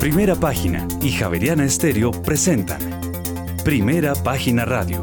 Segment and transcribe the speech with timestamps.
[0.00, 2.78] Primera Página y Javeriana Estéreo presentan
[3.64, 5.00] Primera Página Radio.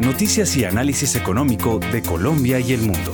[0.00, 3.12] Noticias y análisis económico de Colombia y el mundo.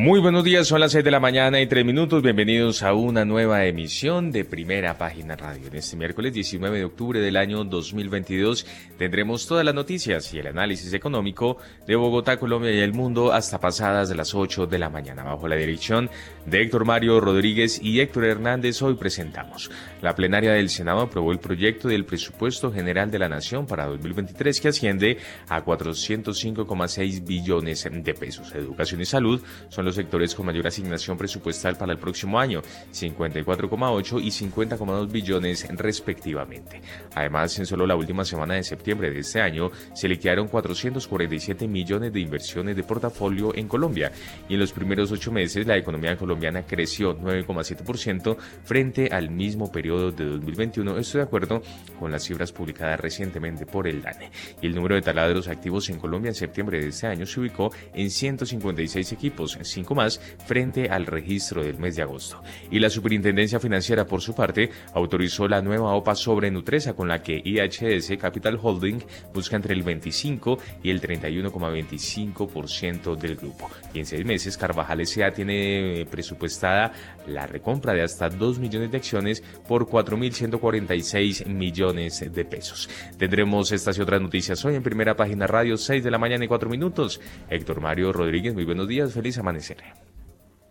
[0.00, 2.22] Muy buenos días, son las 6 de la mañana y 3 minutos.
[2.22, 5.66] Bienvenidos a una nueva emisión de Primera Página Radio.
[5.66, 8.64] En este miércoles 19 de octubre del año 2022
[8.96, 13.58] tendremos todas las noticias y el análisis económico de Bogotá, Colombia y el mundo hasta
[13.58, 15.24] pasadas de las 8 de la mañana.
[15.24, 16.08] Bajo la dirección
[16.50, 19.70] de Héctor Mario Rodríguez y Héctor Hernández, hoy presentamos.
[20.00, 24.60] La plenaria del Senado aprobó el proyecto del presupuesto general de la Nación para 2023
[24.60, 28.54] que asciende a 405,6 billones de pesos.
[28.54, 32.62] Educación y salud son los sectores con mayor asignación presupuestal para el próximo año,
[32.92, 36.80] 54,8 y 50,2 billones respectivamente.
[37.14, 42.12] Además, en solo la última semana de septiembre de este año se liquidaron 447 millones
[42.12, 44.12] de inversiones de portafolio en Colombia
[44.48, 50.12] y en los primeros ocho meses la economía colombiana creció 9,7% frente al mismo periodo
[50.12, 50.96] de 2021.
[50.98, 51.60] Esto de acuerdo
[51.98, 54.30] con las cifras publicadas recientemente por el DANE.
[54.62, 57.72] Y el número de taladros activos en Colombia en septiembre de este año se ubicó
[57.92, 62.40] en 156 equipos, 5 más frente al registro del mes de agosto.
[62.70, 67.20] Y la Superintendencia Financiera, por su parte, autorizó la nueva OPA sobre Nutresa con la
[67.20, 69.02] que IHS Capital Holding
[69.34, 73.68] busca entre el 25 y el 31,25% del grupo.
[73.92, 75.32] Y en seis meses, Carvajal S.A.
[75.32, 76.92] tiene presupuestada
[77.26, 82.88] la recompra de hasta 2 millones de acciones por 4.146 millones de pesos.
[83.16, 86.48] Tendremos estas y otras noticias hoy en primera página radio, 6 de la mañana y
[86.48, 87.20] 4 minutos.
[87.48, 89.78] Héctor Mario Rodríguez, muy buenos días, feliz amanecer.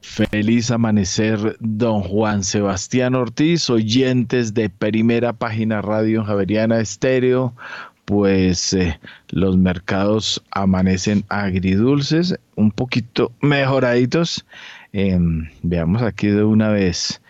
[0.01, 7.55] Feliz amanecer, don Juan Sebastián Ortiz, oyentes de Primera Página Radio Javeriana Estéreo.
[8.05, 14.45] Pues eh, los mercados amanecen agridulces, un poquito mejoraditos.
[14.99, 17.21] Em, veamos aquí de una vez.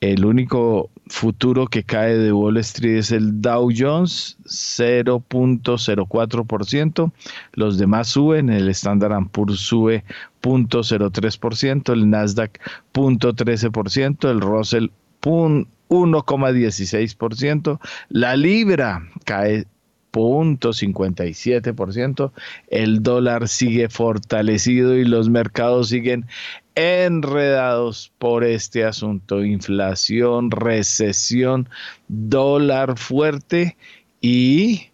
[0.00, 7.12] El único futuro que cae de Wall Street es el Dow Jones, 0.04%.
[7.52, 10.04] Los demás suben, el Standard Poor's sube
[10.40, 12.58] 0.03%, el Nasdaq
[12.94, 14.86] 0.13%, el Russell
[15.20, 17.78] 1,16%,
[18.08, 19.66] la libra cae
[20.12, 22.32] 0.57%,
[22.68, 26.26] el dólar sigue fortalecido y los mercados siguen
[26.74, 31.68] enredados por este asunto, inflación, recesión,
[32.08, 33.76] dólar fuerte
[34.20, 34.88] y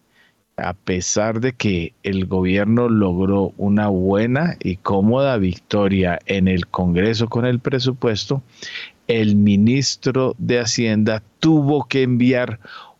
[0.57, 7.29] a pesar de que el gobierno logró una buena y cómoda victoria en el Congreso
[7.29, 8.43] con el presupuesto,
[9.07, 12.59] el ministro de Hacienda tuvo que enviar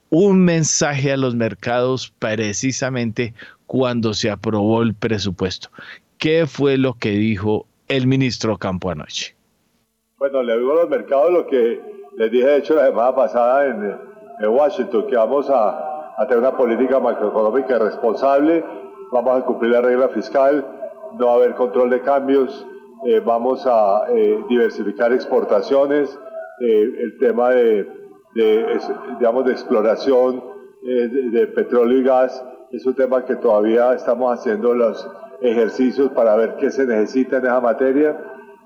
[0.09, 3.33] un mensaje a los mercados precisamente
[3.67, 5.69] cuando se aprobó el presupuesto.
[6.17, 9.35] ¿Qué fue lo que dijo el ministro Campo anoche?
[10.17, 11.81] Bueno, le digo a los mercados lo que
[12.17, 14.09] les dije, de hecho, la semana pasada en,
[14.47, 18.63] Washington, que vamos a, tener una política macroeconómica responsable,
[19.11, 20.65] vamos a cumplir la regla fiscal,
[21.17, 22.65] no va a haber control de cambios,
[23.05, 26.17] eh, vamos a eh, diversificar exportaciones,
[26.61, 27.85] eh, el tema de,
[28.35, 28.79] de,
[29.17, 30.43] digamos, de exploración
[30.81, 32.41] de, de petróleo y gas
[32.71, 35.09] es un tema que todavía estamos haciendo los
[35.41, 38.17] ejercicios para ver qué se necesita en esa materia,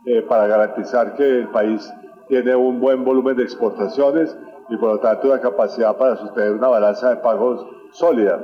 [0.06, 1.91] eh, para garantizar que el país
[2.28, 4.38] tiene un buen volumen de exportaciones
[4.69, 8.39] y por lo tanto una capacidad para sostener una balanza de pagos sólida.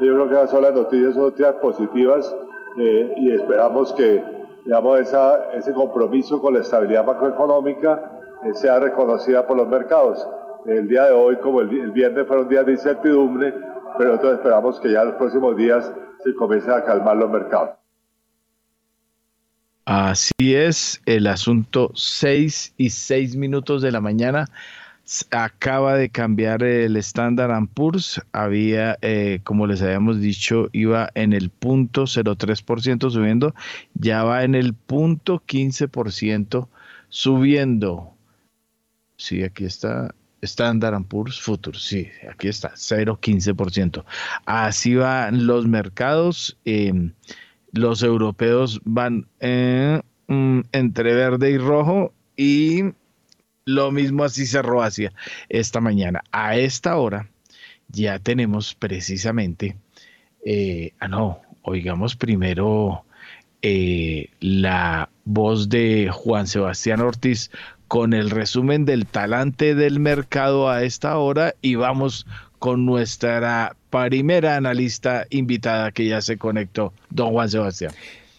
[0.00, 2.36] Yo creo que esas son las noticias, son noticias positivas
[2.78, 4.22] eh, y esperamos que
[4.64, 8.12] digamos, esa, ese compromiso con la estabilidad macroeconómica
[8.44, 10.26] eh, sea reconocida por los mercados.
[10.66, 13.54] El día de hoy, como el, el viernes, fueron días de incertidumbre,
[13.98, 15.92] pero nosotros esperamos que ya los próximos días
[16.24, 17.70] se comience a calmar los mercados.
[19.84, 24.46] Así es, el asunto 6 y 6 minutos de la mañana
[25.30, 31.50] acaba de cambiar el Standard Poor's, había, eh, como les habíamos dicho, iba en el
[31.50, 33.54] punto 03% subiendo,
[33.94, 36.68] ya va en el punto 15%
[37.08, 38.14] subiendo.
[39.16, 44.04] Sí, aquí está, Standard Poor's Futures, sí, aquí está, 0,15%.
[44.46, 46.58] Así van los mercados.
[46.64, 47.12] Em,
[47.72, 52.84] los europeos van eh, mm, entre verde y rojo y
[53.64, 55.12] lo mismo así cerró Asia
[55.48, 56.22] esta mañana.
[56.30, 57.30] A esta hora
[57.88, 59.76] ya tenemos precisamente,
[60.44, 63.04] eh, ah no, oigamos primero
[63.62, 67.50] eh, la voz de Juan Sebastián Ortiz
[67.94, 72.26] con el resumen del talante del mercado a esta hora y vamos
[72.58, 77.92] con nuestra primera analista invitada que ya se conectó, don Juan Sebastián.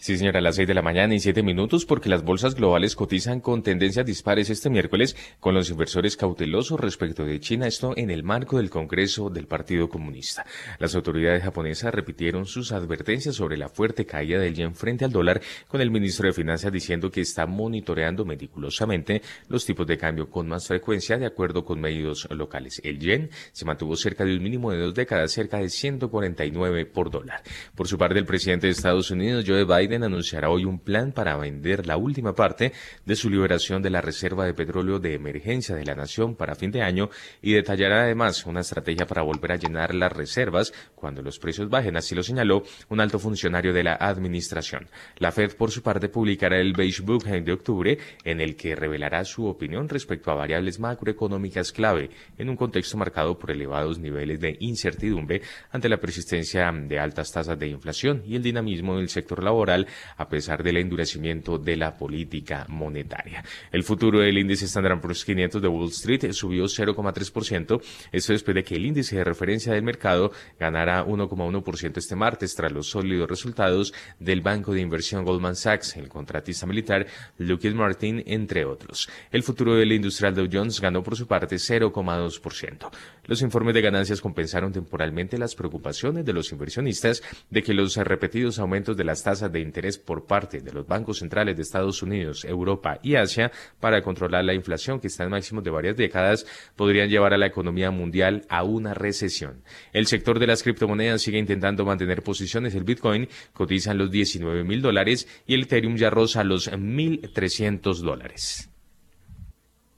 [0.06, 2.94] Sí, señora, a las seis de la mañana y siete minutos, porque las bolsas globales
[2.94, 8.10] cotizan con tendencias dispares este miércoles, con los inversores cautelosos respecto de China, esto en
[8.10, 10.46] el marco del Congreso del Partido Comunista.
[10.78, 15.40] Las autoridades japonesas repitieron sus advertencias sobre la fuerte caída del yen frente al dólar,
[15.66, 20.46] con el ministro de Finanzas diciendo que está monitoreando meticulosamente los tipos de cambio con
[20.46, 22.80] más frecuencia de acuerdo con medios locales.
[22.84, 27.10] El yen se mantuvo cerca de un mínimo de dos décadas, cerca de 149 por
[27.10, 27.42] dólar.
[27.74, 31.36] Por su parte, el presidente de Estados Unidos, Joe Biden, Anunciará hoy un plan para
[31.36, 32.72] vender la última parte
[33.04, 36.70] de su liberación de la reserva de petróleo de emergencia de la nación para fin
[36.70, 37.10] de año
[37.42, 41.96] y detallará además una estrategia para volver a llenar las reservas cuando los precios bajen,
[41.96, 44.88] así lo señaló un alto funcionario de la administración.
[45.18, 49.24] La Fed, por su parte, publicará el Beige Book de octubre en el que revelará
[49.24, 54.56] su opinión respecto a variables macroeconómicas clave en un contexto marcado por elevados niveles de
[54.60, 59.75] incertidumbre ante la persistencia de altas tasas de inflación y el dinamismo del sector laboral
[60.16, 63.44] a pesar del endurecimiento de la política monetaria.
[63.72, 67.82] El futuro del índice Standard Poor's 500 de Wall Street subió 0,3%,
[68.12, 72.72] esto después de que el índice de referencia del mercado ganara 1,1% este martes tras
[72.72, 77.06] los sólidos resultados del banco de inversión Goldman Sachs, el contratista militar
[77.38, 79.08] Lockheed Martin, entre otros.
[79.30, 82.90] El futuro del industrial Dow Jones ganó por su parte 0,2%.
[83.24, 88.58] Los informes de ganancias compensaron temporalmente las preocupaciones de los inversionistas de que los repetidos
[88.58, 92.44] aumentos de las tasas de interés por parte de los bancos centrales de Estados Unidos,
[92.44, 96.46] Europa y Asia para controlar la inflación que está en máximos de varias décadas
[96.76, 99.62] podrían llevar a la economía mundial a una recesión.
[99.92, 102.74] El sector de las criptomonedas sigue intentando mantener posiciones.
[102.74, 108.00] El Bitcoin cotiza en los 19 mil dólares y el Ethereum ya roza los 1.300
[108.00, 108.70] dólares.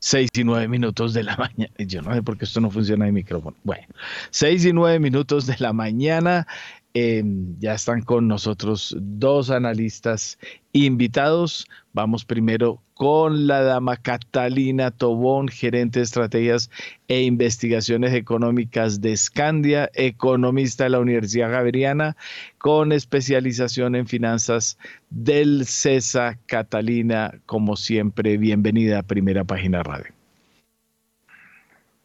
[0.01, 1.75] Seis y nueve minutos de la mañana.
[1.79, 3.57] Yo no sé por qué esto no funciona en micrófono.
[3.65, 3.89] Bueno,
[4.31, 6.47] seis y nueve minutos de la mañana.
[7.01, 10.37] Em, ya están con nosotros dos analistas
[10.73, 11.69] invitados.
[11.93, 16.71] Vamos primero con la dama Catalina Tobón, gerente de estrategias
[17.07, 22.17] e investigaciones económicas de Scandia, economista de la Universidad Javeriana,
[22.59, 24.77] con especialización en finanzas
[25.11, 26.37] del CESA.
[26.47, 30.13] Catalina, como siempre, bienvenida a Primera Página Radio.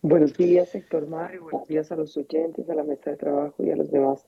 [0.04, 1.46] Buenos días, sector Mario.
[1.50, 4.28] Buenos días a los oyentes, a la mesa de trabajo y a los demás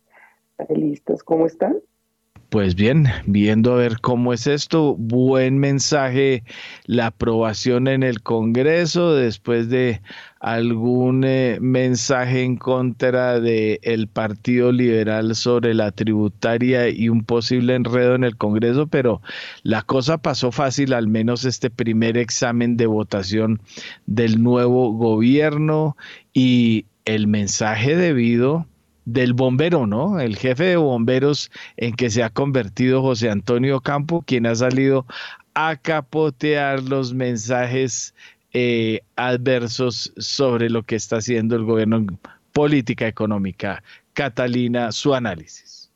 [1.26, 1.78] ¿cómo están?
[2.50, 6.44] Pues bien, viendo a ver cómo es esto, buen mensaje
[6.86, 10.02] la aprobación en el Congreso después de
[10.40, 17.76] algún eh, mensaje en contra del el Partido Liberal sobre la tributaria y un posible
[17.76, 19.22] enredo en el Congreso, pero
[19.64, 23.60] la cosa pasó fácil, al menos este primer examen de votación
[24.06, 25.98] del nuevo gobierno
[26.32, 28.66] y el mensaje debido
[29.06, 30.20] del bombero, ¿no?
[30.20, 35.06] El jefe de bomberos en que se ha convertido José Antonio Campo, quien ha salido
[35.54, 38.14] a capotear los mensajes
[38.54, 42.20] eh, adversos sobre lo que está haciendo el gobierno en
[42.52, 43.84] política económica.
[44.14, 45.92] Catalina, su análisis.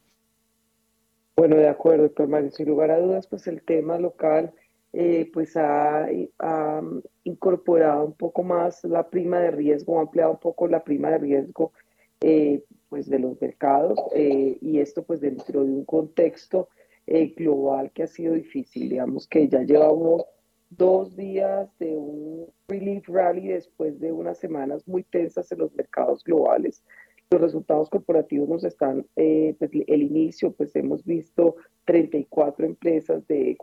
[1.36, 2.52] Bueno, de acuerdo, doctor Mario.
[2.52, 4.52] Sin lugar a dudas, pues el tema local
[4.92, 6.08] eh, pues ha,
[6.40, 6.82] ha,
[7.24, 11.18] incorporado un poco más la prima de riesgo, ha ampliado un poco la prima de
[11.20, 11.72] riesgo
[12.22, 16.70] eh, pues, de los mercados eh, y esto pues dentro de un contexto
[17.08, 18.90] eh, global que ha sido difícil.
[18.90, 20.26] Digamos que ya llevamos
[20.69, 26.24] dos días de un relief rally después de unas semanas muy tensas en los mercados
[26.24, 26.84] globales.
[27.31, 31.56] Los resultados corporativos nos están, eh, pues el inicio, pues hemos visto
[31.86, 33.56] 34 empresas de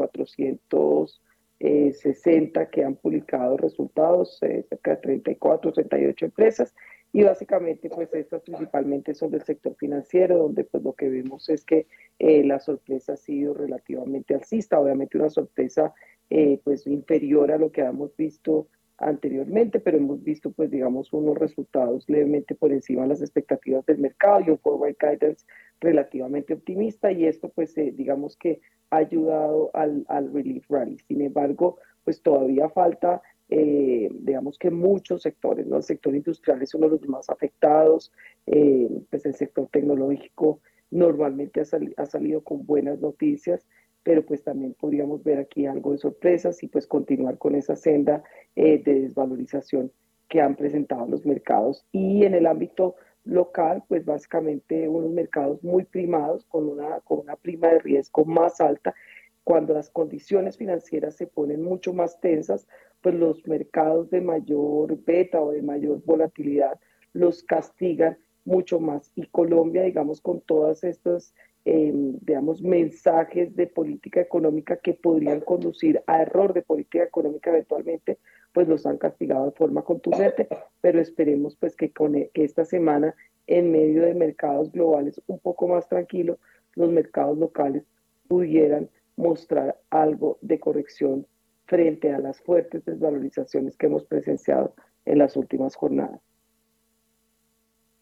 [1.58, 6.74] 460 que han publicado resultados, cerca de 34, 38 empresas,
[7.12, 11.64] y básicamente, pues estas principalmente son del sector financiero, donde pues lo que vemos es
[11.64, 11.86] que
[12.18, 15.94] eh, la sorpresa ha sido relativamente alcista, obviamente una sorpresa
[16.28, 21.36] eh, pues inferior a lo que habíamos visto anteriormente, pero hemos visto pues digamos unos
[21.38, 25.44] resultados levemente por encima de las expectativas del mercado y un forward guidance
[25.80, 28.60] relativamente optimista y esto pues eh, digamos que
[28.90, 30.98] ha ayudado al, al relief rally.
[31.08, 35.76] Sin embargo, pues todavía falta eh, digamos que muchos sectores, ¿no?
[35.76, 38.12] El sector industrial es uno de los más afectados,
[38.46, 40.60] eh, pues el sector tecnológico
[40.90, 41.64] normalmente ha,
[41.96, 43.64] ha, salido con buenas noticias,
[44.06, 48.22] pero pues también podríamos ver aquí algo de sorpresas y pues continuar con esa senda
[48.54, 49.90] eh, de desvalorización
[50.28, 51.84] que han presentado los mercados.
[51.90, 52.94] Y en el ámbito
[53.24, 58.60] local, pues básicamente unos mercados muy primados, con una, con una prima de riesgo más
[58.60, 58.94] alta,
[59.42, 62.68] cuando las condiciones financieras se ponen mucho más tensas,
[63.00, 66.78] pues los mercados de mayor beta o de mayor volatilidad
[67.12, 69.12] los castigan mucho más.
[69.14, 71.34] Y Colombia, digamos, con todas estas
[71.64, 78.18] em, digamos, mensajes de política económica que podrían conducir a error de política económica eventualmente,
[78.52, 80.48] pues los han castigado de forma contundente,
[80.80, 83.14] pero esperemos pues que, con, e, que esta semana,
[83.48, 86.38] en medio de mercados globales un poco más tranquilos,
[86.74, 87.84] los mercados locales
[88.28, 91.26] pudieran mostrar algo de corrección
[91.66, 94.74] frente a las fuertes desvalorizaciones que hemos presenciado
[95.04, 96.20] en las últimas jornadas.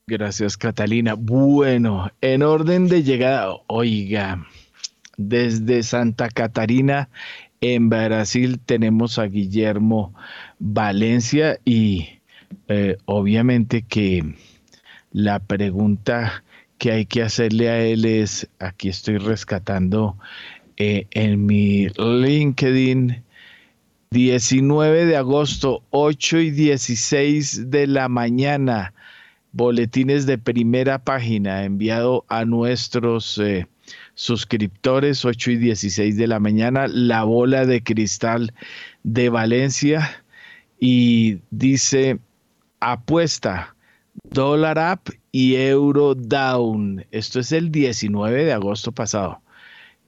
[0.06, 1.14] Gracias, Catalina.
[1.14, 4.46] Bueno, en orden de llegada, oiga,
[5.16, 7.08] desde Santa Catarina,
[7.62, 10.14] en Brasil, tenemos a Guillermo
[10.58, 12.20] Valencia y
[12.68, 14.34] eh, obviamente que
[15.10, 16.44] la pregunta
[16.76, 20.18] que hay que hacerle a él es, aquí estoy rescatando
[20.76, 23.22] eh, en mi LinkedIn,
[24.10, 28.93] 19 de agosto, 8 y 16 de la mañana
[29.54, 33.68] boletines de primera página enviado a nuestros eh,
[34.14, 38.52] suscriptores 8 y 16 de la mañana, la bola de cristal
[39.04, 40.24] de Valencia
[40.80, 42.18] y dice
[42.80, 43.76] apuesta
[44.30, 47.06] dólar up y euro down.
[47.12, 49.40] Esto es el 19 de agosto pasado.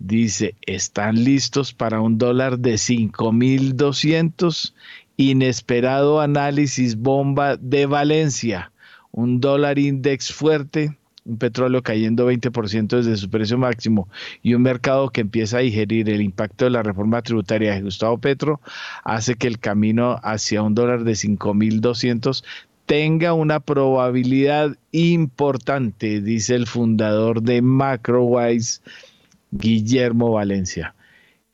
[0.01, 4.75] Dice, ¿están listos para un dólar de 5.200?
[5.17, 8.73] Inesperado análisis bomba de Valencia
[9.17, 14.11] un dólar index fuerte, un petróleo cayendo 20% desde su precio máximo
[14.43, 18.19] y un mercado que empieza a digerir el impacto de la reforma tributaria de Gustavo
[18.19, 18.61] Petro,
[19.05, 22.45] hace que el camino hacia un dólar de 5.200
[22.85, 28.83] tenga una probabilidad importante, dice el fundador de MacroWise,
[29.51, 30.95] Guillermo Valencia.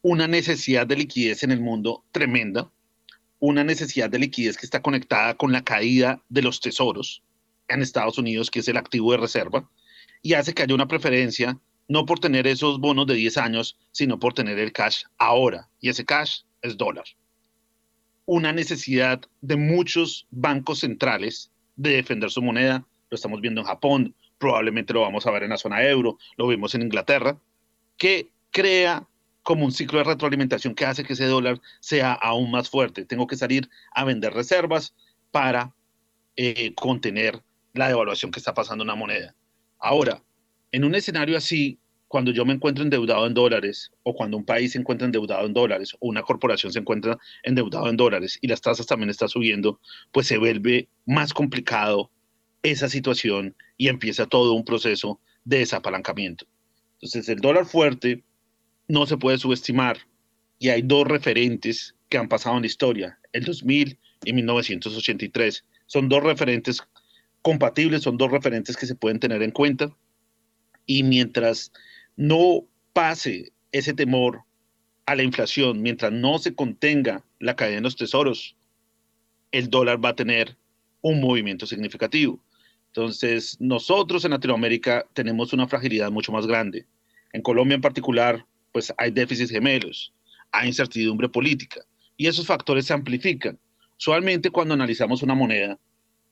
[0.02, 2.72] una necesidad de liquidez en el mundo tremenda,
[3.40, 7.24] una necesidad de liquidez que está conectada con la caída de los tesoros
[7.68, 9.70] en Estados Unidos, que es el activo de reserva,
[10.22, 14.20] y hace que haya una preferencia no por tener esos bonos de 10 años, sino
[14.20, 17.06] por tener el cash ahora, y ese cash es dólar.
[18.26, 24.16] Una necesidad de muchos bancos centrales de defender su moneda, lo estamos viendo en Japón,
[24.38, 27.38] probablemente lo vamos a ver en la zona euro, lo vimos en Inglaterra,
[27.98, 29.08] que crea
[29.44, 33.06] como un ciclo de retroalimentación que hace que ese dólar sea aún más fuerte.
[33.06, 34.96] Tengo que salir a vender reservas
[35.32, 35.74] para
[36.36, 37.42] eh, contener
[37.74, 39.36] la devaluación que está pasando en la moneda.
[39.77, 40.24] Ahora,
[40.72, 41.77] en un escenario así,
[42.08, 45.54] cuando yo me encuentro endeudado en dólares, o cuando un país se encuentra endeudado en
[45.54, 49.80] dólares, o una corporación se encuentra endeudado en dólares y las tasas también están subiendo,
[50.12, 52.12] pues se vuelve más complicado
[52.65, 56.48] esa situación y empieza todo un proceso de desapalancamiento.
[56.95, 58.24] Entonces, el dólar fuerte
[58.88, 60.00] no se puede subestimar
[60.57, 65.63] y hay dos referentes que han pasado en la historia, el 2000 y 1983.
[65.86, 66.81] Son dos referentes
[67.41, 69.95] compatibles, son dos referentes que se pueden tener en cuenta
[70.88, 71.72] y mientras
[72.15, 74.43] no pase ese temor
[75.05, 78.55] a la inflación, mientras no se contenga la caída de los tesoros,
[79.51, 80.57] el dólar va a tener
[81.01, 82.41] un movimiento significativo.
[82.96, 86.86] Entonces, nosotros en Latinoamérica tenemos una fragilidad mucho más grande.
[87.34, 90.14] En Colombia en particular, pues hay déficits gemelos,
[90.50, 91.82] hay incertidumbre política
[92.16, 93.60] y esos factores se amplifican.
[94.00, 95.78] Usualmente cuando analizamos una moneda,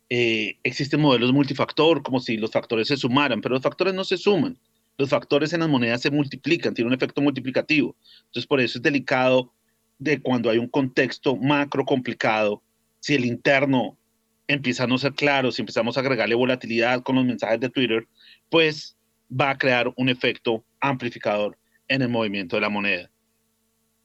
[0.10, 4.15] eh, existen modelos multifactor, como si los factores se sumaran, pero los factores no se
[4.15, 4.58] suman.
[4.98, 7.98] Los factores en las monedas se multiplican, tiene un efecto multiplicativo.
[8.27, 9.51] Entonces, por eso es delicado
[10.00, 12.63] de cuando hay un contexto macro complicado,
[13.01, 13.98] si el interno
[14.47, 18.07] empieza a no ser claro, si empezamos a agregarle volatilidad con los mensajes de Twitter,
[18.50, 18.97] pues
[19.29, 21.57] va a crear un efecto amplificador
[21.88, 23.09] en el movimiento de la moneda.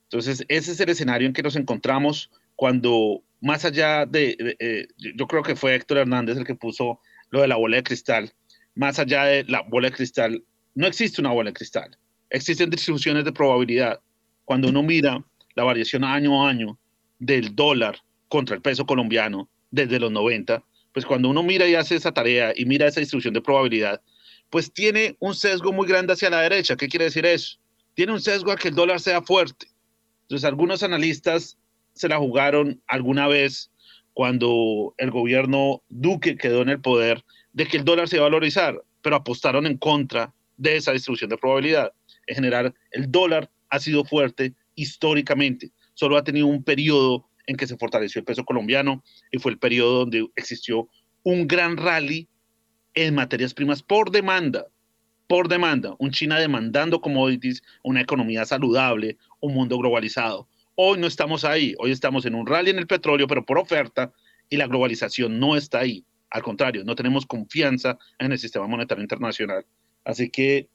[0.04, 5.26] Entonces, ese es el escenario en que nos encontramos cuando, más allá de, eh, yo
[5.26, 8.32] creo que fue Héctor Hernández el que puso lo de la bola de cristal,
[8.74, 10.42] más allá de la bola de cristal,
[10.74, 11.96] no existe una bola de cristal,
[12.30, 14.00] existen distribuciones de probabilidad.
[14.44, 15.22] Cuando uno mira
[15.56, 16.78] la variación año a año
[17.18, 21.96] del dólar contra el peso colombiano, desde los 90, pues cuando uno mira y hace
[21.96, 24.00] esa tarea y mira esa distribución de probabilidad,
[24.50, 26.76] pues tiene un sesgo muy grande hacia la derecha.
[26.76, 27.58] ¿Qué quiere decir eso?
[27.94, 29.66] Tiene un sesgo a que el dólar sea fuerte.
[30.22, 31.58] Entonces, algunos analistas
[31.92, 33.70] se la jugaron alguna vez
[34.14, 38.28] cuando el gobierno Duque quedó en el poder de que el dólar se iba a
[38.28, 41.92] valorizar, pero apostaron en contra de esa distribución de probabilidad.
[42.26, 47.66] En general, el dólar ha sido fuerte históricamente, solo ha tenido un periodo en que
[47.66, 49.02] se fortaleció el peso colombiano
[49.32, 50.88] y fue el periodo donde existió
[51.24, 52.28] un gran rally
[52.94, 54.66] en materias primas por demanda,
[55.26, 60.46] por demanda, un China demandando commodities, una economía saludable, un mundo globalizado.
[60.74, 64.12] Hoy no estamos ahí, hoy estamos en un rally en el petróleo, pero por oferta,
[64.50, 66.04] y la globalización no está ahí.
[66.30, 69.64] Al contrario, no tenemos confianza en el sistema monetario internacional.
[70.04, 70.68] Así que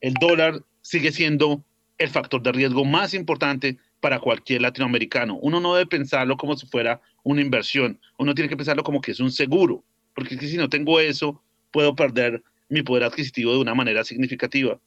[0.00, 1.64] el dólar sigue siendo
[1.98, 5.38] el factor de riesgo más importante para cualquier latinoamericano.
[5.40, 9.10] Uno no debe pensarlo como si fuera una inversión, uno tiene que pensarlo como que
[9.12, 9.84] es un seguro,
[10.14, 14.78] porque si no tengo eso, puedo perder mi poder adquisitivo de una manera significativa.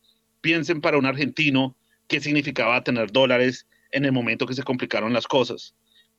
[0.42, 1.76] Piensen para un argentino
[2.08, 5.76] qué significaba tener dólares en el momento que se complicaron las cosas.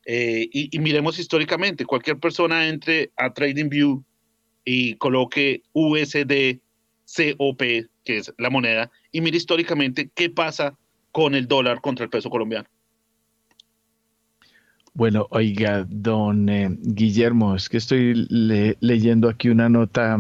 [0.07, 4.03] Eh, y, miremos históricamente, cualquier persona entre a TradingView
[4.65, 6.61] y coloque USD
[7.37, 7.63] COP,
[8.05, 10.77] que es la moneda, y mire históricamente qué pasa
[11.13, 12.69] con el dólar contra el peso colombiano.
[14.93, 18.27] Bueno, oiga, don eh, Guillermo, es que estoy
[18.81, 20.19] leyendo aquí una nota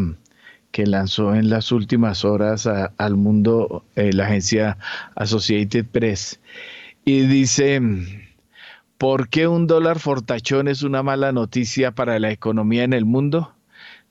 [0.70, 4.78] que lanzó en las últimas horas al mundo eh, la agencia
[5.16, 6.40] Associated Press
[7.04, 7.80] y dice,
[8.96, 13.52] ¿por qué un dólar fortachón es una mala noticia para la economía en el mundo?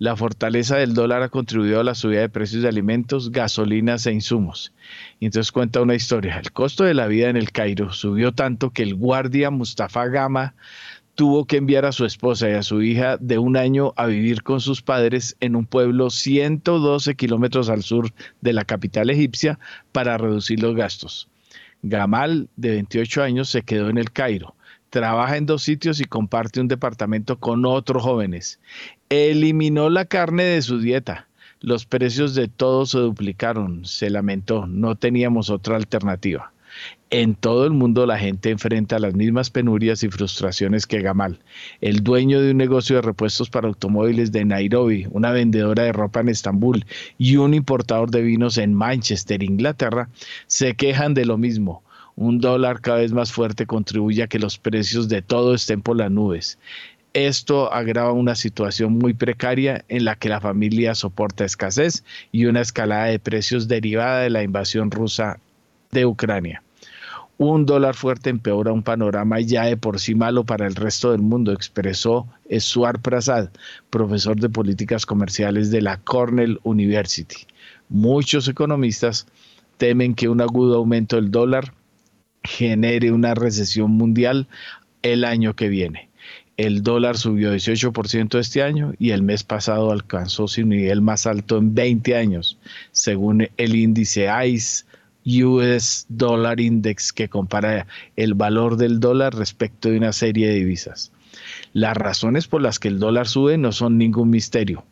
[0.01, 4.13] La fortaleza del dólar ha contribuido a la subida de precios de alimentos, gasolinas e
[4.13, 4.71] insumos.
[5.19, 6.39] Y entonces cuenta una historia.
[6.39, 10.55] El costo de la vida en el Cairo subió tanto que el guardia Mustafa Gama
[11.15, 14.41] tuvo que enviar a su esposa y a su hija de un año a vivir
[14.41, 19.59] con sus padres en un pueblo 112 kilómetros al sur de la capital egipcia
[19.91, 21.27] para reducir los gastos.
[21.81, 24.55] Gamal, de 28 años, se quedó en el Cairo
[24.89, 28.59] trabaja en dos sitios y comparte un departamento con otros jóvenes.
[29.09, 31.27] Eliminó la carne de su dieta.
[31.61, 36.53] Los precios de todo se duplicaron, se lamentó, no teníamos otra alternativa.
[37.09, 41.39] En todo el mundo la gente enfrenta las mismas penurias y frustraciones que Gamal,
[41.81, 46.21] el dueño de un negocio de repuestos para automóviles de Nairobi, una vendedora de ropa
[46.21, 46.85] en Estambul
[47.17, 50.09] y un importador de vinos en Manchester, Inglaterra,
[50.45, 51.83] se quejan de lo mismo
[52.19, 55.95] un dólar cada vez más fuerte contribuye a que los precios de todo estén por
[55.95, 56.59] las nubes.
[57.13, 62.03] Esto agrava una situación muy precaria en la que la familia soporta escasez
[62.33, 65.39] y una escalada de precios derivada de la invasión rusa
[65.91, 66.61] de Ucrania.
[67.37, 71.21] Un dólar fuerte empeora un panorama ya de por sí malo para el resto del
[71.21, 72.27] mundo, expresó
[72.59, 73.47] Suar Prasad,
[73.89, 77.47] profesor de políticas comerciales de la Cornell University.
[77.87, 79.25] Muchos economistas
[79.77, 81.78] temen que un agudo aumento del dólar
[82.43, 84.47] genere una recesión mundial
[85.01, 86.09] el año que viene.
[86.57, 91.57] El dólar subió 18% este año y el mes pasado alcanzó su nivel más alto
[91.57, 92.57] en 20 años,
[92.91, 94.83] según el índice ICE
[95.25, 101.11] US Dollar Index que compara el valor del dólar respecto de una serie de divisas.
[101.73, 104.83] Las razones por las que el dólar sube no son ningún misterio.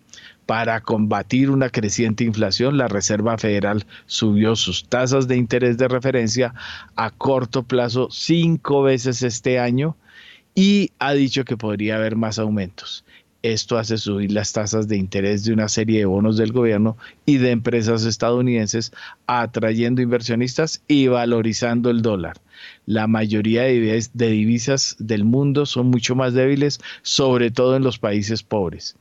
[0.47, 6.53] Para combatir una creciente inflación, la Reserva Federal subió sus tasas de interés de referencia
[6.95, 9.97] a corto plazo cinco veces este año
[10.55, 13.03] y ha dicho que podría haber más aumentos.
[13.43, 17.37] Esto hace subir las tasas de interés de una serie de bonos del gobierno y
[17.39, 18.93] de empresas estadounidenses,
[19.25, 22.37] atrayendo inversionistas y valorizando el dólar.
[22.85, 28.43] La mayoría de divisas del mundo son mucho más débiles, sobre todo en los países
[28.43, 28.95] pobres.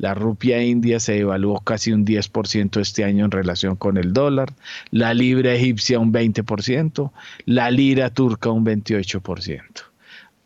[0.00, 4.48] La rupia india se devaluó casi un 10% este año en relación con el dólar,
[4.90, 7.12] la libra egipcia un 20%,
[7.44, 9.62] la lira turca un 28%.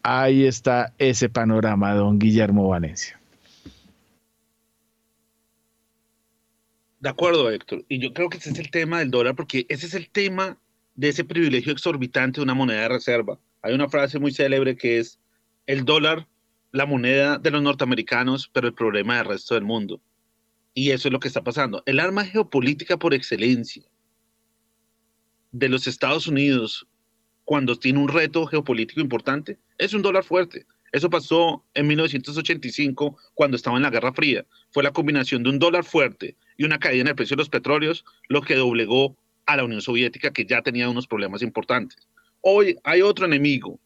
[0.03, 3.21] Ahí está ese panorama, don Guillermo Valencia.
[6.99, 7.85] De acuerdo, Héctor.
[7.89, 10.59] Y yo creo que ese es el tema del dólar, porque ese es el tema
[10.97, 13.39] de ese privilegio exorbitante de una moneda de reserva.
[13.63, 15.21] Hay una frase muy célebre que es,
[15.69, 16.27] el dólar
[16.75, 20.01] la moneda de los norteamericanos, pero el problema del resto del mundo.
[20.75, 21.85] Y eso es lo que está pasando.
[21.87, 23.85] El arma geopolítica por excelencia
[25.53, 26.85] de los Estados Unidos
[27.45, 30.67] cuando tiene un reto geopolítico importante es un dólar fuerte.
[30.91, 34.45] Eso pasó en 1985 cuando estaba en la Guerra Fría.
[34.73, 37.51] Fue la combinación de un dólar fuerte y una caída en el precio de los
[37.51, 42.09] petróleos lo que doblegó a la Unión Soviética que ya tenía unos problemas importantes.
[42.41, 43.79] Hoy hay otro enemigo.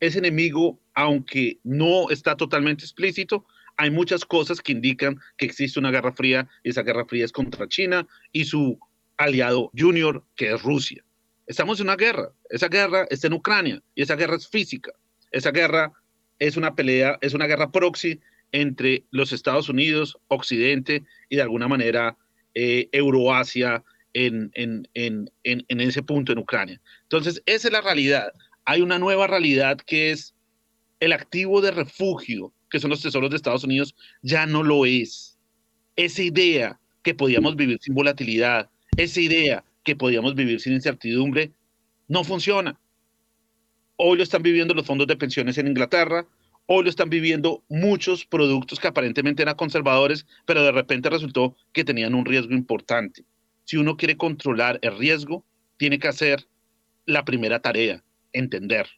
[0.00, 5.90] Ese enemigo aunque no está totalmente explícito, hay muchas cosas que indican que existe una
[5.90, 8.78] guerra fría y esa guerra fría es contra China y su
[9.16, 11.02] aliado junior, que es Rusia.
[11.46, 12.30] Estamos en una guerra.
[12.50, 14.92] Esa guerra está en Ucrania y esa guerra es física.
[15.30, 15.92] Esa guerra
[16.38, 18.20] es una pelea, es una guerra proxy
[18.52, 22.16] entre los Estados Unidos, Occidente y de alguna manera
[22.54, 24.50] eh, Euroasia en,
[24.94, 26.80] ese punto en Ucrania.
[27.02, 28.32] Entonces, esa es la realidad.
[28.64, 30.34] Hay una nueva realidad que es
[31.00, 35.38] el activo de refugio, que son los tesoros de Estados Unidos, ya no lo es.
[35.96, 41.52] Esa idea que podíamos vivir sin volatilidad, esa idea que podíamos vivir sin incertidumbre,
[42.08, 42.78] no funciona.
[43.96, 46.26] Hoy lo están viviendo los fondos de pensiones en Inglaterra,
[46.66, 51.84] hoy lo están viviendo muchos productos que aparentemente eran conservadores, pero de repente resultó que
[51.84, 53.24] tenían un riesgo importante.
[53.64, 55.44] Si uno quiere controlar el riesgo,
[55.76, 56.46] tiene que hacer
[57.06, 58.88] la primera tarea, entender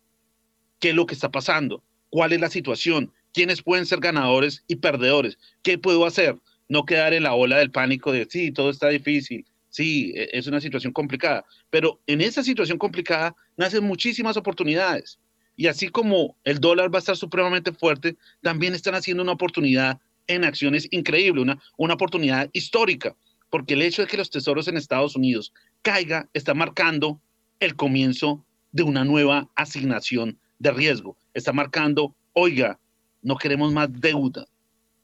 [0.78, 4.76] qué es lo que está pasando, cuál es la situación, quiénes pueden ser ganadores y
[4.76, 6.36] perdedores, qué puedo hacer,
[6.68, 10.46] no quedar en la ola del pánico de sí, todo está difícil, sí, e, es
[10.46, 15.18] una situación complicada, pero en esa situación complicada nacen muchísimas oportunidades.
[15.54, 20.00] Y así como el dólar va a estar supremamente fuerte, también están haciendo una oportunidad
[20.26, 23.14] en acciones increíble, una, una oportunidad histórica,
[23.50, 27.20] porque el hecho de que los tesoros en Estados Unidos caiga está marcando
[27.60, 31.16] el comienzo de una nueva asignación de riesgo.
[31.34, 32.78] Está marcando, oiga,
[33.22, 34.46] no queremos más deuda,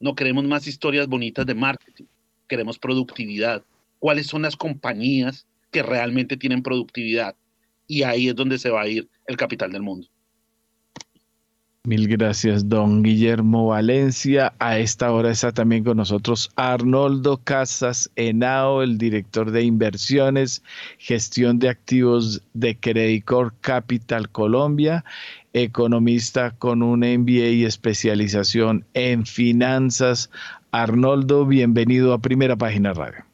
[0.00, 2.04] no queremos más historias bonitas de marketing,
[2.48, 3.62] queremos productividad,
[3.98, 7.37] cuáles son las compañías que realmente tienen productividad.
[7.87, 10.09] Y ahí es donde se va a ir el capital del mundo.
[11.88, 14.53] Mil gracias, don Guillermo Valencia.
[14.59, 20.62] A esta hora está también con nosotros Arnoldo Casas Henao, el director de inversiones,
[20.98, 25.03] gestión de activos de Credicor Capital Colombia,
[25.55, 30.31] economista con un MBA y especialización en finanzas.
[30.72, 33.24] Arnoldo, bienvenido a Primera Página Radio.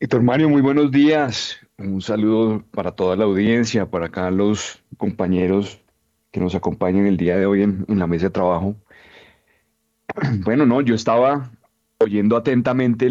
[0.00, 1.58] Héctor Mario, muy buenos días.
[1.78, 5.80] Un saludo para toda la audiencia, para acá los compañeros
[6.32, 8.74] que nos acompañan el día de hoy en, la mesa de trabajo.
[10.44, 11.52] Bueno, no, yo estaba
[12.00, 13.08] oyendo atentamente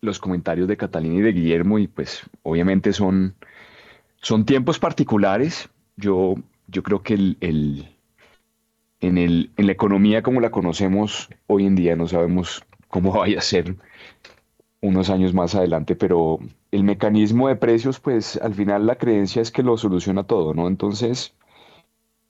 [0.00, 3.34] los comentarios de Catalina y de Guillermo y pues obviamente son,
[4.20, 5.68] son tiempos particulares.
[5.96, 6.36] Yo,
[6.68, 7.88] yo creo que el,
[9.00, 13.38] en, el, en la economía como la conocemos hoy en día no sabemos cómo vaya
[13.38, 13.74] a ser
[14.80, 16.38] unos años más adelante, pero
[16.70, 20.68] el mecanismo de precios, pues al final la creencia es que lo soluciona todo, ¿no?
[20.68, 21.34] Entonces,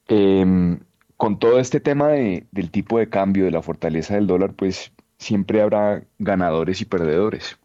[0.08, 0.80] em,
[1.16, 5.60] con todo este tema del tipo de cambio, de la fortaleza del dólar, pues siempre
[5.62, 7.58] habrá ganadores y perdedores.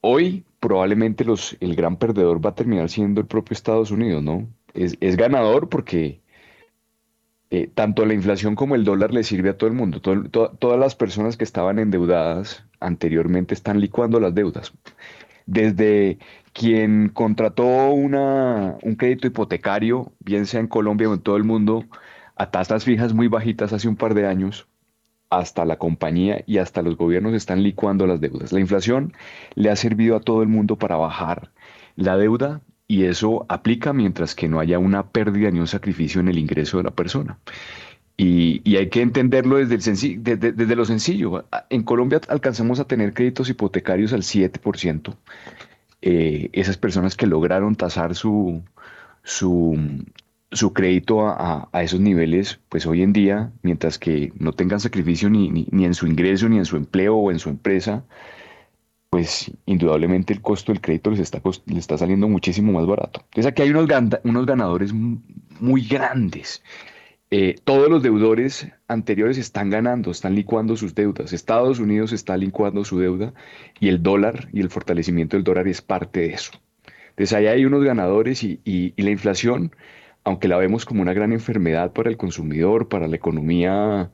[0.00, 4.48] Hoy probablemente los, el gran perdedor va a terminar siendo el propio Estados Unidos, ¿no?
[4.74, 6.20] Es, ganador porque
[7.50, 10.00] eh, tanto la inflación como el dólar le sirve a todo el mundo.
[10.00, 14.72] todas las personas que estaban endeudadas anteriormente están licuando las deudas.
[15.46, 16.18] Desde
[16.52, 21.84] quien contrató una, un crédito hipotecario, bien sea en Colombia o en todo el mundo,
[22.36, 24.68] a tasas fijas muy bajitas hace un par de años,
[25.30, 28.52] hasta la compañía y hasta los gobiernos están licuando las deudas.
[28.52, 29.12] La inflación
[29.54, 31.50] le ha servido a todo el mundo para bajar
[31.96, 36.28] la deuda y eso aplica mientras que no haya una pérdida ni un sacrificio en
[36.28, 37.38] el ingreso de la persona.
[38.20, 41.44] Y, hay que entenderlo desde, el desde, lo sencillo.
[41.70, 45.14] En Colombia alcanzamos a tener créditos hipotecarios al 7%.
[46.02, 48.60] Eh, esas personas que lograron tasar su,
[49.22, 49.78] su,
[50.50, 55.50] su crédito a, esos niveles, pues hoy en día, mientras que no tengan sacrificio ni,
[55.50, 58.04] ni, en su ingreso, ni en su empleo o en su empresa,
[59.10, 63.20] pues indudablemente el costo del crédito les está, les está saliendo muchísimo más barato.
[63.26, 63.88] Entonces aquí hay unos,
[64.24, 66.64] unos ganadores muy grandes.
[67.30, 71.32] Eh, todos los deudores anteriores están ganando, están licuando sus deudas.
[71.32, 73.34] Estados Unidos está licuando su deuda
[73.80, 76.52] y el dólar y el fortalecimiento del dólar es parte de eso.
[77.10, 79.72] Entonces ahí hay unos ganadores y, la inflación,
[80.24, 84.10] aunque la vemos como una gran enfermedad para el consumidor, para la economía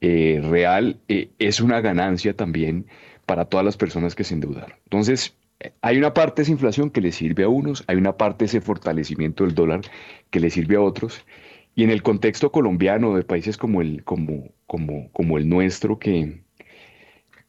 [0.00, 2.86] eh, real, eh, es una ganancia también
[3.26, 4.76] para todas las personas que se endeudaron.
[4.84, 5.36] Entonces,
[5.80, 8.46] hay una parte de esa inflación que le sirve a unos, hay una parte de
[8.46, 9.80] ese fortalecimiento del dólar
[10.30, 11.24] que le sirve a otros.
[11.74, 16.42] Y en el contexto colombiano de países como el, como, como, como el nuestro, que,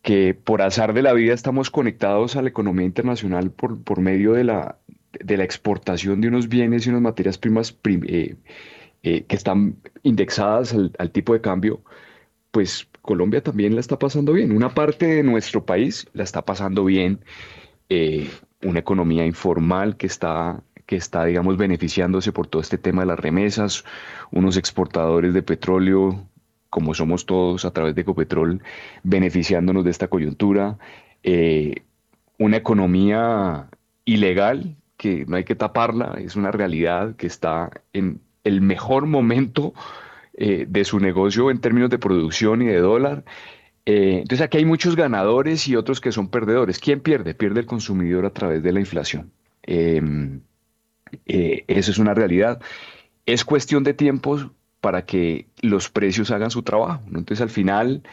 [0.01, 4.33] que por azar de la vida estamos conectados a la economía internacional por, por medio
[4.33, 4.79] de la,
[5.23, 8.35] de la exportación de unos bienes y unas materias primas eh,
[9.03, 11.83] eh, que están indexadas al, tipo de cambio,
[12.51, 14.51] pues Colombia también la está pasando bien.
[14.51, 17.19] Una parte de nuestro país la está pasando bien.
[17.89, 18.29] Eh,
[18.63, 23.19] una economía informal que está que está, digamos, beneficiándose por todo este tema de las
[23.19, 23.85] remesas,
[24.31, 26.27] unos exportadores de petróleo,
[26.69, 28.61] como somos todos a través de Ecopetrol,
[29.03, 30.77] beneficiándonos de esta coyuntura,
[31.23, 31.83] eh,
[32.37, 33.69] una economía
[34.03, 39.73] ilegal, que no hay que taparla, es una realidad que está en el mejor momento
[40.33, 43.23] eh, de su negocio en términos de producción y de dólar.
[43.85, 46.79] Eh, entonces aquí hay muchos ganadores y otros que son perdedores.
[46.79, 47.33] ¿Quién pierde?
[47.35, 49.31] Pierde el consumidor a través de la inflación.
[51.25, 52.61] Em, eso es una realidad.
[53.25, 54.47] Es cuestión de tiempos
[54.81, 57.01] para que los precios hagan su trabajo.
[57.07, 58.03] Entonces al final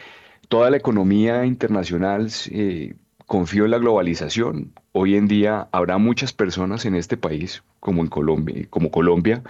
[0.49, 4.73] toda la economía internacional eh, confió en la globalización.
[4.91, 9.43] Hoy en día habrá muchas personas en este país, como en Colombia,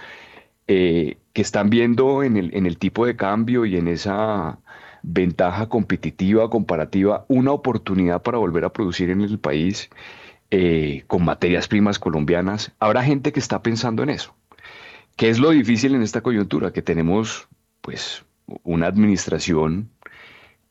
[0.68, 4.58] eh, que están viendo en el tipo de cambio y en esa
[5.04, 9.90] ventaja competitiva, comparativa, una oportunidad para volver a producir en el país
[10.56, 12.70] eh, con materias primas colombianas.
[12.78, 14.36] Habrá gente que está pensando en eso.
[15.16, 16.72] ¿Qué es lo difícil en esta coyuntura?
[16.72, 17.48] Que tenemos
[17.80, 18.24] pues
[18.62, 19.90] una administración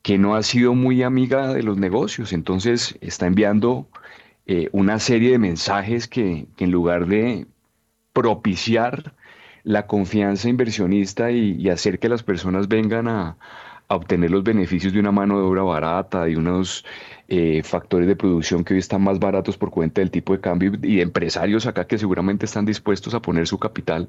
[0.01, 3.89] que no ha sido muy amiga de los negocios, entonces está enviando
[4.45, 7.45] eh, una serie de mensajes que, en lugar de
[8.13, 9.13] propiciar
[9.63, 13.35] la confianza inversionista y, hacer que las personas vengan a,
[13.89, 16.85] obtener los beneficios de una mano de obra barata, de unos
[17.35, 20.71] eh, factores de producción que hoy están más baratos por cuenta del tipo de cambio
[20.83, 24.07] y de empresarios acá que seguramente están dispuestos a poner su capital,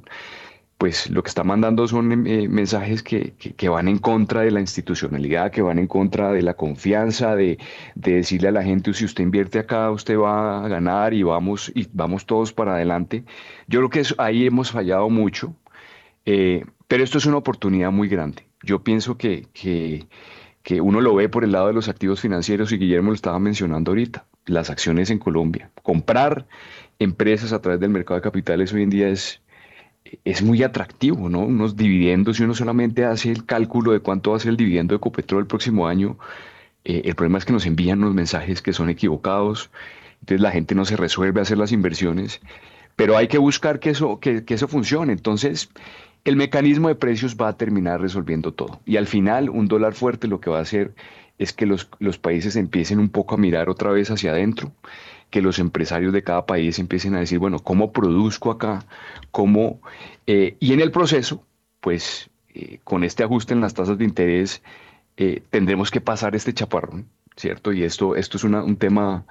[0.77, 3.33] pues lo que está mandando son eh, mensajes que,
[3.71, 7.59] van en contra de la institucionalidad, que van en contra de la confianza, de,
[7.95, 11.89] decirle a la gente, si usted invierte acá, usted va a ganar y vamos, y
[11.95, 13.25] vamos todos para adelante.
[13.69, 15.57] Yo creo que ahí hemos fallado mucho,
[16.27, 18.47] eh, pero esto es una oportunidad muy grande.
[18.63, 20.07] Yo pienso que, que,
[20.65, 23.39] que uno lo ve por el lado de los activos financieros y Guillermo lo estaba
[23.39, 25.71] mencionando ahorita, las acciones en Colombia.
[25.83, 26.47] Comprar
[26.99, 29.41] empresas a través del mercado de capitales hoy en día es
[30.25, 31.41] es muy atractivo, ¿no?
[31.41, 34.93] Unos dividendos, si uno solamente hace el cálculo de cuánto va a ser el dividendo
[34.93, 36.19] de Ecopetrol el próximo año,
[36.85, 39.71] eh, el problema es que nos envían unos mensajes que son equivocados,
[40.21, 42.41] entonces la gente no se resuelve a hacer las inversiones,
[42.97, 45.13] pero hay que buscar que eso, que, que eso funcione.
[45.13, 45.71] Entonces,
[46.25, 48.81] el mecanismo de precios va a terminar resolviendo todo.
[48.87, 50.95] Y al final, un dólar fuerte lo que va a hacer
[51.39, 54.73] es que los, los países empiecen un poco a mirar otra vez hacia adentro
[55.35, 58.87] que los empresarios de cada país empiecen a decir, bueno, ¿cómo produzco acá?
[59.33, 59.81] ¿Cómo?
[60.29, 61.45] Eh, y en el proceso,
[61.81, 64.63] pues eh, con este ajuste en las tasas de interés,
[65.17, 67.73] eh, tendremos que pasar este chaparrón, ¿cierto?
[67.73, 69.27] Y esto, esto es un tema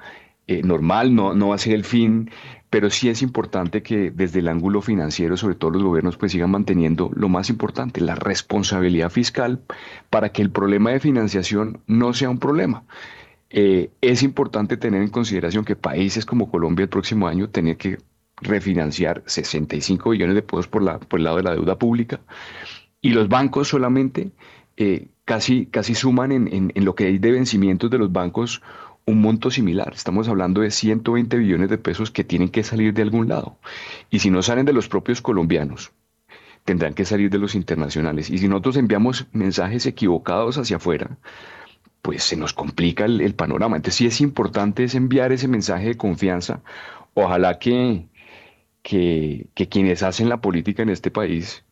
[0.45, 2.29] normal, no, no va a ser el fin,
[2.73, 6.49] pero sí es importante que desde el ángulo financiero, sobre todo los gobiernos, pues sigan
[6.49, 9.62] manteniendo lo más importante, la responsabilidad fiscal,
[10.09, 12.83] para que el problema de financiación no sea un problema.
[13.51, 17.99] Eh, es importante tener en consideración que países como Colombia el próximo año tienen que
[18.38, 22.21] refinanciar 65 billones de pesos por, la, por el lado de la deuda pública
[23.01, 24.31] y los bancos solamente
[24.77, 28.63] eh, casi, casi suman en, en, lo que hay de vencimientos de los bancos
[29.06, 29.94] un monto similar.
[29.94, 33.58] Estamos hablando de 120 billones de pesos que tienen que salir de algún lado.
[34.10, 35.92] Y si no salen de los propios colombianos,
[36.63, 38.30] tendrán que salir de los internacionales.
[38.30, 41.18] Y si nosotros enviamos mensajes equivocados hacia afuera,
[42.02, 43.78] pues se nos complica el, panorama.
[43.78, 46.62] Entonces sí es importante es enviar ese mensaje de confianza.
[47.13, 48.08] Ojalá que,
[48.82, 51.63] que, quienes hacen la política en este país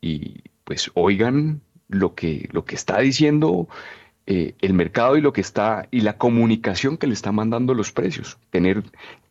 [0.00, 3.68] y pues oigan lo que, lo que está diciendo
[4.32, 7.90] eh, el mercado y lo que está y la comunicación que le está mandando los
[7.90, 8.38] precios.
[8.50, 8.84] Tener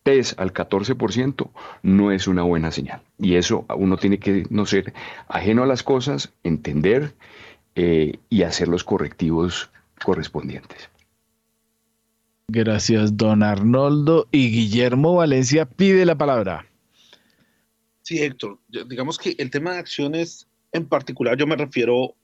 [0.04, 1.50] TES al 14%
[1.84, 3.02] no es una buena señal.
[3.18, 4.94] Y eso uno tiene que no ser
[5.30, 7.14] ajeno a las cosas, entender
[7.76, 9.70] eh, y hacer los correctivos
[10.04, 10.90] correspondientes.
[12.50, 14.28] Gracias, don Arnoldo.
[14.34, 16.66] Y Guillermo Valencia pide la palabra.
[18.02, 22.16] Sí, Héctor, digamos que el tema de acciones en particular yo me refiero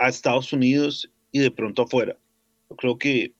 [0.00, 2.16] a Estados Unidos y de pronto afuera.
[2.76, 3.32] Creo que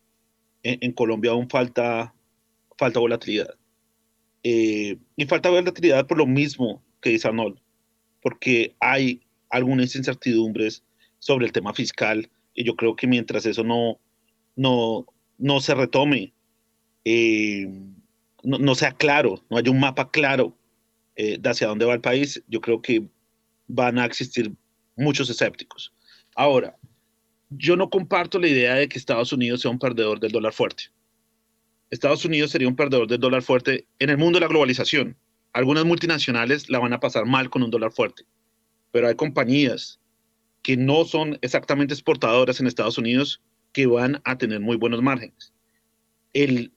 [0.62, 2.14] en, Colombia aún falta,
[2.78, 3.54] falta volatilidad.
[4.42, 7.58] Eh, y falta volatilidad por lo mismo que dice Arnold,
[8.22, 9.20] porque hay
[9.50, 10.82] algunas incertidumbres
[11.18, 13.98] sobre el tema fiscal y yo creo que mientras eso no,
[14.56, 15.06] no,
[15.38, 16.32] no se retome,
[17.04, 17.66] eh,
[18.42, 20.56] no, sea claro, no haya un mapa claro
[21.16, 23.06] eh, de hacia dónde va el país, yo creo que
[23.66, 24.52] van a existir
[24.96, 25.92] muchos escépticos.
[26.34, 26.76] Ahora,
[27.56, 30.84] yo no comparto la idea de que Estados Unidos sea un perdedor del dólar fuerte.
[31.90, 35.16] Estados Unidos sería un perdedor del dólar fuerte en el mundo de la globalización.
[35.52, 38.24] Algunas multinacionales la van a pasar mal con un dólar fuerte,
[38.90, 40.00] pero hay compañías
[40.62, 43.40] que no son exactamente exportadoras en Estados Unidos
[43.72, 45.52] que van a tener muy buenos márgenes.
[46.32, 46.72] El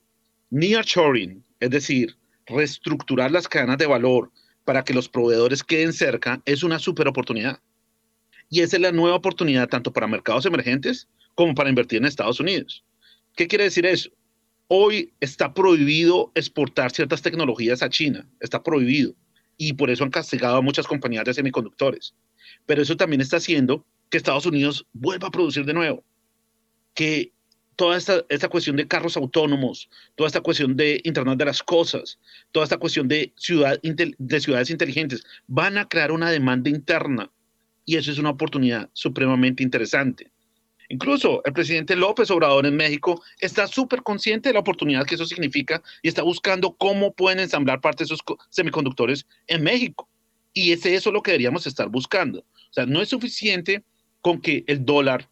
[0.50, 4.30] nearshoring, es decir, reestructurar las cadenas de valor
[4.64, 7.60] para que los proveedores queden cerca, es una super oportunidad.
[8.50, 12.40] Y esa es la nueva oportunidad tanto para mercados emergentes como para invertir en Estados
[12.40, 12.84] Unidos.
[13.36, 14.10] ¿Qué quiere decir eso?
[14.68, 19.14] Hoy está prohibido exportar ciertas tecnologías a China, está prohibido.
[19.56, 22.14] Y por eso han castigado a muchas compañías de semiconductores.
[22.66, 26.04] Pero eso también está haciendo que Estados Unidos vuelva a producir de nuevo.
[26.94, 27.32] Que
[27.76, 32.18] toda esta, esta, cuestión de carros autónomos, toda esta cuestión de Internet de las Cosas,
[32.50, 37.30] toda esta cuestión de, ciudad, de ciudades inteligentes, van a crear una demanda interna
[37.88, 40.30] y eso es una oportunidad supremamente interesante.
[40.90, 45.24] Incluso el presidente López Obrador en México está súper consciente de la oportunidad que eso
[45.24, 48.20] significa y está buscando cómo pueden ensamblar parte de esos
[48.50, 50.06] semiconductores en México.
[50.52, 52.40] Y es eso lo que deberíamos estar buscando.
[52.40, 53.82] O sea, no es suficiente
[54.20, 55.26] con que el dólar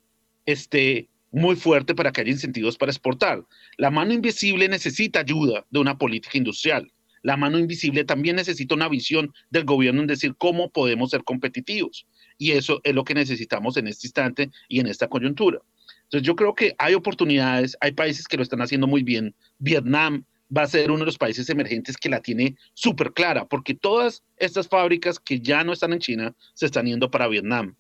[0.47, 3.45] esté muy fuerte para que haya incentivos para exportar.
[3.77, 6.91] La mano invisible necesita ayuda de una política industrial.
[7.23, 12.07] La mano invisible también necesita una visión del gobierno en decir cómo podemos ser competitivos.
[12.39, 15.61] Y eso es lo que necesitamos en este instante y en esta coyuntura.
[16.05, 19.35] Entonces yo creo que hay oportunidades, hay países que lo están haciendo muy bien.
[19.59, 20.25] Vietnam
[20.55, 24.23] va a ser uno de los países emergentes que la tiene súper clara, porque todas
[24.37, 27.75] estas fábricas que ya no están en China se están yendo para Vietnam.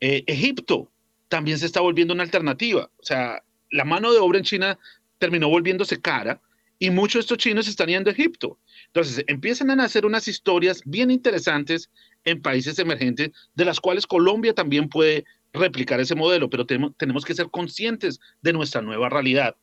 [0.00, 0.90] Eh, Egipto
[1.28, 2.90] también se está volviendo una alternativa.
[2.98, 4.78] O sea, la mano de obra en China
[5.18, 6.40] terminó volviéndose cara
[6.82, 8.58] y muchos de estos chinos están yendo a Egipto.
[8.88, 11.92] Entonces, empiezan a nacer unas historias bien interesantes
[12.24, 17.34] en países emergentes, de las cuales Colombia también puede replicar ese modelo, pero tenemos, que
[17.34, 19.54] ser conscientes de nuestra nueva realidad.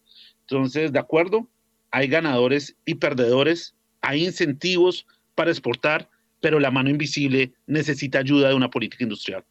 [0.47, 1.49] Entonces, de acuerdo,
[1.91, 5.05] hay ganadores y perdedores, hay incentivos
[5.35, 9.43] para exportar, pero la mano invisible necesita ayuda de una política industrial.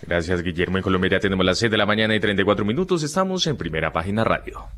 [0.00, 0.78] Gracias, Guillermo.
[0.78, 3.02] En Colombia ya tenemos las 6 de la mañana y 34 minutos.
[3.02, 4.70] Estamos en primera página radio.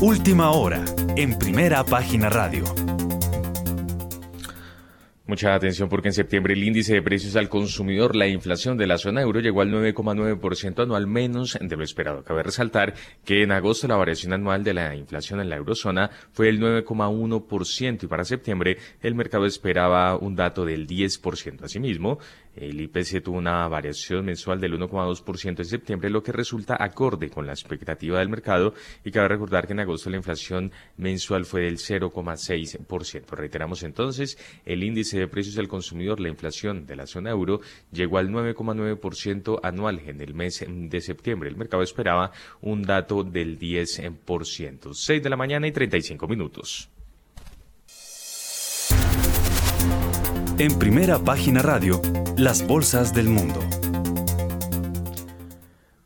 [0.00, 0.84] Última hora,
[1.16, 2.64] en primera página radio.
[5.26, 8.98] Mucha atención porque en septiembre el índice de precios al consumidor, la inflación de la
[8.98, 12.24] zona euro llegó al 9,9% anual menos de lo esperado.
[12.24, 16.50] Cabe resaltar que en agosto la variación anual de la inflación en la eurozona fue
[16.50, 21.62] el 9,1% y para septiembre el mercado esperaba un dato del 10%.
[21.62, 22.18] Asimismo,
[22.56, 27.46] el IPC tuvo una variación mensual del 1,2% en septiembre, lo que resulta acorde con
[27.46, 31.78] la expectativa del mercado y cabe recordar que en agosto la inflación mensual fue del
[31.78, 33.30] 0,6%.
[33.30, 37.60] Reiteramos entonces, el índice de precios del consumidor, la inflación de la zona euro,
[37.92, 41.48] llegó al 9,9% anual en el mes de septiembre.
[41.48, 44.94] El mercado esperaba un dato del 10%.
[44.94, 46.93] 6 de la mañana y 35 minutos.
[50.56, 52.00] En primera página radio,
[52.36, 53.58] las bolsas del mundo.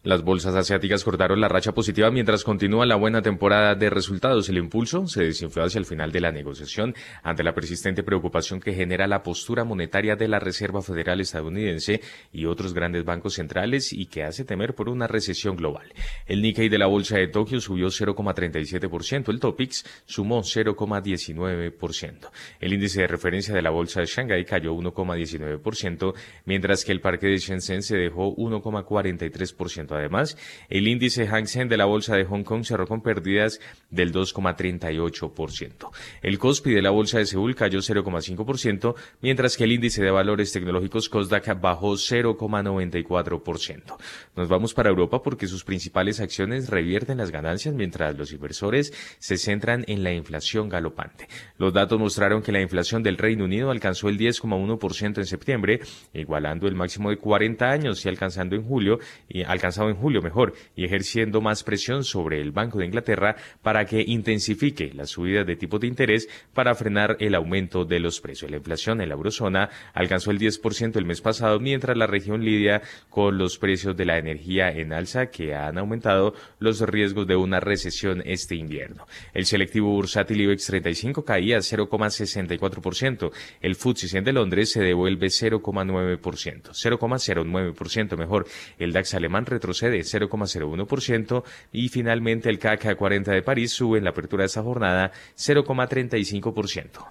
[0.09, 4.49] Las bolsas asiáticas cortaron la racha positiva mientras continúa la buena temporada de resultados.
[4.49, 8.73] El impulso se desinfló hacia el final de la negociación ante la persistente preocupación que
[8.73, 12.01] genera la postura monetaria de la Reserva Federal estadounidense
[12.33, 15.93] y otros grandes bancos centrales y que hace temer por una recesión global.
[16.25, 22.31] El Nikkei de la bolsa de Tokio subió 0,37%, el Topix sumó 0,19%.
[22.61, 26.15] El índice de referencia de la bolsa de Shanghái cayó 1,19%,
[26.47, 30.37] mientras que el parque de Shenzhen se dejó 1,43% Además,
[30.69, 35.91] el índice Hang Seng de la bolsa de Hong Kong cerró con pérdidas del 2,38%.
[36.23, 40.53] El Kospi de la bolsa de Seúl cayó 0,5%, mientras que el índice de valores
[40.53, 43.97] tecnológicos Kosdaq bajó 0,94%.
[44.37, 49.37] Nos vamos para Europa porque sus principales acciones revierten las ganancias mientras los inversores se
[49.37, 51.29] centran en la inflación galopante.
[51.59, 55.81] Los datos mostraron que la inflación del Reino Unido alcanzó el 10,1% en septiembre,
[56.13, 60.55] igualando el máximo de 40 años y alcanzando en julio y alcanzando en julio mejor
[60.77, 65.57] y ejerciendo más presión sobre el Banco de Inglaterra para que intensifique las subidas de
[65.57, 68.51] tipos de interés para frenar el aumento de los precios.
[68.51, 72.83] La inflación en la eurozona alcanzó el 10% el mes pasado, mientras la región lidia
[73.09, 77.61] con los precios de la energía en alza que han aumentado los riesgos de una
[77.61, 79.07] recesión este invierno.
[79.35, 83.31] El selectivo bursátil IBEX 35 caía 0,64%.
[83.61, 88.47] El FTSE 100 de Londres se devuelve 0,9%, 0,09% mejor.
[88.79, 94.11] El DAX alemán retrocede 0,01% y finalmente el CAC 40 de París sube en la
[94.11, 97.07] apertura de esta jornada 0,35%.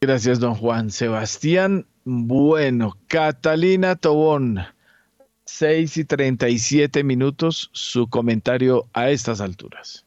[0.00, 1.86] Gracias, don Juan Sebastián.
[2.04, 4.60] Bueno, Catalina Tobón,
[5.44, 10.05] 6 y 37 minutos, su comentario a estas alturas.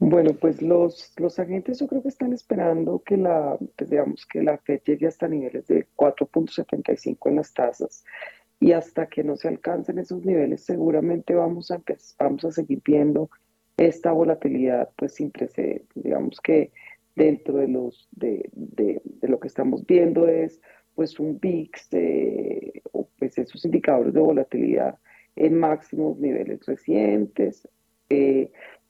[0.00, 4.42] Bueno, pues los, los agentes yo creo que están esperando que la, pues digamos, que
[4.42, 8.04] la FED llegue hasta niveles de 4.75 en las tasas
[8.60, 11.82] y hasta que no se alcancen esos niveles seguramente vamos a,
[12.18, 13.28] vamos a seguir viendo
[13.76, 15.88] esta volatilidad pues sin precedentes.
[16.02, 16.72] Digamos que
[17.16, 20.60] dentro de, los, de, de, lo que estamos viendo es
[20.94, 21.88] pues un VIX
[22.92, 24.98] o pues esos indicadores de volatilidad
[25.36, 27.68] en máximos niveles recientes.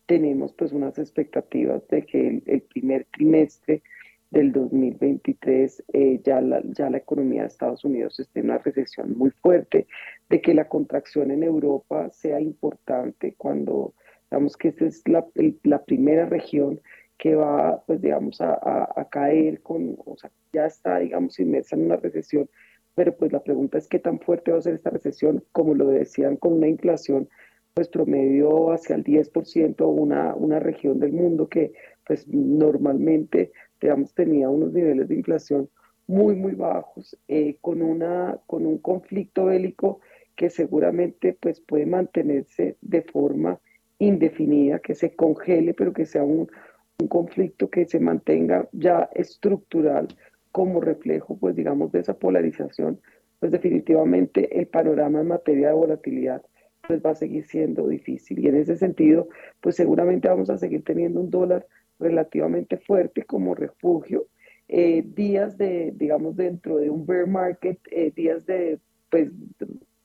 [0.09, 3.83] Tenemos pues unas expectativas de que el primer trimestre
[4.31, 9.17] del 2023 eh, ya, la, ya la economía de Estados Unidos esté en una recesión
[9.19, 9.87] muy fuerte,
[10.31, 13.95] de que la contracción en Europa sea importante cuando,
[14.31, 15.27] digamos que esta es la,
[15.63, 16.81] la primera región
[17.19, 18.59] que va, pues digamos, a,
[18.97, 22.49] a, caer con, o sea, ya está, digamos, inmersa en una recesión,
[22.95, 25.89] pero pues la pregunta es qué tan fuerte va a ser esta recesión, como lo
[25.89, 27.29] decían, con una inflación
[27.79, 31.75] pues promedio hacia el 10%, una, una región del mundo que
[32.05, 35.71] pues normalmente digamos, tenía unos niveles de inflación
[36.09, 40.01] muy, muy bajos, eh, con, una, con un conflicto bélico
[40.35, 43.61] que seguramente pues, puede mantenerse de forma
[44.01, 46.51] indefinida, que se congele, pero que sea un,
[46.99, 50.09] un conflicto que se mantenga ya estructural
[50.51, 53.01] como reflejo, pues digamos, de esa polarización,
[53.39, 56.43] pues definitivamente el panorama en materia de volatilidad
[56.89, 58.39] pues va a seguir siendo difícil.
[58.41, 59.29] Y en ese sentido,
[59.61, 61.67] pues seguramente vamos a seguir teniendo un dólar
[62.01, 64.27] relativamente fuerte como refugio.
[64.69, 68.81] Eh, días de, digamos, dentro de un bear market, eh, días de,
[69.11, 69.31] pues,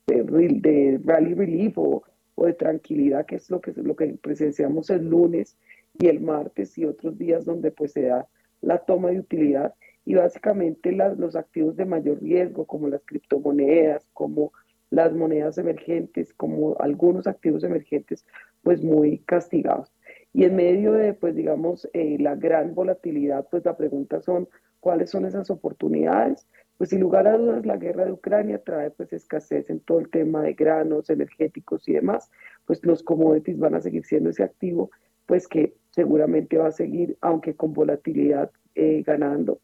[0.08, 2.04] de, rally relief o,
[2.36, 5.58] o, de tranquilidad, que es lo que, lo que presenciamos el lunes
[5.98, 8.28] y el martes y otros días donde pues se da
[8.62, 9.74] la toma de utilidad
[10.06, 14.52] y básicamente los activos de mayor riesgo como las criptomonedas, como
[14.94, 18.28] las monedas emergentes, como algunos activos emergentes,
[18.62, 19.92] pues muy castigados.
[20.34, 24.48] Y en medio de, pues digamos, eh, la gran volatilidad, pues la pregunta son,
[24.80, 26.48] ¿cuáles son esas oportunidades?
[26.78, 30.12] Pues sin lugar a dudas, la guerra de Ucrania trae pues escasez en todo el
[30.12, 32.30] tema de granos, energéticos y demás,
[32.68, 34.92] pues los commodities van a seguir siendo ese activo,
[35.26, 39.60] pues que seguramente va a seguir, aunque con volatilidad, eh, ganando.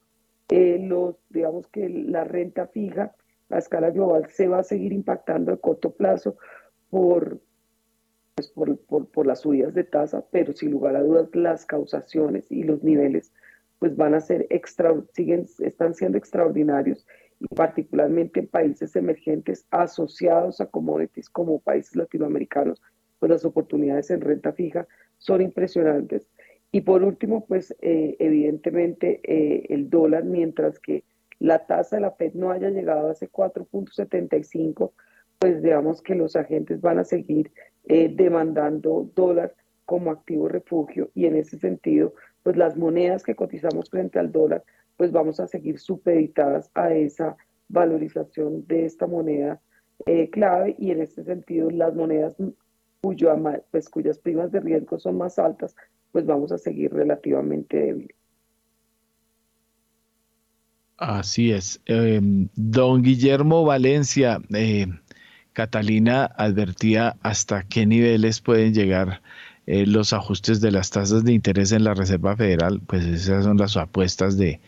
[0.48, 3.14] Eh, los, digamos que la renta fija
[3.50, 6.36] a escala global se va a seguir impactando a corto plazo
[6.88, 7.40] por
[8.34, 12.50] pues, por, por, por, las subidas de tasa, pero sin lugar a dudas las causaciones
[12.50, 13.32] y los niveles
[13.78, 17.06] pues van a ser extra, siguen, están siendo extraordinarios
[17.40, 22.80] y particularmente en países emergentes asociados a commodities como países latinoamericanos,
[23.18, 24.86] pues las oportunidades en renta fija
[25.18, 26.28] son impresionantes.
[26.72, 31.02] Y por último, pues eh, evidentemente eh, el dólar, mientras que
[31.40, 34.92] la tasa de la FED no haya llegado a ese 4.75,
[35.38, 37.50] pues digamos que los agentes van a seguir
[37.84, 39.54] eh, demandando dólar
[39.86, 44.62] como activo refugio y en ese sentido, pues las monedas que cotizamos frente al dólar,
[44.96, 47.36] pues vamos a seguir supeditadas a esa
[47.68, 49.60] valorización de esta moneda
[50.06, 52.36] eh, clave y en ese sentido las monedas
[53.00, 53.34] cuyo,
[53.70, 55.74] pues, cuyas primas de riesgo son más altas,
[56.12, 58.19] pues vamos a seguir relativamente débiles.
[61.00, 61.80] Así es.
[61.86, 64.86] Em, don Guillermo Valencia, eh,
[65.54, 69.22] Catalina advertía hasta qué niveles pueden llegar
[69.66, 73.56] eh, los ajustes de las tasas de interés en la Reserva Federal, pues esas son
[73.56, 74.60] las apuestas de,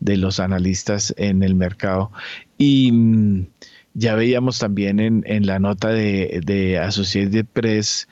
[0.00, 2.12] los analistas en el mercado.
[2.56, 3.46] Y mm,
[3.94, 8.06] ya veíamos también en, la nota de, de Associated Press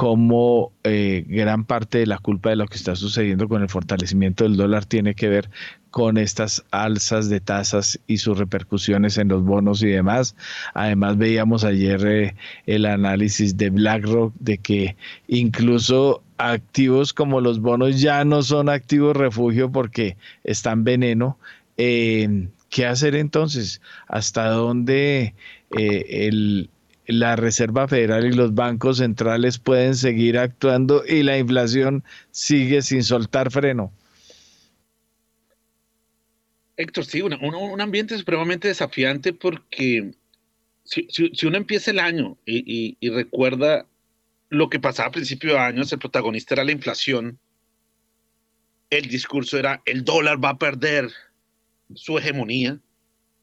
[0.00, 4.44] cómo eh, gran parte de la culpa de lo que está sucediendo con el fortalecimiento
[4.44, 5.50] del dólar tiene que ver
[5.90, 10.36] con estas alzas de tasas y sus repercusiones en los bonos y demás.
[10.74, 12.34] Además veíamos ayer eh,
[12.66, 14.96] el análisis de BlackRock de que
[15.28, 21.38] incluso activos como los bonos ya no son activos refugio porque están veneno.
[21.76, 23.80] Eh, ¿Qué hacer entonces?
[24.06, 25.34] ¿Hasta dónde
[25.70, 26.70] el,
[27.10, 33.02] la Reserva Federal y los bancos centrales pueden seguir actuando y la inflación sigue sin
[33.02, 33.92] soltar freno.
[36.80, 40.12] Héctor, sí, un, ambiente supremamente desafiante porque
[40.82, 41.06] si,
[41.46, 43.86] uno empieza el año y, recuerda
[44.48, 47.38] lo que pasaba a principio de años, el protagonista era la inflación,
[48.88, 51.10] el discurso era el dólar va a perder
[51.94, 52.80] su hegemonía,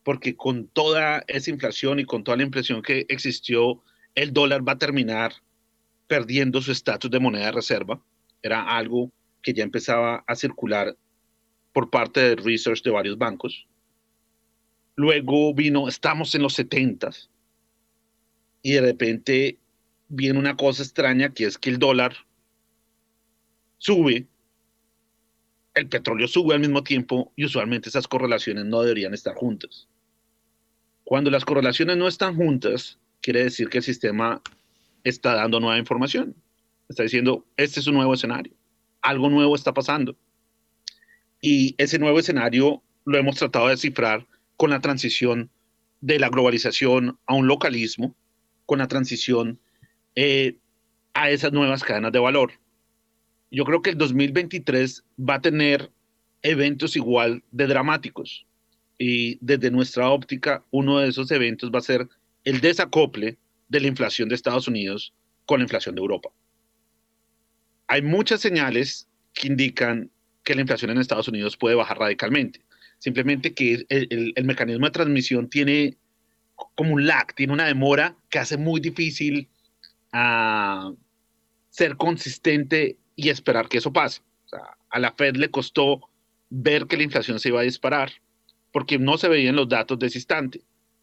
[0.03, 3.83] porque con toda esa inflación y con toda la impresión que existió,
[4.15, 5.33] el dólar va a terminar
[6.07, 8.01] perdiendo su estatus de moneda de reserva.
[8.41, 9.11] Era algo
[9.43, 10.97] que ya empezaba a circular
[11.78, 13.67] por parte del research de varios bancos.
[14.95, 17.11] Luego vino, estamos en los 70
[18.63, 19.59] y de repente
[20.07, 22.15] viene una cosa extraña que es que el dólar
[23.78, 24.25] sube,
[25.75, 29.88] el petróleo sube al mismo tiempo y usualmente esas correlaciones no deberían estar juntas.
[31.03, 34.41] Cuando las correlaciones no están juntas, quiere decir que el sistema
[35.03, 36.34] está dando nueva información.
[36.89, 38.51] Está diciendo, este es un nuevo escenario.
[39.03, 40.17] Algo nuevo está pasando.
[41.49, 44.27] Y ese nuevo escenario lo hemos tratado de descifrar
[44.57, 45.49] con la transición
[46.01, 48.17] de la globalización a un localismo,
[48.65, 49.57] con la transición
[50.15, 50.57] eh,
[51.13, 52.51] a esas nuevas cadenas de valor.
[53.49, 55.89] Yo creo que el 2023 va a tener
[56.41, 58.45] eventos igual de dramáticos.
[58.97, 62.09] Y desde nuestra óptica, uno de esos eventos va a ser
[62.43, 63.37] el desacople
[63.69, 65.13] de la inflación de Estados Unidos
[65.45, 66.27] con la inflación de Europa.
[67.87, 70.11] Hay muchas señales que indican
[70.47, 72.61] que la inflación en Estados Unidos puede bajar radicalmente.
[72.99, 75.97] Simplemente que el, mecanismo de transmisión tiene
[76.73, 79.49] como un lag, tiene una demora que hace muy difícil
[80.13, 80.93] a
[81.69, 84.21] ser consistente y esperar que eso pase.
[84.89, 86.09] a la Fed le costó
[86.49, 88.09] ver que la inflación se iba a disparar
[88.71, 90.61] porque no se veían los datos de ese instante,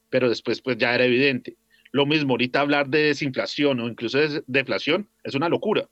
[0.08, 1.58] pero después pues ya era evidente.
[1.92, 5.86] Lo mismo, ahorita hablar de desinflación o incluso de deflación es una locura,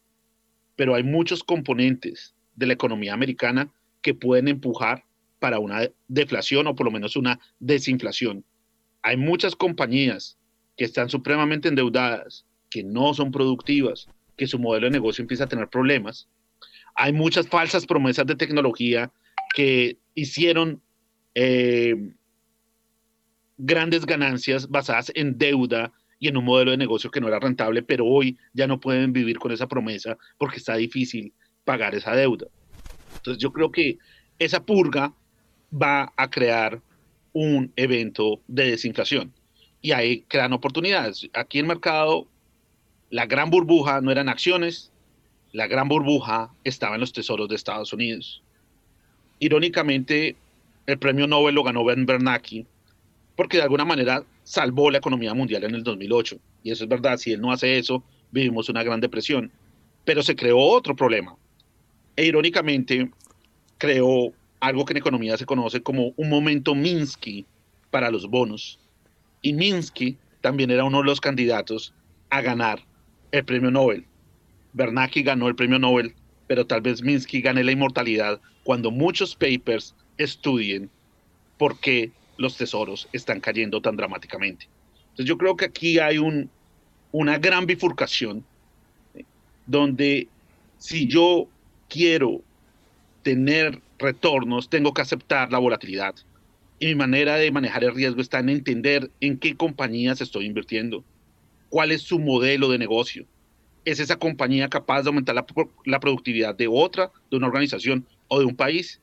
[0.75, 5.05] pero hay muchos componentes de la economía americana que pueden empujar
[5.39, 8.45] para una deflación o por lo menos una desinflación.
[9.03, 10.39] Hay muchas compañías
[10.77, 15.49] que están supremamente endeudadas, que no son productivas, que su modelo de negocio empieza a
[15.49, 16.29] tener problemas.
[16.95, 19.11] Hay muchas falsas promesas de tecnología
[19.55, 20.81] que hicieron
[21.35, 21.97] eh,
[23.59, 27.83] grandes ganancias basadas en deuda y en un modelo de negocio que no era rentable,
[27.83, 31.33] pero hoy ya no pueden vivir con esa promesa porque está difícil
[31.65, 32.47] pagar esa deuda.
[33.17, 33.99] Entonces yo creo que
[34.39, 35.13] esa purga
[35.73, 36.81] va a crear
[37.33, 39.33] un evento de desinflación
[39.81, 41.29] y ahí crean oportunidades.
[41.33, 42.27] Aquí en el mercado
[43.11, 44.91] la gran burbuja no eran acciones,
[45.53, 48.43] la gran burbuja estaba en los tesoros de Estados Unidos.
[49.39, 50.37] Irónicamente,
[50.87, 52.67] el premio Nobel lo ganó Ben Bernanke
[53.37, 56.39] porque de alguna manera salvó la economía mundial en el 2008.
[56.63, 59.51] Y eso es verdad, si él no hace eso, vivimos una gran depresión.
[60.05, 61.37] Pero se creó otro problema.
[62.17, 63.11] E irónicamente,
[63.79, 67.47] creó algo que en economía se conoce como un momento Minsky
[67.91, 68.79] para los bonos.
[69.41, 71.95] Y Minsky también era uno de los candidatos
[72.31, 72.81] a ganar
[73.33, 74.07] el premio Nobel.
[74.73, 76.15] Bernanke ganó el premio Nobel,
[76.47, 80.91] pero tal vez Minsky gane la inmortalidad cuando muchos papers estudien
[81.59, 84.69] por qué los tesoros están cayendo tan dramáticamente.
[85.11, 86.51] Entonces yo creo que aquí hay un,
[87.11, 88.45] una gran bifurcación
[89.67, 90.29] donde
[90.79, 91.49] si yo
[91.93, 92.41] quiero
[93.23, 96.15] tener retornos, tengo que aceptar la volatilidad.
[96.79, 101.05] Y mi manera de manejar el riesgo está en entender en qué compañías estoy invirtiendo,
[101.69, 103.27] cuál es su modelo de negocio.
[103.85, 105.35] ¿Es esa compañía capaz de aumentar
[105.85, 109.01] la, productividad de otra, de una organización o de un país?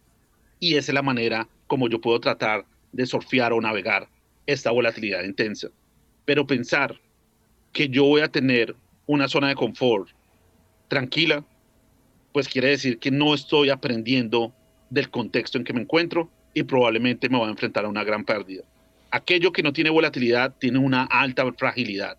[0.60, 4.10] Y esa es la manera como yo puedo tratar de surfear o navegar
[4.48, 5.70] esta volatilidad intensa.
[6.26, 7.00] Pero pensar
[7.72, 8.76] que yo voy a tener
[9.06, 10.10] una zona de confort
[10.88, 11.46] tranquila,
[12.40, 14.54] pues quiere decir que no estoy aprendiendo
[14.90, 18.24] del contexto en que me encuentro y probablemente me voy a enfrentar a una gran
[18.24, 18.64] pérdida.
[19.12, 22.18] Aquello que no tiene volatilidad tiene una alta fragilidad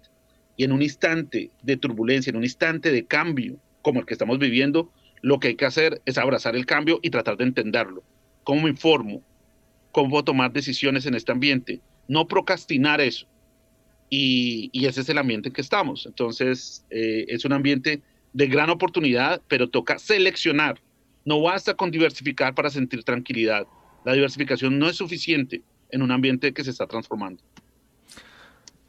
[0.59, 4.39] y en un instante de turbulencia, en un instante de cambio como el que estamos
[4.39, 4.91] viviendo,
[5.23, 8.03] lo que hay que hacer es abrazar el cambio y tratar de entenderlo.
[8.45, 9.23] ¿Cómo me informo?
[9.91, 11.81] ¿Cómo tomar decisiones en este ambiente?
[12.09, 13.25] No procrastinar eso.
[14.11, 16.05] Y, ese es el ambiente en que estamos.
[16.05, 18.03] Entonces, eh, es un ambiente
[18.33, 20.81] de gran oportunidad, pero toca seleccionar.
[21.25, 23.67] No basta con diversificar para sentir tranquilidad.
[24.05, 27.43] La diversificación no es suficiente en un ambiente que se está transformando.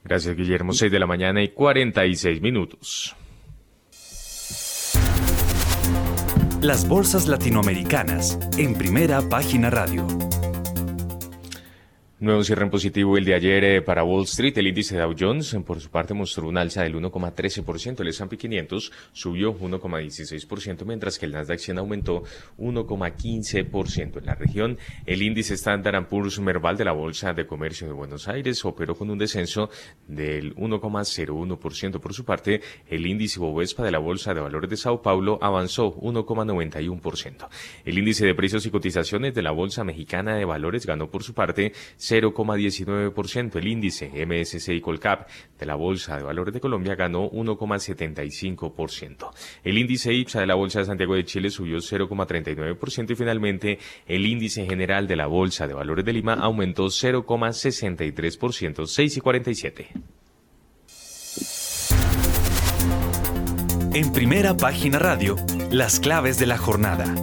[0.04, 0.74] Gracias, Guillermo.
[0.74, 3.16] 6 de la mañana y 46 minutos.
[6.62, 10.08] Las bolsas latinoamericanas en primera página radio.
[12.22, 14.56] Nuevo cierre en positivo el de ayer eh, para Wall Street.
[14.56, 18.00] El índice Dow Jones, por su parte, mostró un alza del 1,13%.
[18.00, 22.22] El S&P 500 subió 1,16%, mientras que el Nasdaq 100 aumentó
[22.60, 24.20] 1,15%.
[24.20, 28.28] En la región, el índice Standard Poor's Merval de la Bolsa de Comercio de Buenos
[28.28, 29.72] Aires operó con un descenso
[30.08, 32.00] del 1,01%.
[32.00, 35.96] Por su parte, el índice Bovespa de la Bolsa de Valores de Sao Paulo avanzó
[35.96, 37.50] 1,91%.
[37.84, 41.34] El índice de precios y cotizaciones de la Bolsa Mexicana de Valores ganó por su
[41.34, 41.74] parte
[42.12, 43.56] 0,19%.
[43.56, 49.30] El índice MSCI Colcap de la Bolsa de Valores de Colombia ganó 1,75%.
[49.64, 54.26] El índice IPSA de la Bolsa de Santiago de Chile subió 0,39% y finalmente el
[54.26, 59.88] índice general de la Bolsa de Valores de Lima aumentó 0,63%, 6 y 47.
[63.94, 65.36] En primera página radio,
[65.70, 67.14] las claves de la jornada.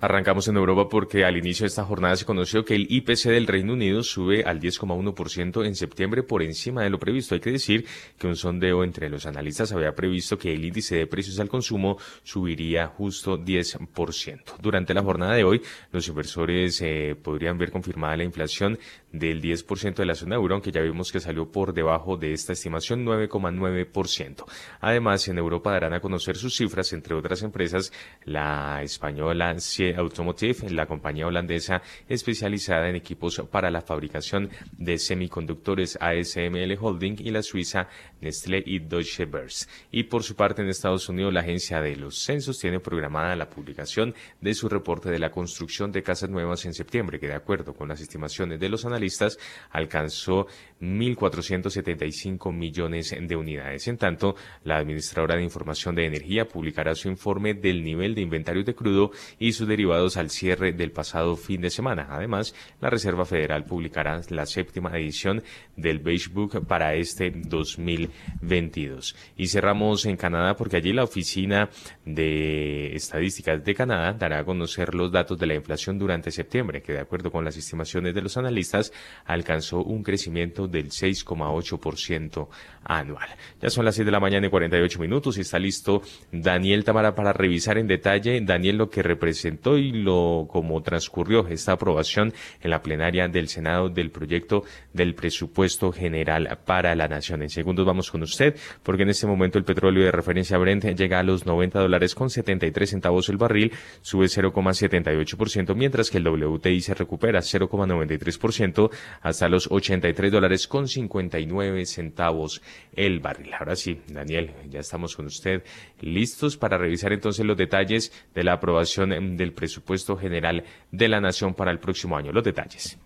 [0.00, 3.48] Arrancamos en Europa porque al inicio de esta jornada se conoció que el IPC del
[3.48, 7.34] Reino Unido sube al 10,1% en septiembre por encima de lo previsto.
[7.34, 7.84] Hay que decir
[8.16, 11.98] que un sondeo entre los analistas había previsto que el índice de precios al consumo
[12.22, 14.58] subiría justo 10%.
[14.60, 18.78] Durante la jornada de hoy, los inversores eh, podrían ver confirmada la inflación
[19.10, 22.52] del 10% de la zona euro, aunque ya vimos que salió por debajo de esta
[22.52, 24.44] estimación 9,9%.
[24.80, 27.92] Además, en Europa darán a conocer sus cifras, entre otras empresas,
[28.24, 29.50] la española
[29.96, 37.30] Automotive, la compañía holandesa especializada en equipos para la fabricación de semiconductores ASML Holding y
[37.30, 37.88] la suiza
[38.20, 39.66] Nestlé y Deutsche Börse.
[39.90, 43.48] Y por su parte en Estados Unidos la agencia de los censos tiene programada la
[43.48, 47.74] publicación de su reporte de la construcción de casas nuevas en septiembre, que de acuerdo
[47.74, 49.38] con las estimaciones de los analistas
[49.70, 50.46] alcanzó
[50.80, 53.88] 1.475 millones de unidades.
[53.88, 58.66] En tanto, la administradora de información de energía publicará su informe del nivel de inventarios
[58.66, 62.06] de crudo y sus derivados al cierre del pasado fin de semana.
[62.10, 65.42] Además, la Reserva Federal publicará la séptima edición
[65.76, 69.16] del Beige Book para este 2022.
[69.36, 71.70] Y cerramos en Canadá porque allí la Oficina
[72.04, 76.92] de Estadísticas de Canadá dará a conocer los datos de la inflación durante septiembre, que
[76.92, 78.92] de acuerdo con las estimaciones de los analistas
[79.24, 82.48] alcanzó un crecimiento del 6,8%
[82.84, 83.28] anual.
[83.60, 86.02] Ya son las 6 de la mañana y 48 minutos y está listo
[86.32, 91.72] Daniel Tamara para revisar en detalle, Daniel, lo que representó y lo como transcurrió esta
[91.72, 97.42] aprobación en la plenaria del Senado del proyecto del presupuesto general para la nación.
[97.42, 101.18] En segundos vamos con usted, porque en este momento el petróleo de referencia Brent llega
[101.18, 106.80] a los 90 dólares con 73 centavos el barril, sube 0,78%, mientras que el WTI
[106.80, 108.90] se recupera 0,93%
[109.20, 112.62] hasta los 83 dólares con 59 centavos
[112.94, 113.52] el barril.
[113.54, 115.62] Ahora sí, Daniel, ya estamos con usted
[116.00, 121.54] listos para revisar entonces los detalles de la aprobación del presupuesto general de la Nación
[121.54, 122.32] para el próximo año.
[122.32, 122.98] Los detalles.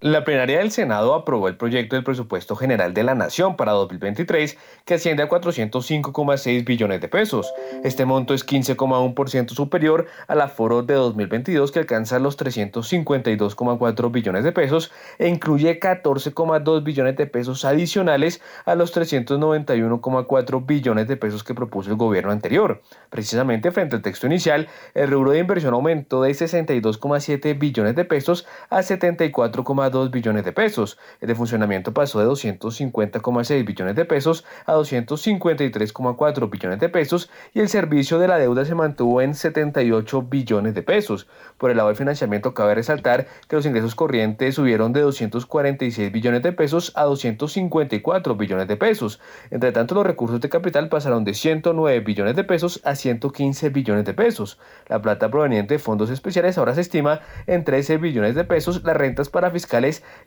[0.00, 4.56] La plenaria del Senado aprobó el proyecto del presupuesto general de la Nación para 2023,
[4.84, 7.52] que asciende a 405,6 billones de pesos.
[7.82, 14.52] Este monto es 15,1% superior al aforo de 2022, que alcanza los 352,4 billones de
[14.52, 21.54] pesos e incluye 14,2 billones de pesos adicionales a los 391,4 billones de pesos que
[21.54, 22.82] propuso el gobierno anterior.
[23.10, 28.46] Precisamente frente al texto inicial, el rubro de inversión aumentó de 62,7 billones de pesos
[28.70, 30.98] a 74,2 2 billones de pesos.
[31.20, 37.60] El de funcionamiento pasó de 250,6 billones de pesos a 253,4 billones de pesos y
[37.60, 41.26] el servicio de la deuda se mantuvo en 78 billones de pesos.
[41.56, 46.42] Por el lado del financiamiento cabe resaltar que los ingresos corrientes subieron de 246 billones
[46.42, 49.20] de pesos a 254 billones de pesos.
[49.50, 54.04] Entre tanto, los recursos de capital pasaron de 109 billones de pesos a 115 billones
[54.04, 54.58] de pesos.
[54.88, 58.96] La plata proveniente de fondos especiales ahora se estima en 13 billones de pesos, las
[58.96, 59.50] rentas para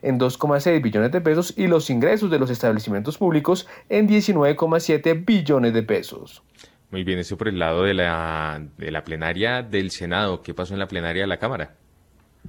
[0.02, 5.72] en 2,6 billones de pesos y los ingresos de los establecimientos públicos en 19,7 billones
[5.72, 6.42] de pesos.
[6.90, 10.42] Muy bien, eso por el lado de la, de la plenaria del Senado.
[10.42, 11.74] ¿Qué pasó en la plenaria de la Cámara?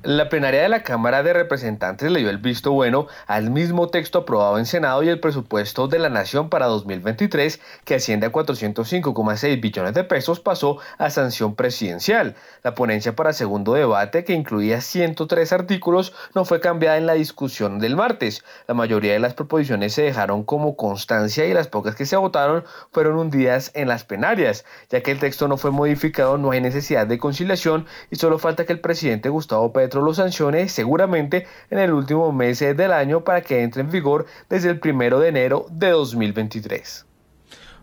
[0.02, 4.20] La plenaria de la Cámara de Representantes le dio el visto bueno al mismo texto
[4.20, 9.62] aprobado en Senado y el presupuesto de la Nación para 2023, que asciende a 405,6
[9.62, 12.36] billones de pesos, pasó a sanción presidencial.
[12.64, 17.80] La ponencia para segundo debate, que incluía 103 artículos, no fue cambiada en la discusión
[17.80, 18.44] del martes.
[18.68, 22.66] La mayoría de las proposiciones se dejaron como constancia y las pocas que se votaron
[22.92, 24.66] fueron hundidas en las plenarias.
[24.90, 28.66] Ya que el texto no fue modificado, no hay necesidad de conciliación y solo falta
[28.66, 33.42] que el presidente Gustavo Petro lo sancione seguramente en el último mes del año para
[33.42, 37.06] que entre en vigor desde el primero de enero de 2023.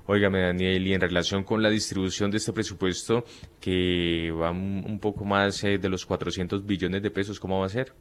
[0.07, 3.25] Óigame, Daniel, y en relación con la distribución de este presupuesto,
[3.61, 7.69] que va un poco más eh, de los 400 billones de pesos, ¿cómo va a
[7.69, 7.93] ser?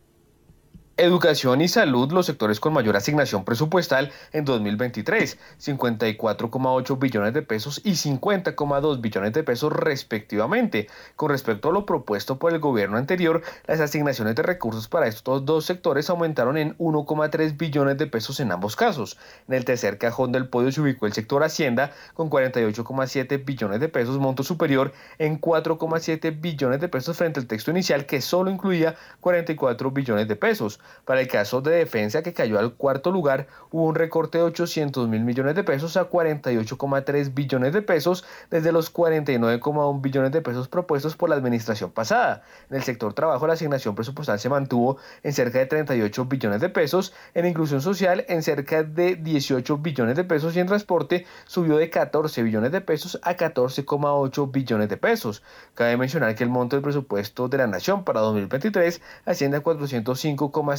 [1.01, 7.79] Educación y salud, los sectores con mayor asignación presupuestal en 2023, 54,8 billones de pesos
[7.85, 10.89] y 50,2 billones de pesos respectivamente.
[11.15, 15.45] Con respecto a lo propuesto por el gobierno anterior, las asignaciones de recursos para estos
[15.45, 19.17] dos sectores aumentaron en 1,3 billones de pesos en ambos casos.
[19.47, 23.87] En el tercer cajón del podio se ubicó el sector Hacienda con 48,7 billones de
[23.87, 28.97] pesos, monto superior en 4,7 billones de pesos frente al texto inicial que solo incluía
[29.21, 30.81] 44 billones de pesos.
[31.05, 35.07] Para el caso de defensa, que cayó al cuarto lugar, hubo un recorte de 800
[35.07, 40.67] mil millones de pesos a 48,3 billones de pesos desde los 49,1 billones de pesos
[40.67, 42.43] propuestos por la administración pasada.
[42.69, 46.69] En el sector trabajo, la asignación presupuestal se mantuvo en cerca de 38 billones de
[46.69, 51.77] pesos, en inclusión social en cerca de 18 billones de pesos y en transporte subió
[51.77, 55.43] de 14 billones de pesos a 14,8 billones de pesos.
[55.73, 59.61] Cabe mencionar que el monto del presupuesto de la nación para 2023 asciende a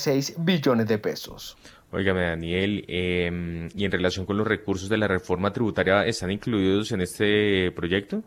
[0.01, 1.57] 405,6 billones de pesos.
[1.92, 6.92] Óigame, Daniel, em, ¿y en relación con los recursos de la reforma tributaria están incluidos
[6.92, 8.22] en este proyecto?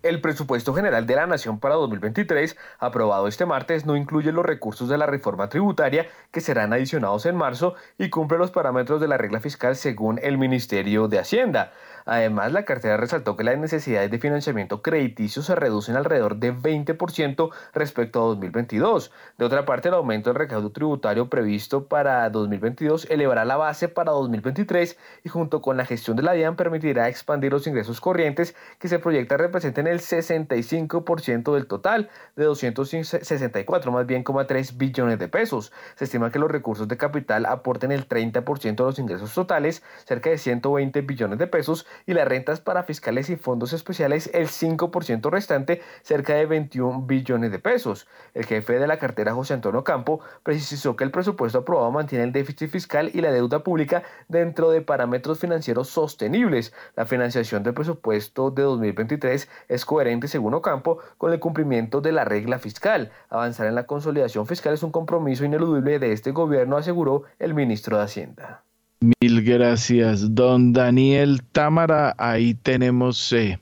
[0.00, 4.88] El presupuesto general de la Nación para 2023, aprobado este martes, no incluye los recursos
[4.88, 9.18] de la reforma tributaria que serán adicionados en marzo y cumple los parámetros de la
[9.18, 11.72] regla fiscal según el Ministerio de Hacienda.
[12.10, 17.50] Además, la cartera resaltó que las necesidades de financiamiento crediticio se reducen alrededor de 20%
[17.74, 19.12] respecto a 2022.
[19.36, 24.12] De otra parte, el aumento del recaudo tributario previsto para 2022 elevará la base para
[24.12, 28.88] 2023 y junto con la gestión de la DIAN permitirá expandir los ingresos corrientes que
[28.88, 35.72] se proyecta representen el 65% del total de 264 más bien 3 billones de pesos.
[35.96, 40.30] Se estima que los recursos de capital aporten el 30% de los ingresos totales, cerca
[40.30, 45.30] de 120 billones de pesos, y las rentas para fiscales y fondos especiales el 5%
[45.30, 48.06] restante, cerca de 21 billones de pesos.
[48.34, 52.32] El jefe de la cartera, José Antonio Campo, precisó que el presupuesto aprobado mantiene el
[52.32, 56.72] déficit fiscal y la deuda pública dentro de parámetros financieros sostenibles.
[56.96, 62.24] La financiación del presupuesto de 2023 es coherente, según Ocampo, con el cumplimiento de la
[62.24, 63.10] regla fiscal.
[63.28, 67.98] Avanzar en la consolidación fiscal es un compromiso ineludible de este gobierno, aseguró el ministro
[67.98, 68.67] de Hacienda.
[69.00, 72.16] Mil gracias, don Daniel Támara.
[72.18, 73.60] Ahí tenemos eh,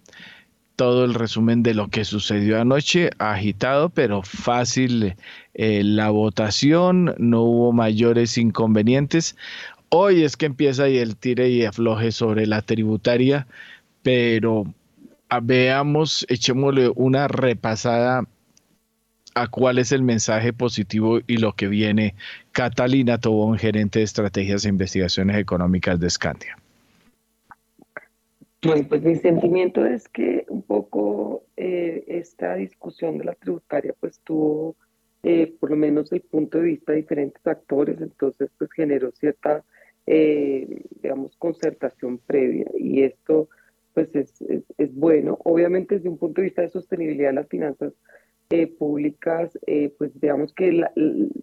[0.77, 5.15] todo el resumen de lo que sucedió anoche, agitado, pero fácil
[5.53, 9.37] eh, la votación, no hubo mayores inconvenientes.
[9.91, 13.47] Hoy es que empieza ahí el tire y afloje sobre la tributaria,
[14.03, 14.65] pero
[15.29, 18.25] ah, veamos, echémosle una repasada
[19.35, 22.15] a cuál es el mensaje positivo y lo que viene.
[22.57, 26.57] Catalina Tobón, gerente de estrategias e investigaciones económicas de Scandia.
[28.63, 34.21] Bueno, pues mi sentimiento es que un poco eh, esta discusión de la tributaria pues
[34.21, 34.75] tuvo
[35.23, 39.63] eh, por lo menos el punto de vista de diferentes actores, entonces pues generó cierta,
[40.07, 43.51] eh, digamos, concertación previa y esto
[43.93, 44.33] pues es,
[44.79, 45.37] es, bueno.
[45.45, 47.93] Obviamente desde un punto de vista de sostenibilidad de las finanzas
[48.51, 50.93] eh, públicas, eh, pues digamos que la,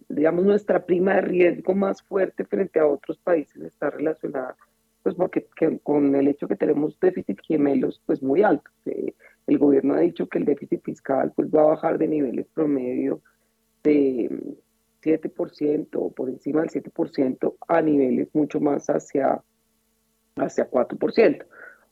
[0.08, 4.56] digamos nuestra prima de riesgo más fuerte frente a otros países está relacionada
[5.04, 5.46] pues porque
[5.82, 8.72] con el hecho que tenemos déficit gemelos pues muy altos.
[8.86, 9.14] Eh,
[9.46, 13.20] el gobierno ha dicho que el déficit fiscal pues va a bajar de niveles promedio
[13.82, 14.56] de
[15.02, 19.42] 7% o por encima del 7% a niveles mucho más hacia,
[20.36, 21.44] hacia 4%.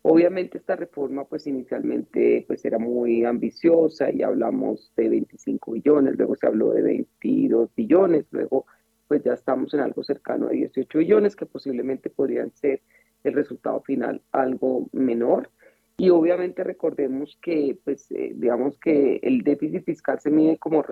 [0.04, 6.34] Obviamente esta reforma pues inicialmente pues era muy ambiciosa y hablamos de 25 billones, luego
[6.34, 8.66] se habló de 22 billones, luego
[9.06, 12.82] pues ya estamos en algo cercano a 18 billones que posiblemente podrían ser
[13.22, 15.50] el resultado final algo menor.
[15.96, 20.84] Y obviamente recordemos que, pues, eh, digamos que el déficit fiscal se mide como,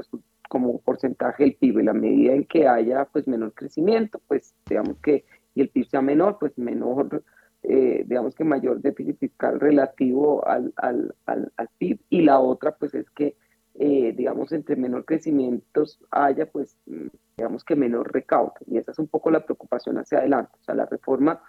[0.48, 1.78] como porcentaje del PIB.
[1.78, 5.86] En la medida en que haya, pues, menor crecimiento, pues, digamos que, y el PIB
[5.88, 7.24] sea menor, pues, menor
[7.62, 12.94] eh, digamos que mayor déficit fiscal relativo al, al, al, PIB y la otra pues
[12.94, 13.36] es que
[13.74, 18.54] eh, digamos entre menor crecimiento haya pues mm, digamos que menor recaudo.
[18.66, 21.42] Y esa es un poco la preocupación hacia adelante, o sea la reforma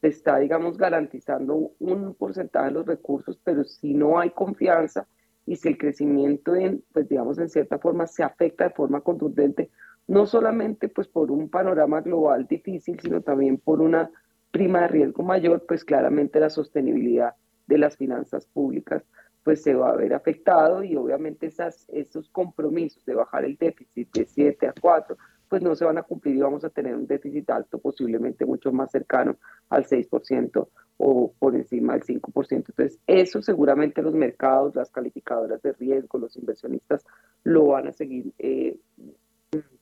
[0.00, 5.06] está digamos garantizando un porcentaje de los recursos pero si no hay confianza
[5.44, 9.70] y si el crecimiento en pues digamos en cierta forma se afecta de forma contundente
[10.06, 14.08] no solamente pues por un panorama global difícil sino también por una
[14.50, 17.34] prima de riesgo mayor, pues claramente la sostenibilidad
[17.66, 19.04] de las finanzas públicas
[19.44, 21.50] pues se va a ver afectado y obviamente
[21.88, 25.16] esos compromisos de bajar el déficit de 7 a 4
[25.48, 28.72] pues no se van a cumplir y vamos a tener un déficit alto, posiblemente mucho
[28.72, 29.36] más cercano
[29.70, 30.68] al 6%
[30.98, 32.46] o por encima del 5%.
[32.50, 37.04] Entonces, eso seguramente los mercados, las calificadoras de riesgo, los inversionistas
[37.44, 38.76] lo van a seguir eh,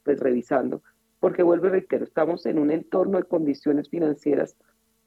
[0.04, 0.82] pues revisando
[1.20, 4.56] porque vuelvo y reitero, estamos en un entorno de condiciones financieras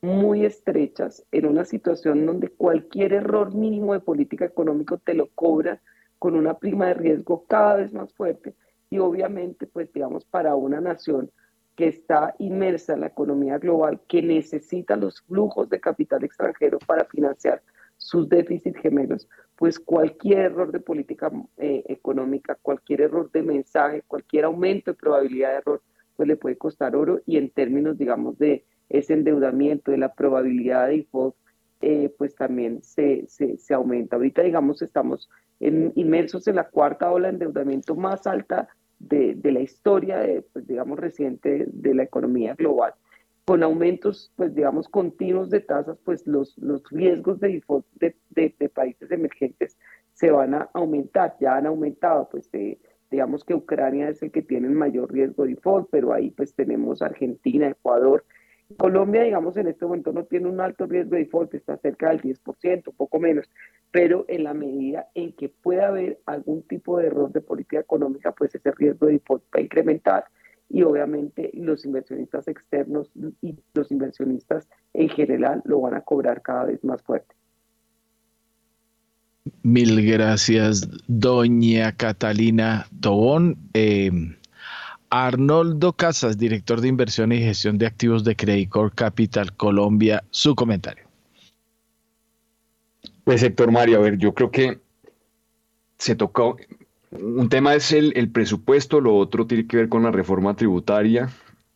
[0.02, 5.82] muy estrechas, en una situación donde cualquier error mínimo de política económica te lo cobra
[6.18, 8.56] con una prima de riesgo cada vez más fuerte
[8.90, 11.30] y obviamente, pues digamos, para una nación
[11.76, 17.06] que está inmersa en la economía global, que necesita los flujos de capital extranjero para
[17.06, 17.62] financiar
[17.96, 24.46] sus déficits gemelos, pues cualquier error de política eh, económica, cualquier error de mensaje, cualquier
[24.46, 25.82] aumento de probabilidad de error
[26.20, 30.90] pues le puede costar oro y en términos, digamos, de ese endeudamiento, de la probabilidad
[30.90, 31.34] de default,
[31.80, 34.18] eh, pues también se, se, aumenta.
[34.18, 35.30] Ahorita, digamos, estamos
[35.62, 38.68] inmersos en la cuarta ola de endeudamiento más alta
[39.00, 42.96] de, de la historia, de, pues, digamos, reciente de la economía global.
[43.46, 48.68] Con aumentos, pues, digamos, continuos de tasas, pues los, los riesgos de default de, de,
[48.68, 49.78] países emergentes
[50.12, 52.50] se van a aumentar, ya han aumentado, pues,
[53.10, 56.54] digamos que Ucrania es el que tiene el mayor riesgo de default, pero ahí pues
[56.54, 58.24] tenemos Argentina, Ecuador,
[58.78, 62.22] Colombia, digamos, en este momento no tiene un alto riesgo de default, está cerca del
[62.22, 63.50] 10%, un poco menos,
[63.90, 68.32] pero en la medida en que pueda haber algún tipo de error de política económica,
[68.32, 70.26] pues ese riesgo de default va a incrementar
[70.70, 76.66] y obviamente los inversionistas externos y los inversionistas en general lo van a cobrar cada
[76.66, 77.39] vez más fuerte.
[79.64, 83.58] Mil gracias, doña Catalina Tobón.
[83.74, 84.12] Eh,
[85.10, 91.06] Arnoldo Casas, director de inversión y gestión de activos de Credicor Capital Colombia, su comentario.
[93.24, 94.80] Pues Héctor Mario, a ver, yo creo que
[95.98, 96.58] se tocó,
[97.12, 101.30] un tema es el, presupuesto, lo otro tiene que ver con la reforma tributaria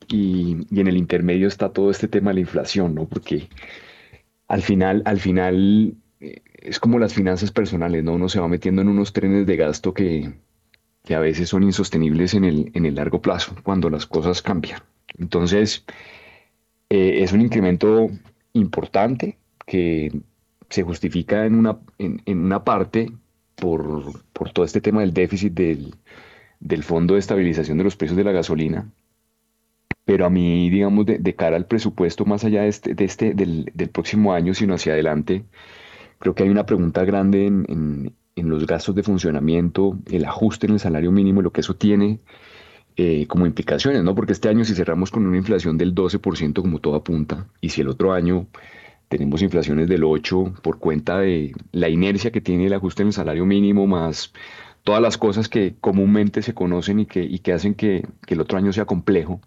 [0.08, 3.06] y, en el intermedio está todo este tema de la inflación, ¿no?
[3.06, 3.50] Porque
[4.48, 8.14] al final, al final eh, es como las finanzas personales, ¿no?
[8.14, 10.34] Uno se va metiendo en unos trenes de gasto que,
[11.04, 14.82] que a veces son insostenibles en el, en el largo plazo, cuando las cosas cambian.
[15.18, 15.86] Entonces,
[16.90, 18.10] eh, es un incremento
[18.54, 20.12] importante que
[20.70, 23.12] se justifica en una, en, una parte
[23.56, 25.94] por, todo este tema del déficit del,
[26.84, 28.90] Fondo de Estabilización de los Precios de la Gasolina.
[30.06, 33.72] Pero a mí, digamos, de, cara al presupuesto, más allá de este, de este del,
[33.92, 35.46] próximo año, sino hacia adelante,
[36.24, 40.74] creo que hay una pregunta grande en, en los gastos de funcionamiento, el ajuste en
[40.74, 42.22] el salario mínimo, lo que eso tiene
[42.96, 44.16] eh, como implicaciones, ¿no?
[44.16, 47.82] Porque este año si cerramos con una inflación del 12% como todo apunta, y si
[47.82, 48.48] el otro año
[49.10, 53.14] tenemos inflaciones del 8% por cuenta de la inercia que tiene el ajuste en el
[53.14, 54.32] salario mínimo, más
[54.84, 58.58] todas las cosas que comúnmente se conocen y que, y que hacen que, el otro
[58.58, 59.42] año sea complejo.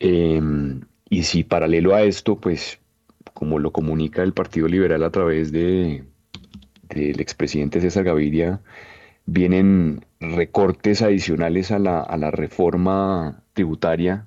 [0.00, 0.80] Em,
[1.10, 2.80] y si paralelo a esto, pues
[3.34, 6.04] como lo comunica el Partido Liberal a través de,
[6.88, 8.60] del expresidente César Gaviria
[9.26, 14.26] vienen recortes adicionales a la, a la reforma tributaria,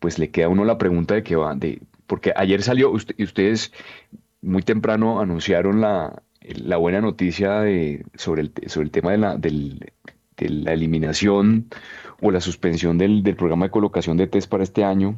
[0.00, 3.22] pues le queda a uno la pregunta de qué va, de, porque ayer salió, y
[3.22, 3.72] ustedes
[4.42, 9.36] muy temprano anunciaron la, la buena noticia de, sobre, el, sobre el tema de la,
[9.36, 9.92] del,
[10.36, 11.68] de la eliminación
[12.20, 15.16] o la suspensión del, del, programa de colocación de test para este año,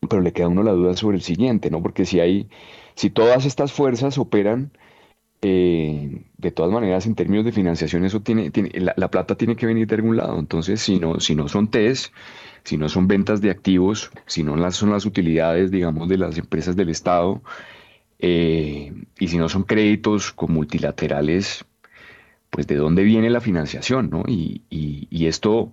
[0.00, 1.82] pero le queda uno la duda sobre el siguiente, ¿no?
[1.82, 2.48] Porque si hay,
[2.94, 4.72] si todas estas fuerzas operan
[5.42, 9.66] eh, de todas maneras, en términos de financiación, eso tiene, tiene la, plata tiene que
[9.66, 10.38] venir de algún lado.
[10.38, 12.12] Entonces, si no, si no son TES,
[12.64, 16.76] si no son ventas de activos, si no son las utilidades, digamos, de las empresas
[16.76, 17.42] del Estado,
[18.18, 21.64] eh, y si no son créditos con multilaterales,
[22.50, 24.24] pues de dónde viene la financiación, ¿no?
[24.26, 25.72] Y, y esto,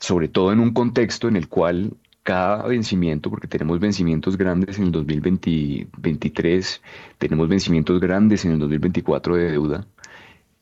[0.00, 1.92] sobre todo en un contexto en el cual
[2.28, 6.82] cada vencimiento, porque tenemos vencimientos grandes en el 2023,
[7.16, 9.86] tenemos vencimientos grandes en el 2024 de deuda,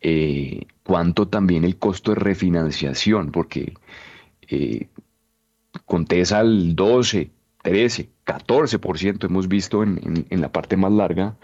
[0.00, 3.74] eh, cuánto también el costo de refinanciación, porque
[4.48, 4.86] eh,
[6.06, 7.30] TESA al 12,
[7.62, 11.34] 13, 14% hemos visto en, la parte más larga,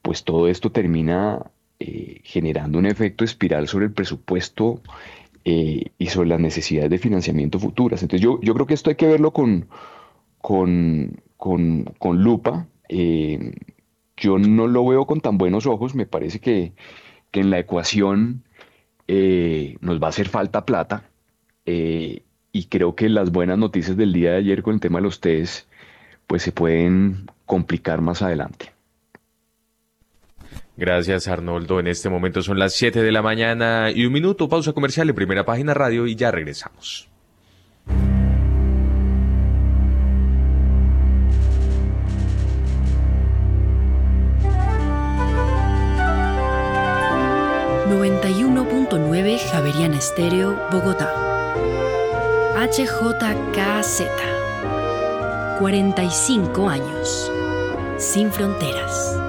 [0.00, 1.40] pues todo esto termina
[1.80, 4.80] eh, generando un efecto espiral sobre el presupuesto
[5.48, 8.02] eh, y sobre las necesidades de financiamiento futuras.
[8.02, 9.68] Entonces yo, yo creo que esto hay que verlo con,
[10.38, 12.66] con, con, lupa.
[12.88, 13.52] Eh,
[14.16, 16.72] yo no lo veo con tan buenos ojos, me parece que,
[17.32, 18.42] en la ecuación
[19.08, 21.10] eh, nos va a hacer falta plata
[21.66, 25.20] y creo que las buenas noticias del día de ayer con el tema de los
[25.20, 25.68] test
[26.26, 28.75] pues se pueden complicar más adelante.
[30.76, 31.80] Gracias Arnoldo.
[31.80, 35.14] En este momento son las 7 de la mañana y un minuto, pausa comercial en
[35.14, 37.08] primera página radio y ya regresamos.
[47.88, 51.12] ...91.9 Javerian Estéreo, Bogotá.
[52.56, 54.02] HJKZ.
[55.58, 57.32] 45 años.
[57.96, 59.25] Sin fronteras.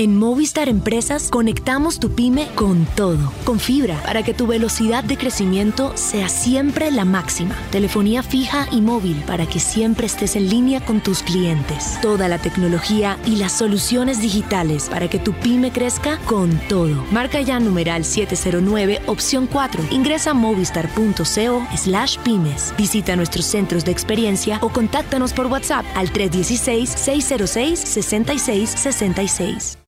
[0.00, 5.16] En Movistar Empresas conectamos tu pyme con todo, con fibra, para que tu velocidad de
[5.16, 7.56] crecimiento sea siempre la máxima.
[7.72, 11.98] Telefonía fija y móvil para que siempre estés en línea con tus clientes.
[12.00, 17.04] Toda la tecnología y las soluciones digitales para que tu pyme crezca con todo.
[17.10, 19.82] Marca ya numeral 709 opción 4.
[19.90, 22.72] Ingresa a movistar.co slash pymes.
[22.78, 29.78] Visita nuestros centros de experiencia o contáctanos por WhatsApp al 316 606 6666.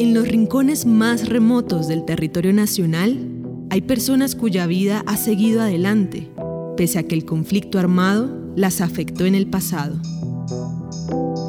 [0.00, 3.28] En los rincones más remotos del territorio nacional,
[3.68, 6.30] hay personas cuya vida ha seguido adelante,
[6.76, 10.00] pese a que el conflicto armado las afectó en el pasado.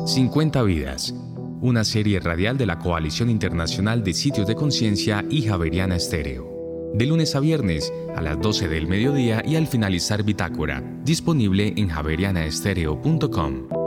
[0.05, 1.15] 50 vidas,
[1.61, 6.91] una serie radial de la Coalición Internacional de Sitios de Conciencia y Javeriana Estéreo.
[6.93, 11.87] De lunes a viernes a las 12 del mediodía y al finalizar Bitácora, disponible en
[11.87, 13.80] javerianaestereo.com.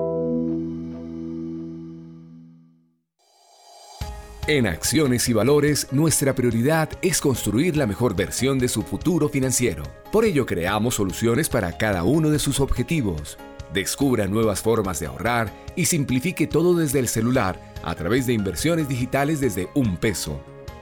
[4.46, 9.84] En Acciones y Valores, nuestra prioridad es construir la mejor versión de su futuro financiero.
[10.12, 13.38] Por ello, creamos soluciones para cada uno de sus objetivos.
[13.72, 18.86] Descubra nuevas formas de ahorrar y simplifique todo desde el celular a través de inversiones
[18.86, 20.38] digitales desde un peso.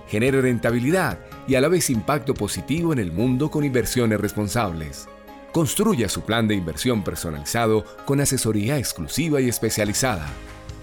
[0.08, 5.06] Genere rentabilidad y a la vez impacto positivo en el mundo con inversiones responsables.
[5.52, 10.28] Construya su plan de inversión personalizado con asesoría exclusiva y especializada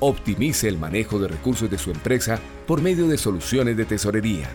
[0.01, 4.47] Optimice el manejo de recursos de su empresa por medio de soluciones de tesorería.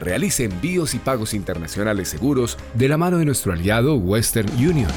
[0.00, 4.90] Realice envíos y pagos internacionales seguros de la mano de nuestro aliado Western Union.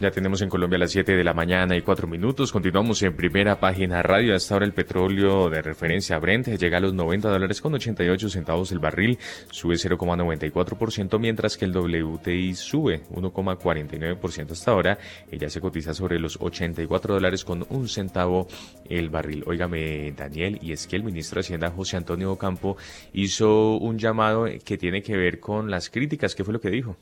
[0.00, 2.52] Ya tenemos en Colombia las 7 de la mañana y 4 minutos.
[2.52, 4.36] Continuamos en primera página radio.
[4.36, 8.70] Hasta ahora el petróleo de referencia Brent llega a los 90 dólares con 88 centavos
[8.70, 9.18] el barril.
[9.50, 14.98] Sube 0,94%, mientras que el WTI sube 1,49% hasta ahora.
[15.32, 18.46] Ella se cotiza sobre los 84 dólares con un centavo
[18.88, 19.42] el barril.
[19.48, 22.76] Óigame, Daniel, y es que el ministro de Hacienda, José Antonio Ocampo,
[23.12, 26.36] hizo un llamado que tiene que ver con las críticas.
[26.36, 26.96] ¿Qué fue lo que dijo?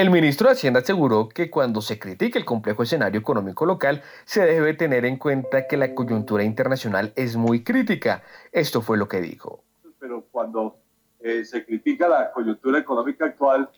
[0.00, 4.46] El ministro de Hacienda aseguró que cuando se critique el complejo escenario económico local, se
[4.46, 8.22] debe tener en cuenta que la coyuntura internacional es muy crítica.
[8.50, 9.62] Esto fue lo que dijo.
[9.98, 10.78] Pero cuando
[11.18, 13.68] eh, se critica la coyuntura económica actual,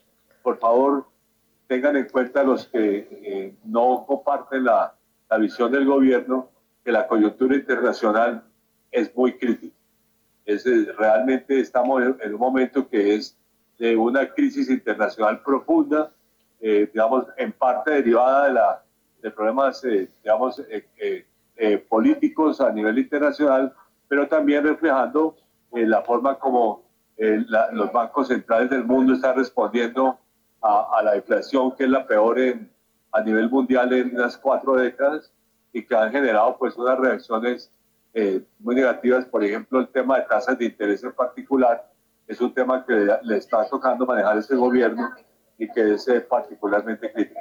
[0.45, 1.09] por favor,
[1.67, 4.95] tengan en cuenta los que eh, no comparten la,
[5.29, 6.51] la visión del gobierno,
[6.85, 8.45] que la coyuntura internacional
[8.93, 9.75] es muy crítica.
[10.45, 10.65] Es,
[10.97, 13.37] realmente estamos en un momento que es
[13.79, 16.11] de una crisis internacional profunda,
[16.61, 18.83] eh, digamos, en parte derivada de, la,
[19.21, 23.75] de problemas, eh, digamos, eh, políticos a nivel internacional,
[24.09, 25.37] pero también reflejando
[25.73, 26.85] la forma como
[27.17, 30.19] los bancos centrales del mundo están respondiendo
[30.61, 32.71] a, a, la inflación, que es la peor en,
[33.13, 35.33] a nivel mundial en unas cuatro décadas
[35.73, 37.73] y que han generado pues unas reacciones
[38.59, 41.92] muy negativas, por ejemplo, el tema de tasas de interés en particular,
[42.33, 45.11] es un tema que le está tocando manejar este gobierno
[45.59, 47.41] y que es eh, particularmente crítico.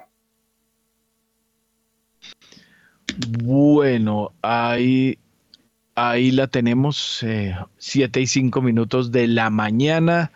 [3.44, 5.18] Bueno, ahí,
[5.96, 10.32] ahí la tenemos, eh, siete y cinco minutos de la mañana.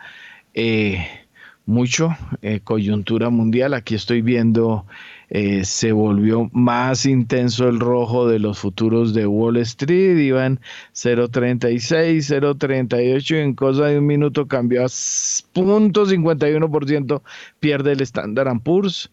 [0.54, 1.25] Eh,
[1.66, 2.16] mucho
[2.64, 3.74] coyuntura mundial.
[3.74, 4.86] Aquí estoy viendo
[5.30, 10.60] eh, se volvió más intenso el rojo de los futuros de Wall Street, iban
[10.94, 17.22] 0.36, 0.38 en cosa de un minuto cambió a 0.51%,
[17.60, 19.10] pierde el Standard Poor's,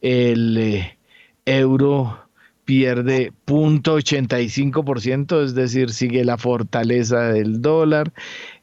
[0.00, 0.96] el eh,
[1.44, 2.27] euro
[2.68, 8.12] pierde 0.85%, es decir, sigue la fortaleza del dólar.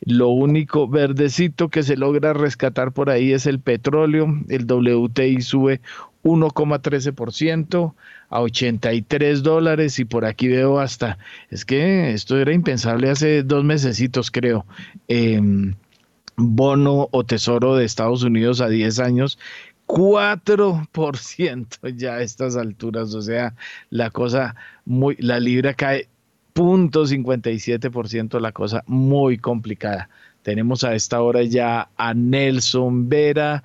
[0.02, 4.28] Lo único verdecito que se logra rescatar por ahí es el petróleo.
[4.48, 5.82] El WTI sube
[6.24, 7.96] 1,13%
[8.30, 11.18] a 83 dólares y por aquí veo hasta,
[11.50, 14.68] es que esto era impensable hace dos mesecitos creo,
[15.08, 15.74] em,
[16.38, 19.40] bono o tesoro de Estados Unidos a 10 años
[19.88, 23.56] 4% ya a estas alturas, o sea,
[23.90, 24.56] la cosa
[24.86, 26.08] muy, la libra cae
[26.56, 30.10] 0.57%, la cosa muy complicada.
[30.42, 33.64] Tenemos a esta hora ya a Nelson Vera,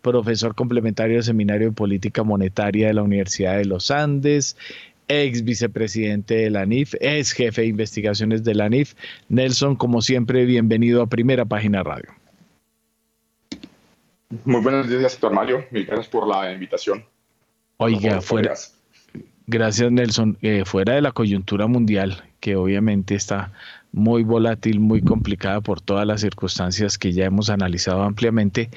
[0.00, 4.56] profesor complementario del Seminario de Política Monetaria de la Universidad de los Andes,
[5.08, 8.94] ex vicepresidente de la NIF, ex jefe de investigaciones de la NIF.
[9.28, 12.23] Nelson, como siempre, bienvenido a Primera Página Radio.
[14.44, 15.64] Muy buenos días, doctor Mario.
[15.70, 17.04] Mil gracias por la invitación.
[17.76, 18.54] Oiga, fuera,
[19.46, 20.38] gracias Nelson.
[20.42, 23.52] Eh, fuera de la coyuntura mundial, que obviamente está
[23.92, 28.70] muy volátil, muy complicada por todas las circunstancias que ya hemos analizado ampliamente,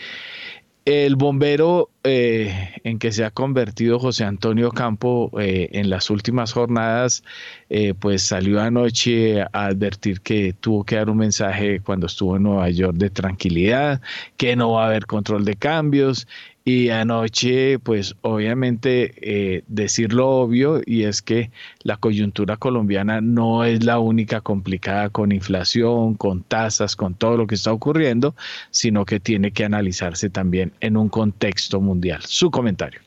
[0.88, 6.54] el bombero eh, en que se ha convertido José Antonio Campo eh, en las últimas
[6.54, 7.26] jornadas,
[7.70, 12.44] eh, pues salió anoche a advertir que tuvo que dar un mensaje cuando estuvo en
[12.44, 14.02] Nueva York de tranquilidad,
[14.38, 16.26] que no va a haber control de cambios
[16.68, 21.50] y anoche, pues obviamente eh, decir lo obvio y es que
[21.80, 27.48] la coyuntura colombiana no es la única complicada con inflación, con tasas, con todo lo
[27.48, 28.36] que está ocurriendo,
[28.70, 32.22] sino que tiene que analizarse también en un contexto mundial.
[32.26, 33.00] Su comentario.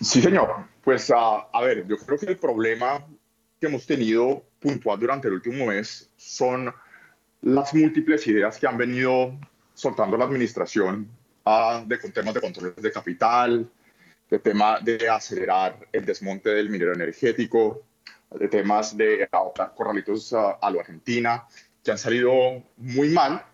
[0.00, 0.48] Sí, señor.
[0.82, 3.04] Pues a ver, yo creo que el problema
[3.60, 6.72] que hemos tenido puntual durante el último mes son
[7.42, 9.38] las múltiples ideas que han venido
[9.76, 11.06] soltando la administración
[11.44, 13.70] ah, de temas de control de capital,
[14.28, 17.82] de tema de acelerar el desmonte del minero energético,
[18.30, 21.46] de temas de adoptar corralitos a, lo Argentina,
[21.84, 22.32] que han salido
[22.78, 23.44] muy mal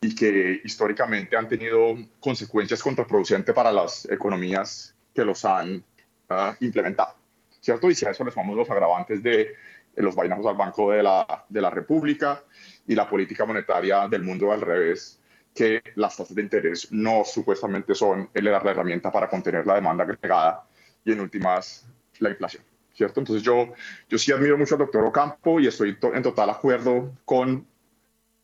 [0.00, 5.84] y que históricamente han tenido consecuencias contraproducentes para las economías que los han
[6.30, 7.16] ah, implementado.
[7.60, 7.90] ¿Cierto?
[7.90, 9.54] Y si a eso le sumamos los agravantes de,
[9.96, 12.44] los vainajos al Banco de la, de la República
[12.86, 15.20] y la política monetaria del mundo al revés,
[15.54, 20.66] que las tasas de interés no supuestamente son la herramienta para contener la demanda agregada
[21.04, 21.86] y en últimas
[22.18, 22.64] la inflación.
[22.92, 23.20] ¿Cierto?
[23.20, 23.72] Entonces yo,
[24.08, 27.66] yo sí admiro mucho al doctor Ocampo y estoy en total acuerdo con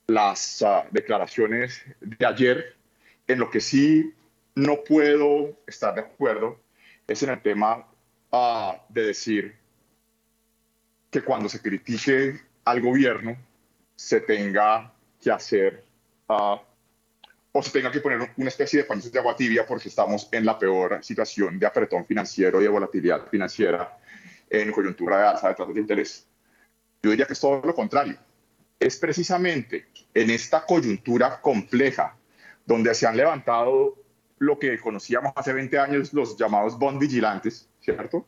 [0.07, 2.75] las ah, declaraciones de ayer.
[3.27, 4.13] En lo que sí
[4.55, 6.59] no puedo estar de acuerdo
[7.07, 7.87] es en el tema
[8.31, 9.55] ah, de decir
[11.09, 13.37] que cuando se critique al gobierno
[13.95, 15.83] se tenga que hacer
[16.29, 16.57] uh,
[17.53, 20.45] o se tenga que poner una especie de paños de agua tibia porque estamos en
[20.45, 23.97] la peor situación de apretón financiero y de volatilidad financiera
[24.49, 26.27] en coyuntura de alza de tasas de interés.
[27.03, 28.17] Yo diría que es todo lo contrario.
[28.79, 32.15] Es precisamente en esta coyuntura compleja
[32.65, 33.95] donde se han levantado
[34.37, 38.25] lo que conocíamos hace 20 años los llamados bond vigilantes, ¿cierto?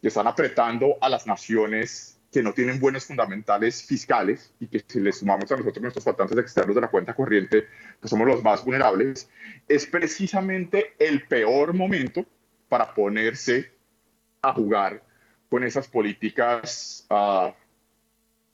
[0.00, 5.00] Que están apretando a las naciones que no tienen buenos fundamentales fiscales y que si
[5.00, 7.66] les sumamos a nosotros nuestros faltantes externos de la cuenta corriente,
[7.98, 9.28] pues somos los más vulnerables,
[9.66, 12.24] es precisamente el peor momento
[12.68, 13.72] para ponerse
[14.42, 15.02] a jugar
[15.48, 17.50] con esas políticas uh,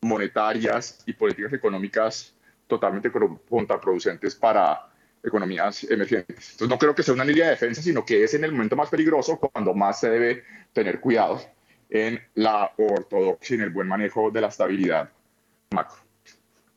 [0.00, 2.34] monetarias y políticas económicas
[2.66, 3.12] totalmente
[3.48, 4.90] contraproducentes para
[5.22, 6.52] economías emergentes.
[6.52, 8.74] Entonces no creo que sea una línea de defensa, sino que es en el momento
[8.74, 11.40] más peligroso cuando más se debe tener cuidado
[11.90, 15.10] en la ortodoxia y en el buen manejo de la estabilidad
[15.70, 15.98] macro.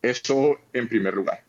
[0.01, 1.43] Eso en primer lugar.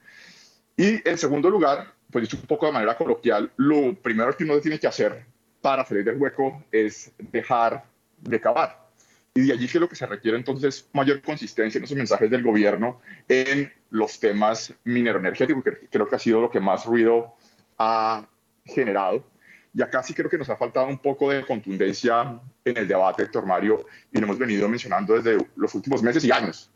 [0.77, 4.61] Y en segundo lugar, pues dicho un poco de manera coloquial, lo primero que uno
[4.61, 5.25] tiene que hacer
[5.61, 7.85] para salir del hueco es dejar
[8.19, 8.89] de cavar.
[9.35, 12.31] Y de allí que lo que se requiere entonces es mayor consistencia en esos mensajes
[12.31, 17.35] del gobierno en los temas minero-energéticos, que creo que ha sido lo que más ruido
[17.79, 18.27] ha
[18.65, 19.25] generado
[19.73, 23.23] y acá sí creo que nos ha faltado un poco de contundencia en el debate,
[23.23, 26.71] Héctor Mario, y lo hemos venido mencionando desde los últimos meses y años.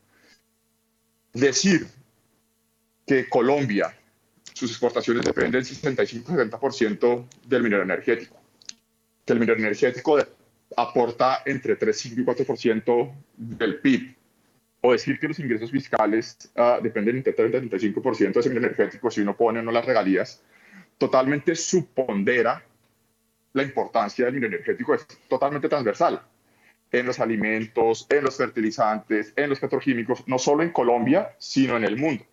[1.33, 1.89] Decir
[3.05, 3.95] que Colombia,
[4.53, 8.41] sus exportaciones dependen del 65-70% del minero energético,
[9.25, 10.19] que el minero energético
[10.77, 14.17] aporta entre 3, y 4% del PIB,
[14.83, 18.67] o decir que los ingresos fiscales uh, dependen entre 30 y 35% de ese minero
[18.67, 20.43] energético si uno pone o no las regalías,
[20.99, 22.65] totalmente supondera
[23.55, 26.21] la importancia del minero energético es totalmente transversal
[26.91, 31.85] en los alimentos, en los fertilizantes, en los petroquímicos, no solo en Colombia, sino en
[31.85, 32.25] el mundo.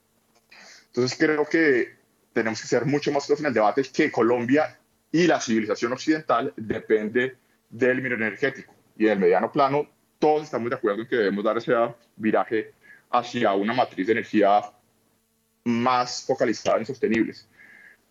[0.87, 1.95] Entonces creo que
[2.33, 4.77] tenemos que ser mucho más claros en el debate que Colombia
[5.11, 7.37] y la civilización occidental depende
[7.69, 8.73] del minero energético.
[8.97, 11.73] Y en el mediano plano, todos estamos de acuerdo en que debemos dar ese
[12.15, 12.73] viraje
[13.11, 14.61] hacia una matriz de energía
[15.63, 17.47] más focalizada en sostenibles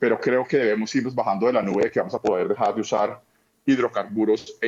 [0.01, 2.75] pero creo que debemos irnos bajando de la nube de que vamos a poder dejar
[2.75, 3.21] de usar
[3.67, 4.59] hidrocarburos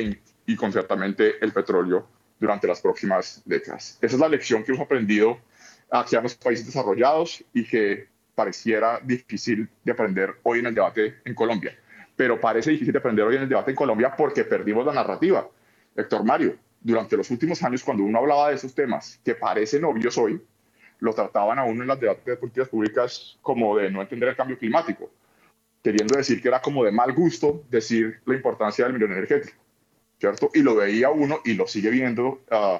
[0.45, 2.07] y concretamente el petróleo
[2.39, 3.97] durante las próximas décadas.
[3.99, 5.39] Esa es la lección que hemos aprendido
[5.89, 11.15] aquí en los países desarrollados y que pareciera difícil de aprender hoy en el debate
[11.25, 11.75] en Colombia.
[12.15, 15.49] Pero parece difícil de aprender hoy en el debate en Colombia porque perdimos la narrativa.
[15.95, 20.15] Héctor Mario, durante los últimos años, cuando uno hablaba de esos temas que parecen obvios
[20.15, 20.39] hoy,
[20.99, 24.35] lo trataban a uno en las debates de políticas públicas como de no entender el
[24.35, 25.09] cambio climático
[25.83, 29.63] queriendo decir que era como de mal gusto decir la importancia del minero energético.
[30.23, 30.49] ¿cierto?
[30.53, 32.79] Y lo veía uno y lo sigue viendo uh,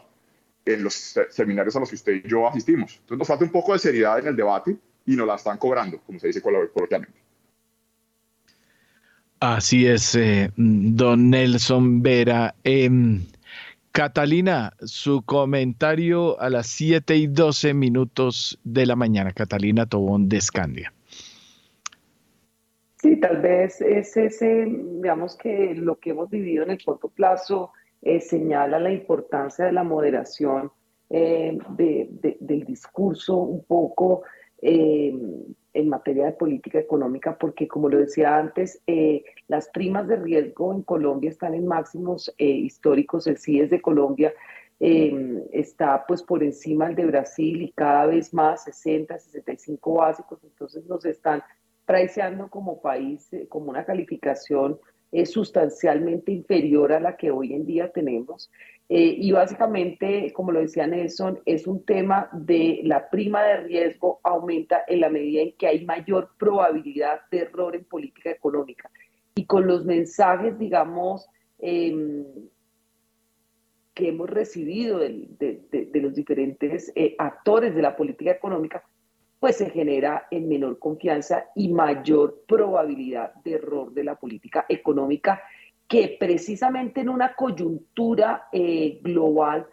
[0.66, 2.94] en los seminarios a los que usted y yo asistimos.
[3.02, 6.00] Entonces nos falta un poco de seriedad en el debate y nos la están cobrando,
[6.06, 7.20] como se dice coloquialmente.
[9.42, 12.56] Así es, eh, don Nelson Vera.
[12.64, 12.90] Eh,
[13.92, 19.34] Catalina, su comentario a las 7 y 12 minutos de la mañana.
[19.34, 20.93] Catalina Tobón de Escandia.
[23.04, 27.74] Sí, tal vez es ese, digamos que lo que hemos vivido en el corto plazo
[28.02, 30.72] eh, señala la importancia de la moderación
[31.10, 34.24] eh, del discurso un poco
[34.62, 35.14] eh,
[35.74, 38.82] en materia de política económica, porque como lo decía antes,
[39.50, 44.34] las primas de riesgo en Colombia están en máximos históricos, el CIES de Colombia
[44.80, 50.86] está pues por encima del de Brasil y cada vez más 60, 65 básicos, entonces
[50.86, 51.44] nos están
[51.86, 54.80] priceando como país, eh, como una calificación
[55.12, 58.52] es sustancialmente inferior a la que hoy en día tenemos.
[58.90, 64.20] Eh, y básicamente, como lo decía Nelson, es un tema de la prima de riesgo
[64.24, 68.90] aumenta en la medida en que hay mayor probabilidad de error en política económica.
[69.36, 71.28] Y con los mensajes, digamos,
[71.60, 72.26] em,
[73.94, 78.84] que hemos recibido de, los diferentes eh, actores de la política económica,
[79.44, 85.44] pues se genera en menor confianza y mayor probabilidad de error de la política económica,
[85.86, 89.68] que precisamente en una coyuntura eh, global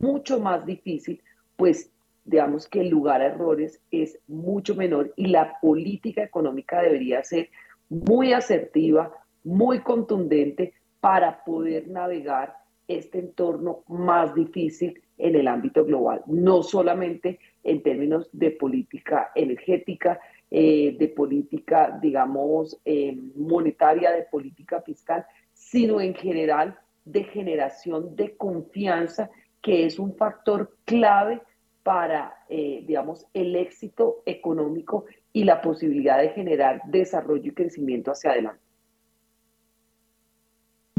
[0.00, 1.22] mucho más difícil,
[1.54, 1.92] pues
[2.24, 7.48] digamos que el lugar a errores es mucho menor y la política económica debería ser
[7.88, 9.12] muy asertiva,
[9.44, 12.56] muy contundente para poder navegar
[12.88, 20.20] este entorno más difícil en el ámbito global, no solamente en términos de política energética,
[20.50, 28.36] eh, de política, digamos, eh, monetaria, de política fiscal, sino en general de generación de
[28.36, 29.30] confianza,
[29.60, 31.40] que es un factor clave
[31.84, 38.32] para, eh, digamos, el éxito económico y la posibilidad de generar desarrollo y crecimiento hacia
[38.32, 38.61] adelante.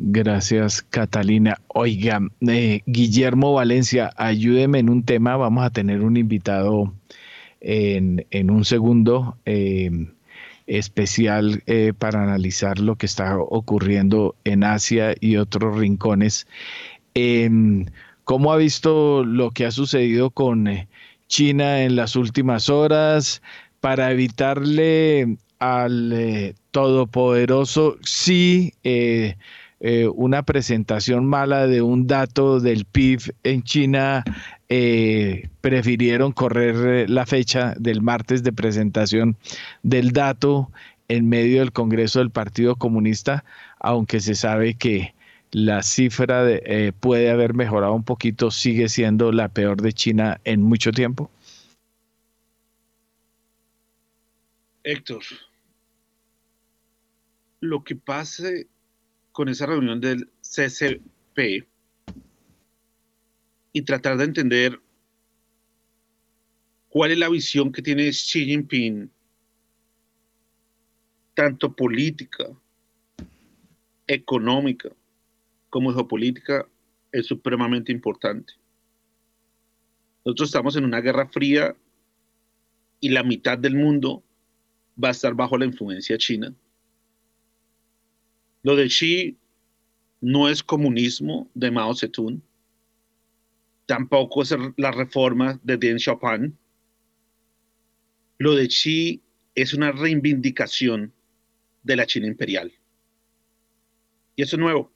[0.05, 1.61] Gracias, Catalina.
[1.69, 5.37] Oiga, eh, Guillermo Valencia, ayúdeme en un tema.
[5.37, 6.93] Vamos a tener un invitado
[7.61, 10.11] en, un segundo em,
[10.67, 16.47] especial eh, para analizar lo que está ocurriendo en Asia y otros rincones.
[17.13, 17.85] Em,
[18.25, 20.89] ¿Cómo ha visto lo que ha sucedido con eh,
[21.27, 23.41] China en las últimas horas
[23.79, 28.73] para evitarle al todopoderoso sí
[29.85, 34.23] eh, una presentación mala de un dato del PIB en China,
[34.69, 39.35] eh, prefirieron correr eh, la fecha del martes de presentación
[39.81, 40.71] del dato
[41.09, 43.43] en medio del Congreso del Partido Comunista,
[43.77, 45.13] aunque se sabe que
[45.51, 46.45] la cifra
[47.01, 51.29] puede haber mejorado un poquito, sigue siendo la peor de China en mucho tiempo.
[54.85, 55.23] Héctor,
[57.59, 58.67] lo que pase
[59.33, 61.67] con esa reunión del CCP
[63.73, 64.79] y tratar de entender
[66.87, 69.09] cuál es la visión que tiene Xi Jinping,
[71.33, 72.45] tanto política,
[74.05, 74.89] económica
[75.69, 76.67] como geopolítica,
[77.11, 78.53] es supremamente importante.
[80.23, 81.75] Nosotros estamos en una guerra fría
[82.99, 84.23] y la mitad del mundo
[85.03, 86.53] va a estar bajo la influencia china.
[88.63, 89.37] Lo de Xi
[90.21, 92.41] no es comunismo de Mao Zedong,
[93.85, 96.57] tampoco es la reforma de Deng Xiaoping.
[98.37, 99.21] Lo de Xi
[99.53, 101.13] es una reivindicación
[101.83, 102.71] de la China imperial.
[104.37, 104.91] Y eso es nuevo.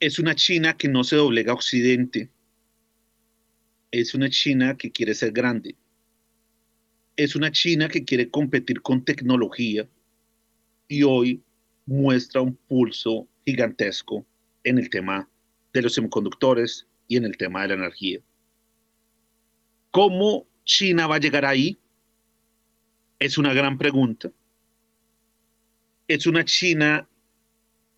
[0.00, 2.30] Es una China que no se doblega a Occidente.
[3.90, 5.76] Es una China que quiere ser grande.
[7.14, 9.86] Es una China que quiere competir con tecnología
[10.88, 11.42] y hoy
[11.86, 14.26] muestra un pulso gigantesco
[14.64, 15.28] en el tema
[15.72, 18.20] de los semiconductores y en el tema de la energía.
[19.90, 21.78] ¿Cómo China va a llegar ahí?
[23.18, 24.30] Es una gran pregunta.
[26.08, 27.08] Es una China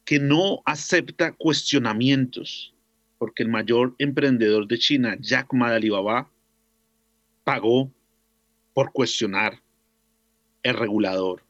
[0.05, 2.75] que no acepta cuestionamientos,
[3.19, 6.31] porque el mayor emprendedor de China, Jack Ma de Alibaba,
[7.45, 7.91] pagó
[8.73, 9.61] por cuestionar
[10.63, 11.43] el regulador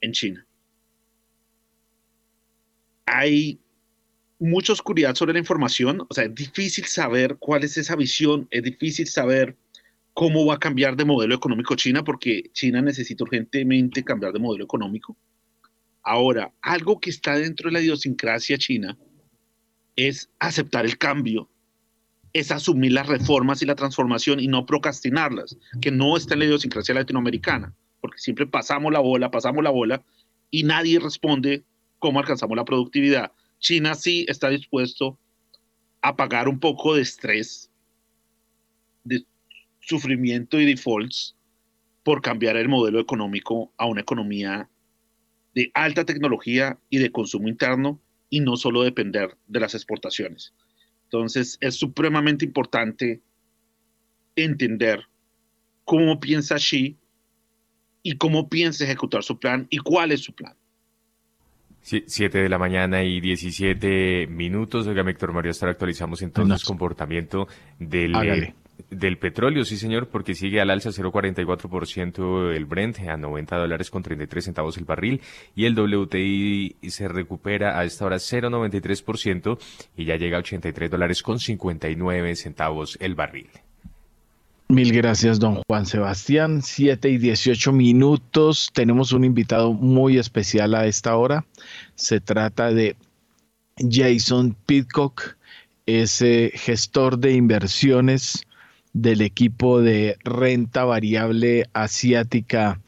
[0.00, 0.45] en China
[3.06, 3.58] hay
[4.38, 8.62] mucha oscuridad sobre la información, o sea, es difícil saber cuál es esa visión, es
[8.62, 9.56] difícil saber
[10.12, 14.64] cómo va a cambiar de modelo económico China, porque China necesita urgentemente cambiar de modelo
[14.64, 15.16] económico.
[16.02, 18.96] Ahora, algo que está dentro de la idiosincrasia china
[19.96, 21.48] es aceptar el cambio,
[22.32, 26.46] es asumir las reformas y la transformación y no procrastinarlas, que no está en la
[26.46, 30.04] idiosincrasia latinoamericana, porque siempre pasamos la bola, pasamos la bola
[30.50, 31.64] y nadie responde
[31.98, 33.32] cómo alcanzamos la productividad.
[33.58, 35.18] China sí está dispuesto
[36.02, 37.70] a pagar un poco de estrés,
[39.04, 39.24] de
[39.80, 41.36] sufrimiento y defaults
[42.02, 44.68] por cambiar el modelo económico a una economía
[45.54, 50.52] de alta tecnología y de consumo interno y no solo depender de las exportaciones.
[51.04, 53.22] Entonces, es supremamente importante
[54.34, 55.08] entender
[55.84, 56.96] cómo piensa Xi
[58.02, 60.54] y cómo piensa ejecutar su plan y cuál es su plan.
[61.86, 64.88] Siete de la mañana y 17 minutos.
[64.88, 67.46] Oiga, Héctor Mario, hasta actualizamos entonces el comportamiento
[67.78, 68.52] del,
[68.90, 74.02] del petróleo, sí señor, porque sigue al alza 0,44% el Brent a 90 dólares con
[74.02, 75.20] 33 centavos el barril
[75.54, 79.56] y el WTI se recupera a esta hora 0,93%
[79.96, 83.48] y ya llega a 83 dólares con 59 centavos el barril.
[84.68, 86.60] Mil gracias, don Juan Sebastián.
[86.60, 88.70] Siete y 18 minutos.
[88.74, 91.46] Tenemos un invitado muy especial a esta hora.
[91.94, 92.96] Se trata de
[93.78, 95.36] Jason Pitcock,
[95.86, 98.44] ese gestor de inversiones
[98.92, 102.80] del equipo de renta variable asiática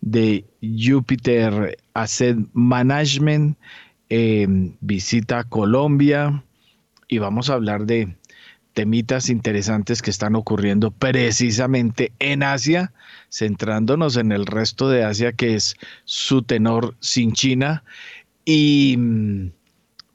[0.00, 3.58] de Jupiter Asset Management.
[4.08, 6.42] Em, visita Colombia
[7.08, 8.16] y vamos a hablar de
[8.76, 12.92] temitas interesantes que están ocurriendo precisamente en Asia,
[13.30, 17.84] centrándonos en el resto de Asia que es su tenor sin China.
[18.44, 18.98] Y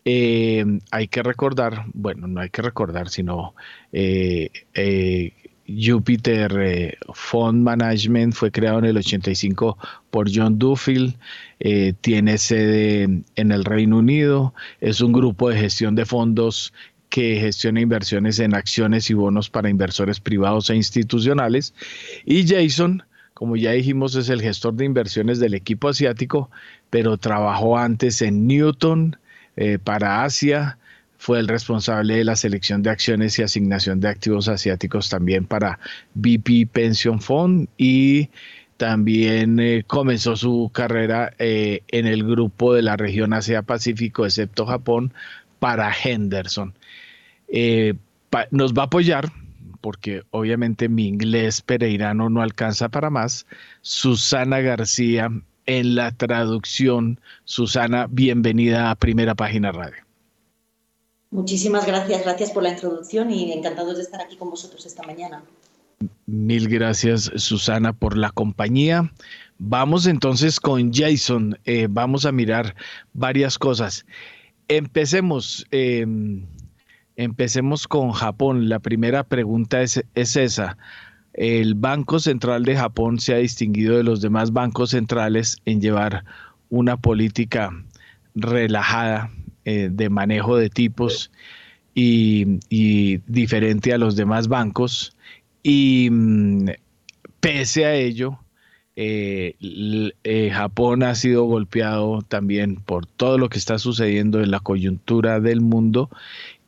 [0.06, 3.56] em, hay que recordar, bueno, no hay que recordar, sino
[3.94, 5.34] eh, eh,
[5.68, 9.78] Jupiter eh, Fund Management fue creado en el 85
[10.10, 11.16] por John Duffield,
[11.60, 16.74] eh, tiene sede en el Reino Unido, es un grupo de gestión de fondos
[17.12, 21.76] que gestiona inversiones en acciones y bonos para inversores privados e institucionales.
[22.26, 26.50] Y Jason, como ya dijimos, es el gestor de inversiones del equipo asiático,
[26.90, 29.18] pero trabajó antes en Newton
[29.58, 30.78] eh, para Asia,
[31.18, 35.80] fue el responsable de la selección de acciones y asignación de activos asiáticos también para
[36.16, 38.30] BP Pension Fund y
[38.78, 45.14] también eh, comenzó su carrera eh, en el grupo de la región Asia-Pacífico, excepto Japón,
[45.60, 46.74] para Henderson.
[47.52, 47.94] Eh,
[48.52, 49.32] nos va a apoyar,
[49.82, 53.46] porque obviamente mi inglés pereirano no alcanza para más,
[53.82, 55.30] Susana García
[55.66, 57.20] en la traducción.
[57.44, 60.04] Susana, bienvenida a Primera Página Radio.
[61.32, 65.44] Muchísimas gracias, gracias por la introducción y encantados de estar aquí con vosotros esta mañana.
[66.26, 69.12] Mil gracias, Susana, por la compañía.
[69.58, 71.58] Vamos entonces con Jason.
[71.66, 72.76] Eh, vamos a mirar
[73.14, 74.06] varias cosas.
[74.68, 76.46] Empecemos, em,
[77.16, 78.70] empecemos con Japón.
[78.70, 80.78] La primera pregunta es, es esa.
[81.34, 86.26] El Banco Central de Japón se ha distinguido de los demás bancos centrales en llevar
[86.70, 87.72] una política
[88.36, 89.32] relajada
[89.66, 91.32] eh, de manejo de tipos
[91.94, 92.60] y,
[93.28, 95.16] diferente a los demás bancos.
[95.64, 96.70] Y mm,
[97.40, 98.40] pese a ello,
[98.96, 99.56] eh,
[100.24, 105.40] eh, Japón ha sido golpeado también por todo lo que está sucediendo en la coyuntura
[105.40, 106.10] del mundo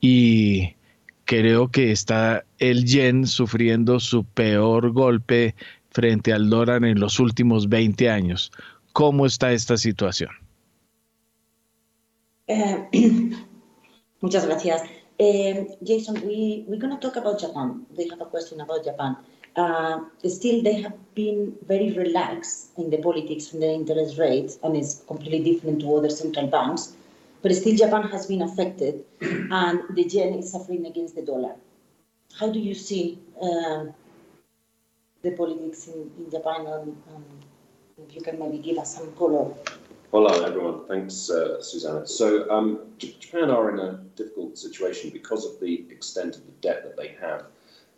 [0.06, 0.76] y
[1.24, 5.56] creo que está el yen sufriendo su peor golpe
[5.92, 8.52] frente al dólar en los últimos 20 años.
[8.92, 10.32] ¿Cómo está esta situación?
[12.50, 12.84] Uh,
[14.20, 14.82] muchas gracias.
[15.18, 17.86] Uh, Jason, we, we're going to talk about Japan.
[17.96, 19.16] They have a question about Japan.
[19.56, 24.76] Uh, still, they have been very relaxed in the politics and the interest rates, and
[24.76, 26.98] it's completely different to other central banks.
[27.44, 31.56] But still, Japan has been affected, and the yen is suffering against the dollar.
[32.40, 33.88] How do you see uh,
[35.22, 36.66] the politics in, in Japan?
[36.66, 37.26] And, um,
[38.08, 39.54] if you can maybe give us some color.
[40.12, 40.88] Hello, everyone.
[40.88, 42.08] Thanks, uh, Susanna.
[42.08, 46.84] So, um, Japan are in a difficult situation because of the extent of the debt
[46.84, 47.48] that they have.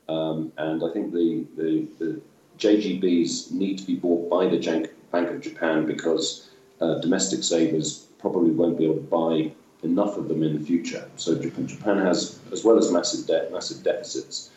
[0.09, 2.21] Um, and I think the, the, the,
[2.57, 6.49] JGBs need to be bought by the Bank of Japan because
[6.79, 9.51] uh, domestic savers probably won't be able to buy
[9.83, 11.07] enough of them in the future.
[11.15, 14.51] So, Japan has, as well as massive debt, massive deficits.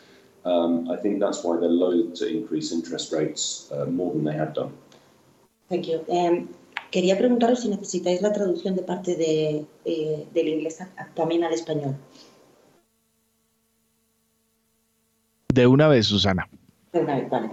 [0.44, 4.32] Um, I think that's why they're loath to increase interest rates uh, more than they
[4.32, 4.72] have done.
[5.68, 6.04] Thank you.
[6.08, 6.48] Um,
[6.90, 10.78] Quería preguntaros si necesitáis la traducción de parte de, eh, del inglés
[11.14, 11.96] también al español.
[15.52, 16.48] De una vez, Susana.
[16.92, 17.50] De una vez, vale.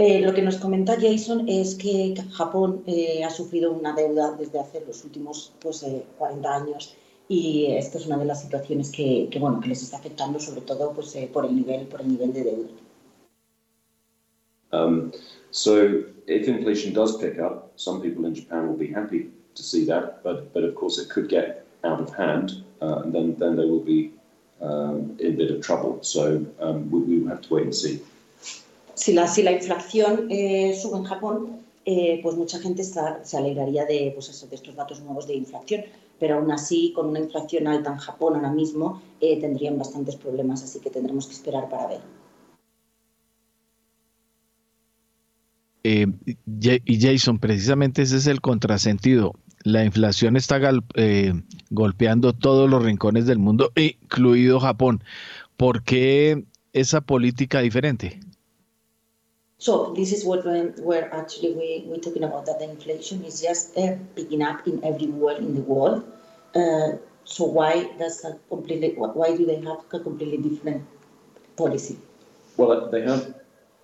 [0.00, 4.60] Eh, lo que nos comenta Jason es que Japón eh, ha sufrido una deuda desde
[4.60, 5.84] hace los últimos pues,
[6.16, 6.96] 40 años
[7.28, 10.60] y esto es una de las situaciones que, que bueno, que les está afectando sobre
[10.60, 12.68] todo pues, por, el nivel, por el nivel de deuda.
[14.70, 15.10] Um,
[15.50, 19.84] so if inflation does pick up, some people in Japan will be happy to see
[19.86, 23.56] that, but, but of course it could get out of hand uh, and then, then
[23.56, 24.12] they will be
[24.62, 25.98] um, in a bit of trouble.
[26.02, 28.00] So um, we, we have to wait and see.
[28.98, 34.50] Si la, inflación eh, sube en Japón, eh, pues mucha gente se alegraría de, pues
[34.50, 35.84] de estos datos nuevos de inflación,
[36.18, 40.64] pero aún así, con una inflación alta en Japón ahora mismo, eh, tendrían bastantes problemas,
[40.64, 42.00] así que tendremos que esperar para ver.
[45.84, 49.32] Y Jason, precisamente ese es el contrasentido.
[49.62, 50.58] La inflación está
[51.70, 55.04] golpeando todos los rincones del mundo, incluido Japón.
[55.56, 58.20] ¿Por qué esa política diferente?
[59.58, 63.76] So this is what where actually we we're talking about that the inflation is just
[63.76, 66.04] uh, picking up in everywhere in the world.
[66.54, 66.92] Uh,
[67.24, 70.84] so why does a completely why do they have a completely different
[71.56, 71.98] policy?
[72.56, 73.34] Well, they have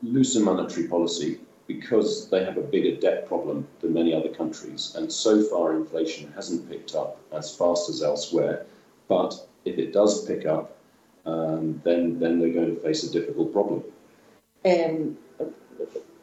[0.03, 4.95] looser monetary policy because they have a bigger debt problem than many other countries.
[4.97, 8.67] And so far, inflation hasn't picked up as fast as elsewhere.
[9.09, 9.35] But
[9.65, 10.77] if it does pick up,
[11.25, 13.83] um, then, then they're going to face a difficult problem.
[14.65, 15.17] Um,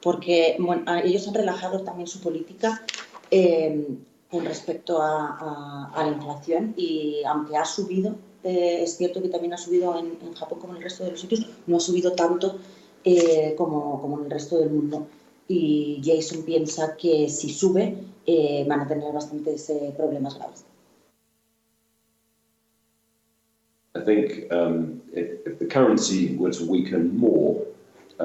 [0.01, 2.83] porque bueno, ellos han relajado también su política
[3.29, 3.87] eh,
[4.29, 9.29] con respecto a, a, a, la inflación y aunque ha subido, eh, es cierto que
[9.29, 11.79] también ha subido en, en, Japón como en el resto de los sitios, no ha
[11.79, 12.57] subido tanto
[13.03, 15.07] eh, como, como en el resto del mundo.
[15.51, 17.95] y Jason piensa que si sube
[18.25, 20.63] eh, van a tener bastantes eh, problemas graves.
[23.93, 27.65] I think um, if, if, the currency were to weaken more,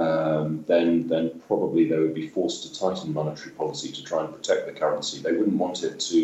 [0.02, 4.30] um, then then probably they would be forced to tighten monetary policy to try and
[4.38, 5.16] protect the currency.
[5.26, 6.18] They wouldn't want it to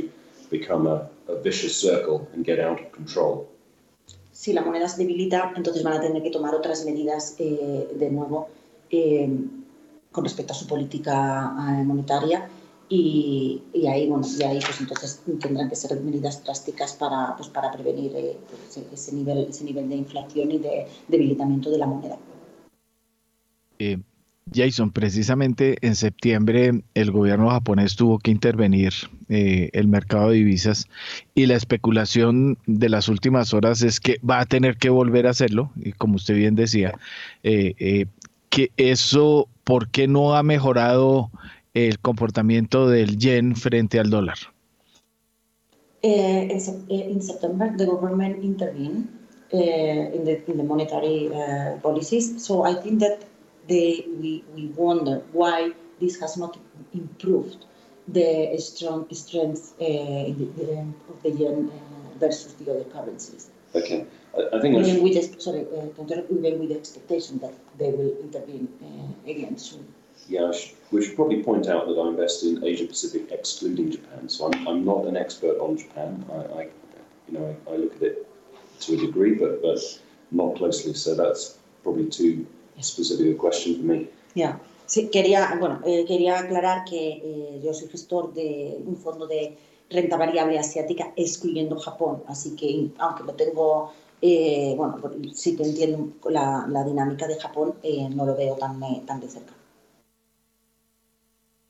[0.51, 0.99] become a,
[1.33, 3.49] a vicious circle and get out of control.
[4.33, 8.11] Si la moneda se debilita, entonces van a tener que tomar otras medidas eh, de
[8.11, 8.49] nuevo.
[8.91, 9.29] Eh,
[10.13, 12.49] con respecto a su política eh, monetaria
[12.89, 17.49] y, y, ahí, bueno, y ahí pues entonces tendrán que ser medidas drásticas para, pues,
[17.49, 21.87] para prevenir eh, pues, ese, nivel, ese nivel de inflación y de debilitamiento de la
[21.87, 22.19] moneda.
[23.79, 23.99] Eh,
[24.53, 28.93] Jason, precisamente en septiembre el gobierno japonés tuvo que intervenir
[29.29, 30.89] eh, el mercado de divisas
[31.35, 35.31] y la especulación de las últimas horas es que va a tener que volver a
[35.31, 36.93] hacerlo y como usted bien decía,
[37.43, 38.07] eh, eh,
[38.51, 41.31] que eso, ¿por qué no ha mejorado
[41.73, 44.37] el comportamiento del yen frente al dólar?
[46.03, 46.51] In,
[46.89, 49.09] in, September, the government intervened
[49.53, 52.45] uh, in, the, in the monetary uh, policies.
[52.45, 53.21] So I think that
[53.69, 56.59] they, we, we wonder why this has not
[56.95, 57.65] improved
[58.09, 63.51] the strong strength uh, of the yen uh, versus the other currencies.
[63.75, 64.07] Okay.
[64.37, 68.69] I, I think even with, sorry, uh, even with the expectation that they will intervene
[68.83, 69.87] uh, again soon.
[70.29, 70.53] Yeah,
[70.91, 74.29] we should probably point out that I invest in Asia Pacific excluding Japan.
[74.29, 76.25] So I'm, I'm not an expert on Japan.
[76.31, 76.69] I, I
[77.29, 78.27] you know, I, I, look at it
[78.81, 79.79] to a degree, but, but
[80.31, 80.95] not closely.
[80.95, 82.47] So that's probably too
[82.83, 84.09] specific question for me.
[84.35, 84.61] Yeah.
[84.87, 89.57] Sí, quería, bueno, eh, quería aclarar que eh, yo soy gestor de un fondo de
[89.89, 93.93] renta variable asiática excluyendo Japón, así que aunque lo tengo
[94.25, 94.99] eh, bueno,
[95.35, 99.21] sí que entiendo la, la dinámica de Japón, eh, no lo veo tan, eh, tan
[99.21, 99.53] de cerca.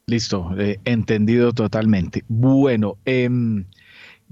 [0.07, 2.25] Listo, eh, entendido totalmente.
[2.29, 3.31] Bueno, eh,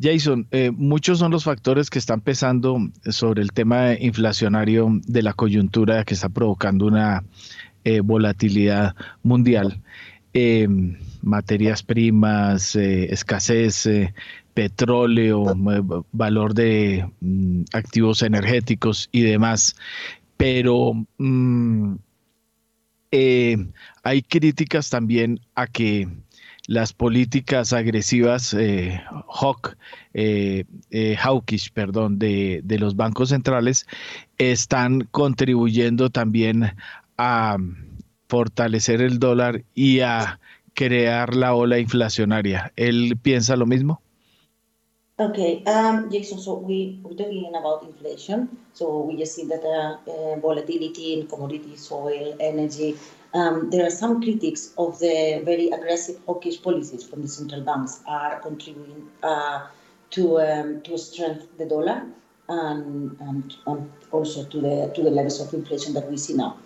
[0.01, 5.33] Jason, eh, muchos son los factores que están pesando sobre el tema inflacionario de la
[5.33, 7.25] coyuntura que está provocando una
[7.85, 9.81] eh, volatilidad mundial.
[10.33, 13.89] Em, materias primas, eh, escasez,
[14.55, 15.45] petróleo,
[16.13, 19.77] valor de mm, activos energéticos y demás.
[20.37, 21.95] Pero mm,
[23.13, 23.57] eh,
[24.03, 26.09] hay críticas también a que
[26.67, 29.77] las políticas agresivas eh, hawk,
[30.15, 30.65] eh,
[31.19, 33.87] hawkish, perdón, de, de, los bancos centrales
[34.39, 36.75] están contribuyendo también
[37.19, 37.57] a
[38.29, 40.39] fortalecer el dólar y a
[40.75, 42.73] crear la ola inflacionaria.
[42.77, 44.01] ¿Él piensa lo mismo?
[45.21, 48.49] Okay, um, Jason, so we, we're talking about inflation.
[48.73, 52.97] So we just see that uh, uh, volatility in commodities, oil, energy.
[53.33, 58.01] Um, there are some critics of the very aggressive hawkish policies from the central banks
[58.07, 59.67] are contributing uh,
[60.11, 62.07] to um, to strengthen the dollar
[62.49, 66.59] and, and, and, also to the to the levels of inflation that we see now.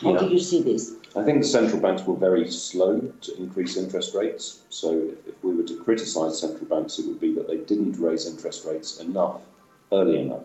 [0.00, 0.18] How yeah.
[0.18, 0.94] do you see this?
[1.16, 4.62] I think the central banks were very slow to increase interest rates.
[4.68, 7.98] So if, if we were to criticise central banks, it would be that they didn't
[7.98, 9.40] raise interest rates enough,
[9.92, 10.44] early enough.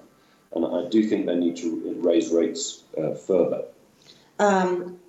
[0.55, 3.65] And I do think they need to raise rates uh, further.
[4.39, 4.99] Um,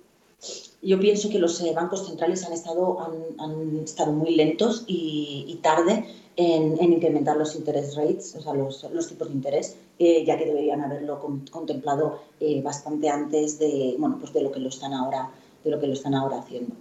[0.85, 5.45] yo pienso que los eh, bancos centrales han estado, han, han estado muy lentos y,
[5.47, 6.05] y tarde
[6.35, 10.37] en, en, incrementar los interest rates, o sea, los, los tipos de interés, eh, ya
[10.37, 14.69] que deberían haberlo con, contemplado eh, bastante antes de, bueno, pues de lo que lo
[14.69, 15.31] están ahora,
[15.63, 16.75] de lo que lo están ahora haciendo.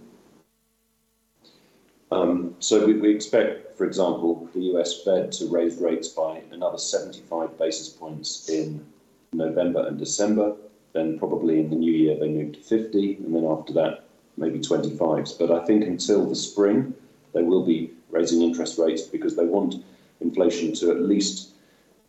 [2.11, 6.79] Um, so we, we expect, for example, the US Fed to raise rates by another
[6.79, 8.85] 75 basis points in
[9.33, 10.55] November and December.
[10.95, 14.05] Then probably in the new year they move to 50, and then after that
[14.37, 15.39] maybe 25s.
[15.39, 16.95] But I think until the spring
[17.35, 19.85] they will be raising interest rates because they want
[20.21, 21.51] inflation to at least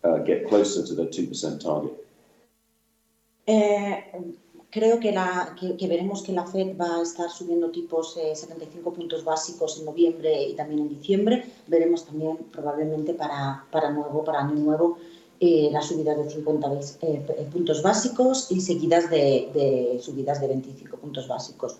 [0.04, 1.92] uh, get closer to their 2% target.
[3.46, 4.04] Eh,
[4.70, 8.34] creo que, la, que, que, veremos que la Fed va a estar subiendo tipos eh,
[8.34, 11.44] 75 puntos básicos en noviembre y también en diciembre.
[11.66, 14.98] Veremos también probablemente para, para nuevo, para año nuevo,
[15.40, 20.48] eh, las subidas de 50 eh, eh, puntos básicos y seguidas de, de, subidas de
[20.48, 21.76] 25 puntos básicos.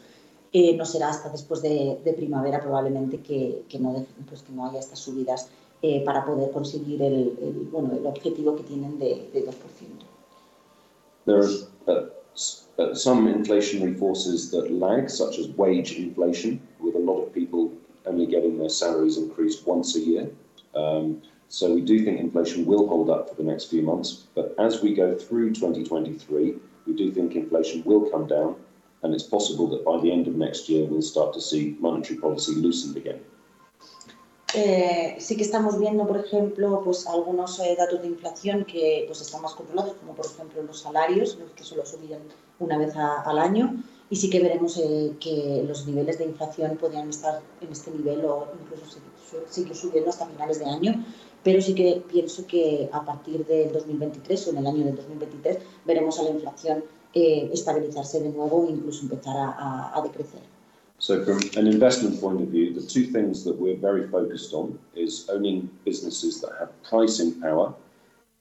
[0.52, 4.66] Eh, no será hasta después de, de primavera probablemente que, que, no, pues que no
[4.66, 5.48] haya estas subidas
[5.82, 9.52] eh, para poder conseguir el, el, bueno, el objetivo que tienen de, de 2%.
[11.26, 11.48] There are
[11.86, 12.08] uh,
[12.78, 17.72] uh, some inflationary forces that lag, such as wage inflation, with a lot of people
[18.06, 20.30] only getting their salaries increased once a year.
[20.74, 24.24] Um, So we do think inflation will hold up for the next few months.
[24.34, 26.54] But as we go through 2023,
[26.86, 28.56] we do think inflation will come down.
[29.02, 32.18] And it's possible that by the end of next year, we'll start to see monetary
[32.18, 33.20] policy loosened again.
[34.54, 39.20] Eh, sí que estamos viendo, por ejemplo, pues algunos eh, datos de inflación que pues
[39.20, 42.22] están más controlados, como por ejemplo los salarios, los que solo subían
[42.58, 43.76] una vez a, al año,
[44.08, 48.24] y sí que veremos eh, que los niveles de inflación podrían estar en este nivel
[48.24, 49.10] o incluso seguir
[49.74, 51.04] subiendo hasta finales de año,
[51.42, 55.58] pero sí que pienso que a partir del 2023 o en el año del 2023
[55.84, 56.84] veremos a la inflación
[57.14, 60.40] eh, estabilizarse de nuevo e incluso empezar a, a, a decrecer.
[60.98, 64.78] So from an investment point of view, the two things that we're very focused on
[64.94, 67.74] is owning businesses that have pricing power,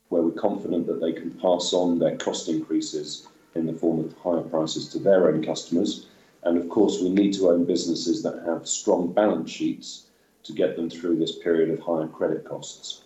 [0.08, 4.16] where we're confident that they can pass on their cost increases in the form of
[4.24, 6.08] higher prices to their own customers.
[6.44, 10.06] And of course, we need to own businesses that have strong balance sheets
[10.46, 13.02] to get them through this period of higher credit costs.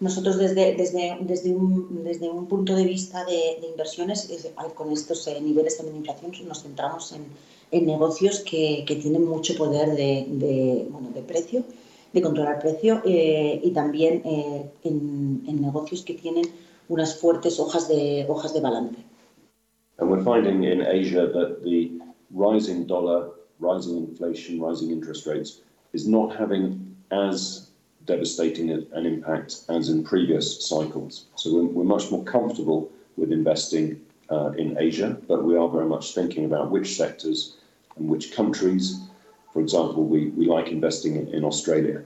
[0.00, 4.28] Nosotros desde, desde, desde, un, desde un punto de vista de, de inversiones,
[4.74, 7.24] con estos eh, niveles de inflación, nos centramos en,
[7.70, 11.62] en negocios que, que, tienen mucho poder de, de, bueno, de precio,
[12.12, 16.46] de controlar precio, eh, y también eh, en, en, negocios que tienen
[16.88, 18.98] unas fuertes hojas de, hojas de balance.
[19.98, 21.92] And we're finding in Asia that the
[22.34, 23.30] rising dollar,
[23.60, 25.62] rising inflation, rising interest rates
[25.92, 27.70] is not having as
[28.04, 31.26] devastating an impact as in previous cycles.
[31.36, 34.00] So we're, we're much more comfortable with investing
[34.30, 37.56] uh, in Asia, but we are very much thinking about which sectors
[37.96, 38.98] and which countries.
[39.52, 42.02] For example, we, we like investing in, in Australia.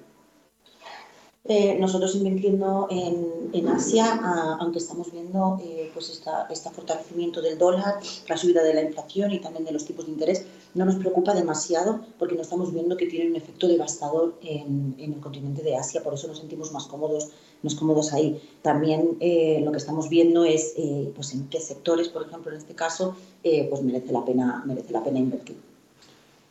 [1.49, 7.41] Eh, nosotros invirtiendo en, en Asia, uh, aunque estamos viendo eh, pues esta, este fortalecimiento
[7.41, 10.45] del dólar, la subida de la inflación y también de los tipos de interés,
[10.77, 15.15] no nos preocupa demasiado porque no estamos viendo que tiene un efecto devastador en, en
[15.15, 17.31] el continente de Asia, por eso nos sentimos más cómodos,
[17.63, 18.41] más cómodos ahí.
[18.63, 22.59] También eh, lo que estamos viendo es eh, pues en qué sectores, por ejemplo, en
[22.59, 25.57] este caso, eh, pues merece la pena, merece la pena invertir.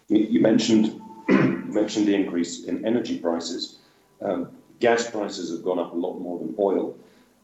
[0.10, 1.00] You mentioned,
[1.30, 3.80] you mentioned the increase in energy prices.
[4.22, 4.50] Um,
[4.80, 6.96] gas prices have gone up a lot more than oil,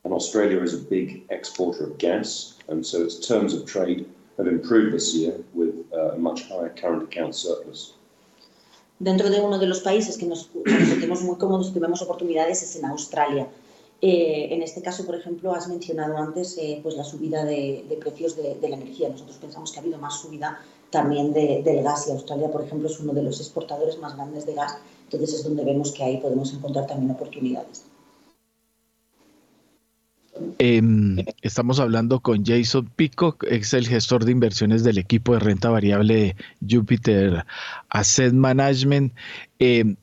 [0.03, 4.05] and Australia is a big exporter of gas, and so its terms of trade
[4.37, 5.70] have improved this year with
[6.09, 7.95] a much higher current account surplus.
[8.99, 12.61] Dentro de uno de los países que nos, nos sentimos muy cómodos, que vemos oportunidades,
[12.61, 13.47] es en Australia.
[14.01, 17.95] Eh, en este caso, por ejemplo, has mencionado antes eh, pues la subida de, de
[17.97, 19.09] precios de, de, la energía.
[19.09, 20.59] Nosotros pensamos que ha habido más subida
[20.89, 24.45] también de, del gas y Australia, por ejemplo, es uno de los exportadores más grandes
[24.45, 24.77] de gas
[25.11, 27.83] entonces es donde vemos que ahí podemos encontrar también oportunidades.
[30.59, 30.81] Eh,
[31.41, 36.13] estamos hablando con Jason Peacock, es el gestor de inversiones del equipo de renta variable
[36.13, 36.35] de
[36.69, 37.45] Jupiter
[37.89, 39.13] Asset Management.
[39.59, 39.95] Eh,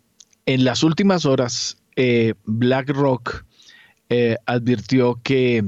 [0.47, 3.44] en las últimas horas, eh, BlackRock
[4.09, 5.62] eh, advirtió que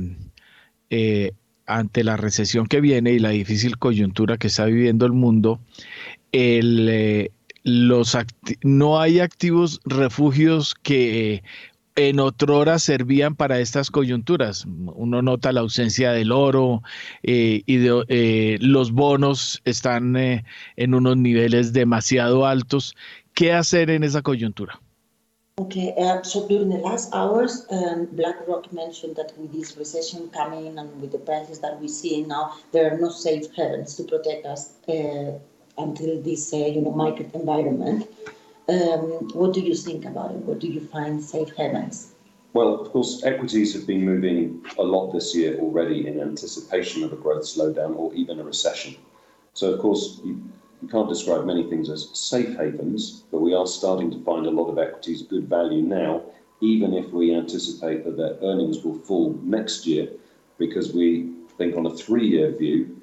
[0.88, 1.32] eh,
[1.66, 5.60] ante la recesión que viene y la difícil coyuntura que está viviendo el mundo,
[8.62, 11.42] no hay activos refugios que
[11.96, 14.64] en otrora servían para estas coyunturas.
[14.66, 16.82] Uno nota la ausencia del oro
[17.22, 20.44] eh, y de, eh, los bonos están eh,
[20.76, 22.94] en unos niveles demasiado altos.
[23.34, 24.80] ¿Qué hacer en esa coyuntura?
[25.58, 30.78] Okay, uh, so during the last hours, um, BlackRock mentioned that with this recession coming
[30.78, 34.46] and with the prices that we see now, there are no safe havens to protect
[34.46, 35.38] us uh,
[35.76, 38.08] until this, uh, you know, market environment.
[38.70, 40.36] Um, what do you think about it?
[40.38, 42.14] What do you find safe havens?
[42.52, 47.12] Well, of course, equities have been moving a lot this year already in anticipation of
[47.12, 48.94] a growth slowdown or even a recession.
[49.54, 50.40] So, of course, you,
[50.82, 54.50] you can't describe many things as safe havens, but we are starting to find a
[54.50, 56.22] lot of equities good value now,
[56.60, 60.08] even if we anticipate that their earnings will fall next year,
[60.58, 63.00] because we think on a three year view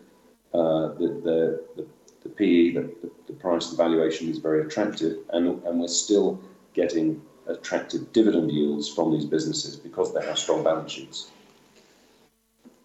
[0.54, 1.86] uh, that the, the
[2.28, 6.40] the PE, the, the, the price, the valuation is very attractive, and, and we're still
[6.74, 11.32] getting attractive dividend yields from these businesses because they have strong balance sheets.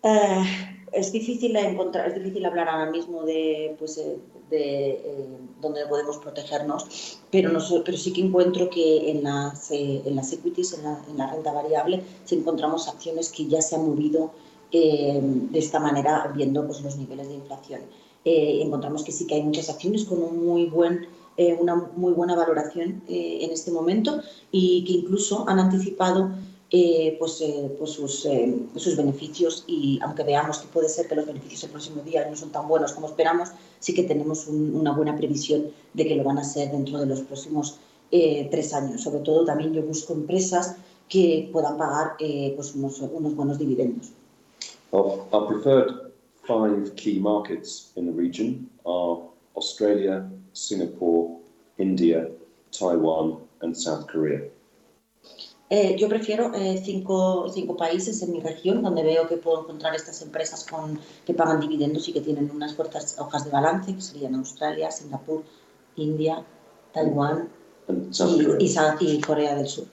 [0.04, 0.44] Uh,
[0.92, 4.18] es difícil encontrar, es difícil hablar ahora mismo de, pues, eh,
[4.50, 5.26] de eh,
[5.60, 10.32] dónde podemos protegernos, pero, no, pero sí que encuentro que en las, eh, en las
[10.32, 14.32] equities, en la, en la, renta variable, si encontramos acciones que ya se han movido
[14.70, 17.80] eh, de esta manera, viendo pues, los niveles de inflación.
[18.24, 22.12] Eh, encontramos que sí que hay muchas acciones con un muy buen, eh, una muy
[22.12, 24.20] buena valoración eh, en este momento
[24.52, 26.30] y que incluso han anticipado
[27.18, 27.44] pues,
[27.78, 28.26] pues sus,
[28.76, 32.34] sus, beneficios y aunque veamos que puede ser que los beneficios el próximo día no
[32.34, 36.24] son tan buenos como esperamos, sí que tenemos un, una buena previsión de que lo
[36.24, 37.76] van a ser dentro de los próximos
[38.10, 39.02] tres años.
[39.02, 40.76] Sobre todo también yo busco empresas
[41.10, 42.16] que puedan pagar
[42.56, 44.12] pues unos, unos buenos dividendos.
[46.46, 49.18] Five key markets in the region are
[49.56, 51.38] Australia, Singapore,
[51.78, 52.28] India,
[52.70, 54.48] Taiwan, and South Korea.
[55.70, 59.94] Eh, yo prefiero eh, cinco, cinco, países en mi región donde veo que puedo encontrar
[59.94, 64.02] estas empresas con, que pagan dividendos y que tienen unas fuertes hojas de balance, que
[64.02, 65.44] serían Australia, Singapur,
[65.96, 66.44] India,
[66.92, 67.48] Taiwán
[67.88, 69.86] y, y, y Corea del Sur.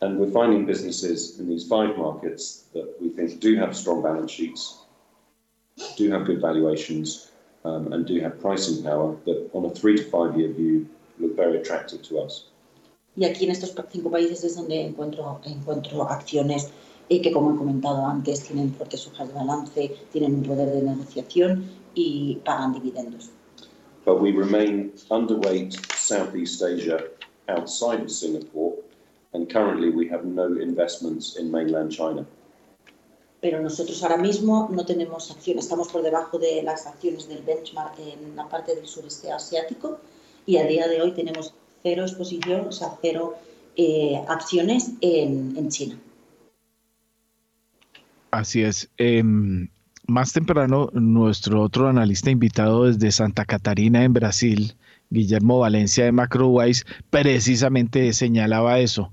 [0.00, 4.32] And we're finding businesses in these five markets that we think do have strong balance
[4.32, 4.81] sheets,
[5.96, 7.30] do have good valuations
[7.64, 10.88] um, and do have pricing power that on a three to five year view
[11.18, 12.46] look very attractive to us.
[13.14, 16.70] Y aquí en estos cinco países es donde encuentro, encuentro acciones
[17.10, 20.82] eh, que, como he comentado antes, tienen fuertes hojas de balance, tienen un poder de
[20.82, 23.30] negociación y pagan dividendos.
[24.04, 27.04] But we remain underweight Southeast Asia
[27.48, 28.76] outside of Singapore,
[29.34, 32.24] and currently we have no investments in mainland China.
[33.42, 37.98] Pero nosotros ahora mismo no tenemos acciones, estamos por debajo de las acciones del benchmark
[37.98, 39.98] en la parte del sureste asiático
[40.46, 41.52] y a día de hoy tenemos
[41.82, 43.34] cero exposición, o sea, cero
[43.76, 45.98] eh, acciones en, China.
[48.30, 48.88] Así es.
[48.96, 49.24] Eh,
[50.06, 54.76] más temprano, nuestro otro analista invitado desde Santa Catarina, en Brasil,
[55.10, 59.10] Guillermo Valencia de MacroWise, precisamente señalaba eso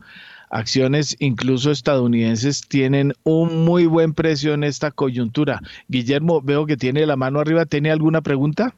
[0.49, 5.59] acciones incluso estadounidenses tienen un muy buen precio en esta coyuntura.
[5.88, 7.65] Guillermo, veo que tiene la mano arriba.
[7.65, 8.73] ¿Tiene alguna pregunta?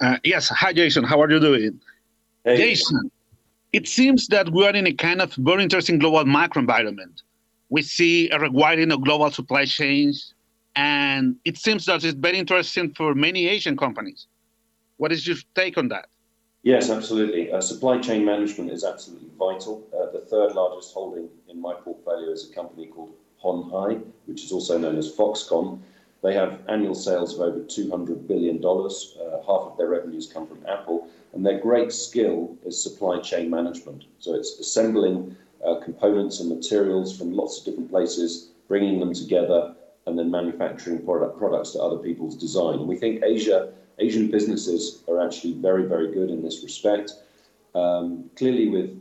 [0.00, 0.50] Uh, yes.
[0.50, 1.04] Hi, Jason.
[1.04, 1.80] How are you doing?
[2.44, 2.56] Hey.
[2.56, 3.10] Jason,
[3.72, 7.22] it seems that we are in a kind of very interesting global macro environment.
[7.68, 10.34] We see a rewiring of global supply chains,
[10.76, 14.28] and it seems that it's very interesting for many Asian companies.
[14.98, 16.06] What is your take on that?
[16.66, 17.52] Yes, absolutely.
[17.52, 19.86] Uh, supply chain management is absolutely vital.
[19.94, 24.42] Uh, the third largest holding in my portfolio is a company called Hon Hai, which
[24.42, 25.78] is also known as Foxconn.
[26.24, 28.56] They have annual sales of over $200 billion.
[28.56, 31.06] Uh, half of their revenues come from Apple.
[31.34, 34.02] And their great skill is supply chain management.
[34.18, 35.36] So it's assembling
[35.84, 39.72] components and materials from lots of different places, bringing them together,
[40.06, 42.88] and then manufacturing product, products to other people's design.
[42.88, 47.12] We think Asia Asian businesses are actually very, very good in this respect.
[47.74, 49.00] Um, clearly, with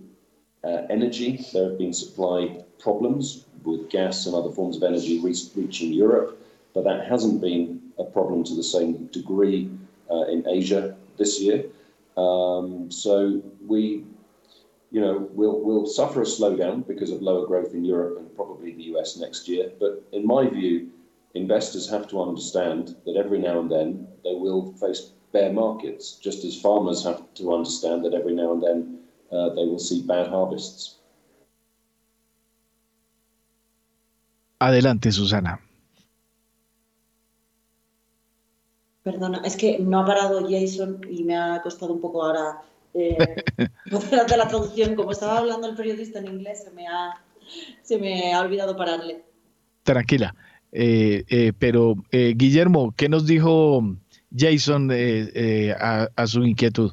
[0.63, 5.35] uh, energy, there have been supply problems with gas and other forms of energy re-
[5.55, 6.39] reaching Europe,
[6.73, 9.69] but that hasn't been a problem to the same degree
[10.11, 11.65] uh, in Asia this year.
[12.17, 14.05] Um, so we,
[14.91, 18.73] you know, we'll, we'll suffer a slowdown because of lower growth in Europe and probably
[18.73, 19.71] the US next year.
[19.79, 20.89] But in my view,
[21.35, 26.43] investors have to understand that every now and then they will face bear markets, just
[26.45, 28.99] as farmers have to understand that every now and then
[29.31, 30.95] uh, they will see bad harvests.
[34.59, 35.59] Adelante, Susana.
[39.03, 42.61] Perdona, es que no ha parado Jason y me ha costado un poco ahora
[42.93, 43.17] eh,
[43.91, 44.95] hacer la traducción.
[44.95, 47.21] Como estaba hablando el periodista en inglés, se me ha
[47.83, 49.23] se me ha olvidado pararle.
[49.83, 50.33] Tranquila.
[50.71, 53.95] Eh, eh, pero, eh, Guillermo, ¿qué nos dijo
[54.35, 54.91] Jason
[55.79, 56.91] a, a, su inquietud?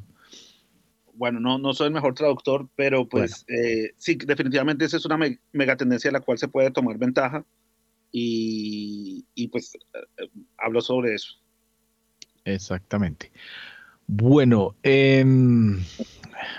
[1.14, 3.44] Bueno, no, no soy el mejor traductor, pero pues
[3.96, 5.18] sí, definitivamente esa es una
[5.52, 7.44] mega tendencia de la cual se puede tomar ventaja
[8.10, 9.72] y, y pues
[10.58, 11.42] hablo sobre eso.
[12.44, 13.30] Exactamente.
[14.06, 15.80] Bueno, em,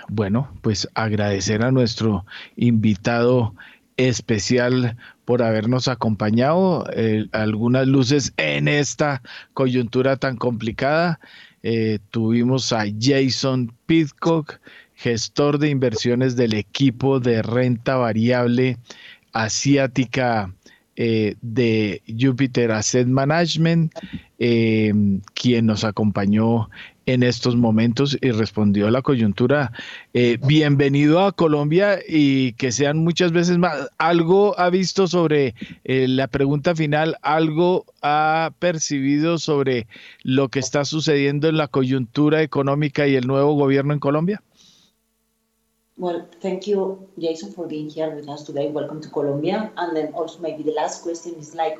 [0.08, 2.24] bueno, pues agradecer a nuestro
[2.56, 3.54] invitado
[3.96, 9.22] especial por habernos acompañado, eh, algunas luces en esta
[9.54, 11.20] coyuntura tan complicada.
[11.62, 14.58] Eh, tuvimos a Jason Pitcock,
[14.94, 18.78] gestor de inversiones del equipo de renta variable
[19.32, 20.54] asiática
[20.96, 23.92] eh, de Jupiter Asset Management,
[24.38, 26.68] quien nos acompañó
[27.06, 29.72] en estos momentos y respondió a la coyuntura.
[30.12, 33.88] Eh, bienvenido a Colombia y que sean muchas veces más.
[33.98, 35.54] ¿Algo ha visto sobre
[35.84, 37.16] eh, la pregunta final?
[37.22, 39.86] ¿Algo ha percibido sobre
[40.22, 44.42] lo que está sucediendo en la coyuntura económica y el nuevo gobierno en Colombia?
[45.96, 48.68] Well, thank you, Jason, for being here with us today.
[48.68, 49.70] Welcome to Colombia.
[49.76, 51.78] And then also maybe the last question is like,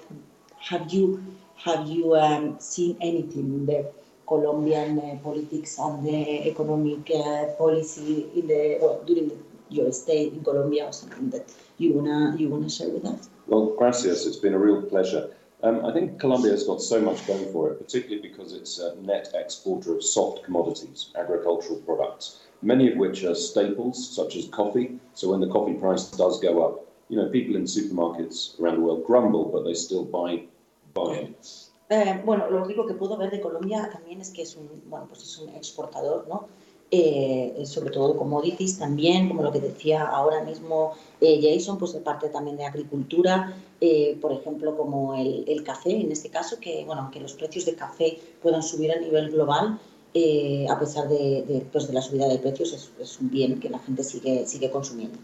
[0.61, 1.21] have you
[1.57, 3.87] have you um, seen anything there?
[4.27, 9.37] Colombian uh, politics and the economic uh, policy in the well, during the,
[9.71, 13.29] your stay in Colombia or something that you wanna you wanna share with us?
[13.47, 14.27] Well, gracias.
[14.27, 15.31] It's been a real pleasure.
[15.63, 18.97] Um, I think Colombia has got so much going for it, particularly because it's a
[18.97, 24.99] net exporter of soft commodities, agricultural products, many of which are staples, such as coffee.
[25.15, 28.81] So when the coffee price does go up, you know, people in supermarkets around the
[28.83, 30.43] world grumble, but they still buy
[30.93, 31.64] buy it.
[31.89, 35.06] Eh, bueno, lo único que puedo ver de Colombia también es que es un, bueno,
[35.09, 36.48] pues es un exportador, ¿no?
[36.90, 42.01] Eh, sobre todo commodities también, como lo que decía ahora mismo eh, Jason, pues de
[42.01, 43.55] parte también de agricultura,
[44.20, 47.74] por ejemplo, como el, el, café, en este caso, que, bueno, aunque los precios de
[47.74, 49.78] café puedan subir a nivel global,
[50.70, 53.69] a pesar de, de, pues de, la subida de precios, es, es, un bien que
[53.69, 55.19] la gente sigue, sigue consumiendo.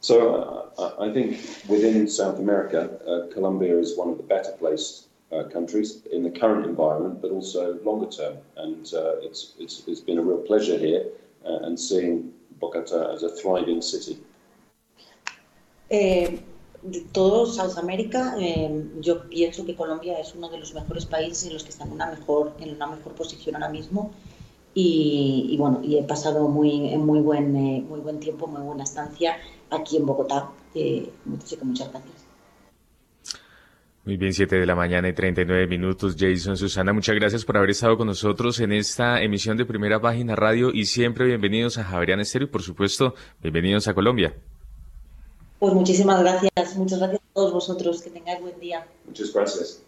[0.00, 1.38] So uh, I think
[1.68, 6.30] within South America, uh, Colombia is one of the better placed uh, countries in the
[6.30, 8.38] current environment, but also longer term.
[8.56, 11.06] And uh, it's, it's, it's been a real pleasure here
[11.44, 14.18] uh, and seeing Bogota as a thriving city.
[15.90, 16.40] Eh,
[16.82, 21.46] de todo South America, eh, yo pienso que Colombia es uno de los mejores países
[21.46, 24.12] en los que están en una mejor, en una mejor posición ahora mismo.
[24.74, 28.84] Y, y bueno, y he pasado muy, muy, buen, eh, muy buen tiempo, muy buena
[28.84, 29.36] estancia
[29.70, 30.50] aquí en Bogotá.
[30.74, 32.27] Eh, muchas gracias.
[34.08, 36.16] Muy bien, 7 de la mañana y 39 minutos.
[36.18, 40.34] Jason, Susana, muchas gracias por haber estado con nosotros en esta emisión de Primera Página
[40.34, 44.34] Radio y siempre bienvenidos a Javerian Estéreo y por supuesto, bienvenidos a Colombia.
[45.58, 48.86] Pues muchísimas gracias, muchas gracias a todos vosotros, que tengáis buen día.
[49.04, 49.82] Muchas gracias.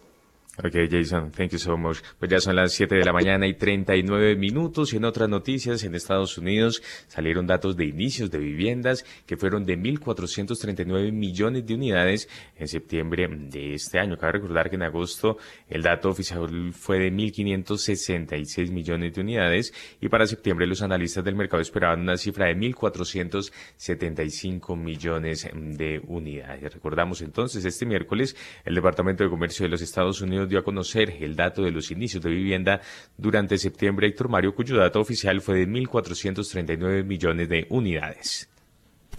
[0.63, 2.01] Ok, Jason, thank you so much.
[2.19, 5.83] Pues ya son las 7 de la mañana y 39 minutos y en otras noticias
[5.83, 11.73] en Estados Unidos salieron datos de inicios de viviendas que fueron de 1.439 millones de
[11.73, 14.19] unidades en septiembre de este año.
[14.19, 20.09] Cabe recordar que en agosto el dato oficial fue de 1.566 millones de unidades y
[20.09, 26.71] para septiembre los analistas del mercado esperaban una cifra de 1.475 millones de unidades.
[26.71, 31.17] Recordamos entonces este miércoles el Departamento de Comercio de los Estados Unidos dio a conocer
[31.21, 32.81] el dato de los inicios de vivienda
[33.17, 38.49] durante septiembre, Héctor Mario, cuyo dato oficial fue de 1.439 millones de unidades.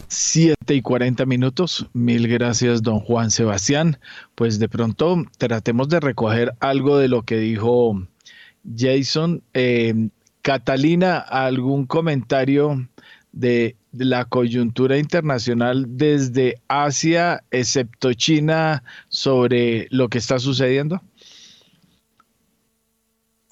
[0.09, 1.87] 7 y 40 minutos.
[1.93, 3.99] Mil gracias, don Juan Sebastián.
[4.35, 8.07] Pues de pronto tratemos de recoger algo de lo que dijo
[8.77, 9.43] Jason.
[9.55, 10.09] Eh,
[10.43, 12.89] Catalina, ¿algún comentario
[13.33, 21.03] de la coyuntura internacional desde Asia, excepto China, sobre lo que está sucediendo?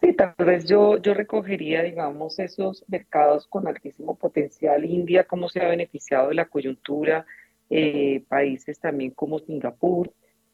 [0.00, 4.84] Sí, tal vez yo, yo recogería, digamos, esos mercados con altísimo potencial.
[4.86, 7.26] India, cómo se ha beneficiado de la coyuntura,
[7.68, 10.10] eh, países también como Singapur.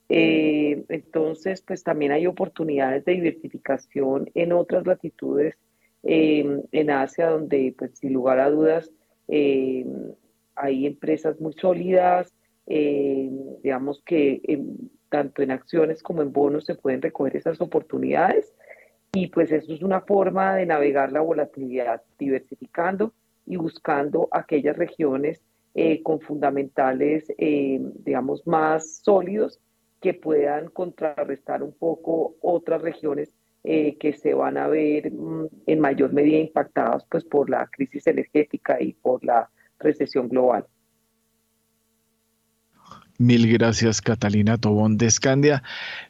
[0.08, 5.56] Eh, entonces, pues también hay oportunidades de diversificación en otras latitudes
[6.02, 8.90] eh, en Asia, donde, pues, sin lugar a dudas,
[9.28, 12.32] hay empresas muy sólidas,
[12.66, 14.40] digamos que
[15.08, 18.52] tanto en acciones como en bonos se pueden recoger esas oportunidades
[19.16, 23.14] y pues eso es una forma de navegar la volatilidad, diversificando
[23.46, 25.40] y buscando aquellas regiones
[25.74, 29.58] eh, con fundamentales, eh, digamos, más sólidos
[30.02, 33.34] que puedan contrarrestar un poco otras regiones
[33.64, 38.06] eh, que se van a ver mm, en mayor medida impactadas pues, por la crisis
[38.06, 39.48] energética y por la
[39.78, 40.66] recesión global.
[43.18, 45.62] Mil gracias, Catalina Tobón de Escandia.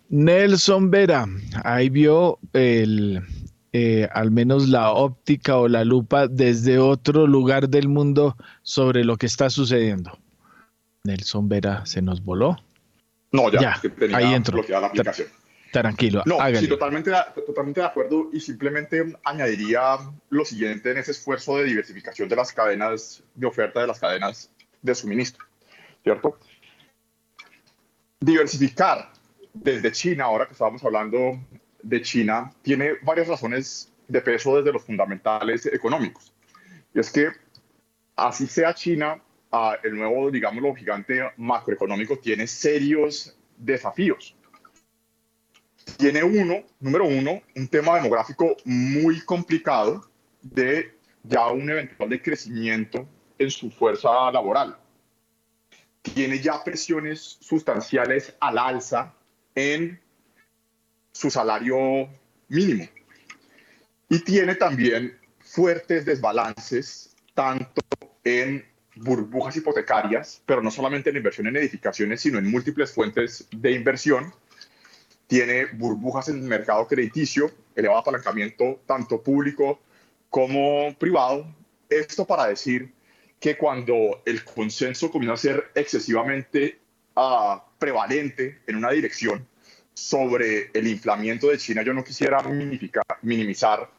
[0.08, 1.26] Nelson Vera,
[1.64, 3.22] ahí vio el,
[3.72, 9.16] eh, al menos la óptica o la lupa desde otro lugar del mundo sobre lo
[9.16, 10.18] que está sucediendo.
[11.04, 12.56] Nelson Vera se nos voló.
[13.32, 13.80] No, ya,
[14.14, 14.64] ahí entró.
[14.68, 15.28] la aplicación.
[15.72, 16.22] Tranquilo.
[16.24, 17.10] No, sí, totalmente,
[17.46, 19.98] totalmente de acuerdo y simplemente añadiría
[20.30, 24.50] lo siguiente en ese esfuerzo de diversificación de las cadenas de oferta de las cadenas
[24.80, 25.44] de suministro,
[26.02, 26.38] ¿cierto?
[28.20, 29.12] Diversificar
[29.52, 31.38] desde China, ahora que estábamos hablando
[31.82, 36.32] de China, tiene varias razones de peso desde los fundamentales económicos.
[36.94, 37.28] Y es que
[38.16, 39.20] así sea China,
[39.52, 44.36] ah, el nuevo, digámoslo, gigante macroeconómico tiene serios desafíos
[45.96, 50.04] tiene uno, número uno, un tema demográfico muy complicado
[50.42, 53.06] de ya un eventual decrecimiento
[53.38, 54.76] en su fuerza laboral.
[56.14, 59.14] Tiene ya presiones sustanciales al alza
[59.54, 60.00] en
[61.12, 62.08] su salario
[62.48, 62.88] mínimo.
[64.08, 67.82] Y tiene también fuertes desbalances, tanto
[68.24, 68.64] en
[68.96, 74.32] burbujas hipotecarias, pero no solamente en inversión en edificaciones, sino en múltiples fuentes de inversión,
[75.26, 79.80] tiene burbujas en el mercado crediticio, elevado apalancamiento tanto público
[80.30, 81.46] como privado.
[81.88, 82.92] Esto para decir
[83.40, 86.78] que cuando el consenso comienza a ser excesivamente
[87.16, 89.46] uh, prevalente en una dirección
[89.94, 92.42] sobre el inflamiento de China, yo no quisiera
[93.22, 93.90] minimizar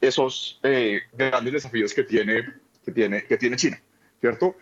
[0.00, 2.54] esos eh, grandes desafíos que tiene,
[2.84, 3.80] que, tiene, que tiene China,
[4.20, 4.56] ¿cierto?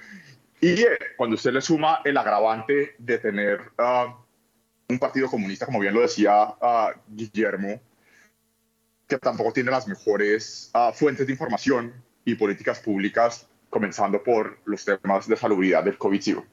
[0.60, 4.12] Y eh, cuando usted le suma el agravante de tener uh,
[4.88, 7.80] un partido comunista, como bien lo decía uh, Guillermo,
[9.06, 11.92] que tampoco tiene las mejores uh, fuentes de información
[12.24, 16.45] y políticas públicas, comenzando por los temas de salubridad del COVID-19.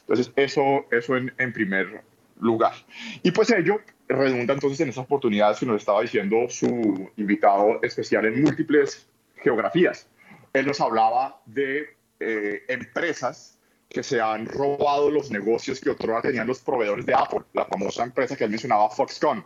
[0.00, 2.02] Entonces, eso, eso en, en, primer
[2.40, 2.74] lugar.
[3.22, 8.26] Y pues ello redunda entonces en esas oportunidades que nos estaba diciendo su invitado especial
[8.26, 10.08] en múltiples geografías.
[10.52, 16.46] Él nos hablaba de eh, empresas que se han robado los negocios que otrora tenían
[16.46, 19.44] los proveedores de Apple, la famosa empresa que él mencionaba, Foxconn,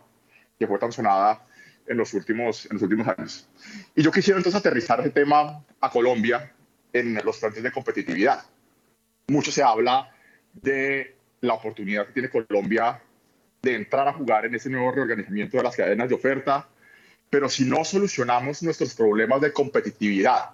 [0.57, 1.45] que fue tan sonada
[1.87, 3.49] en los últimos, en los últimos años.
[3.95, 6.53] Y yo quisiera entonces aterrizar ese tema a Colombia
[6.93, 8.43] en los frentes de competitividad.
[9.27, 10.11] Mucho se habla
[10.53, 13.01] de la oportunidad que tiene Colombia
[13.61, 16.67] de entrar a jugar en ese nuevo reorganizamiento de las cadenas de oferta,
[17.29, 20.51] pero si no solucionamos nuestros problemas de competitividad,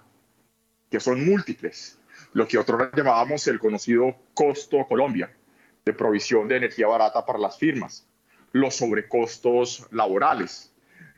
[0.90, 1.98] que son múltiples,
[2.32, 5.30] lo que otros llamábamos el conocido costo Colombia
[5.84, 8.06] de provisión de energía barata para las firmas,
[8.52, 10.72] los sobrecostos laborales,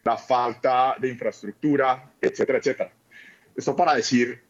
[0.04, 2.92] la falta de infraestructura, etcétera, etcétera.
[3.56, 4.42] Esto para decir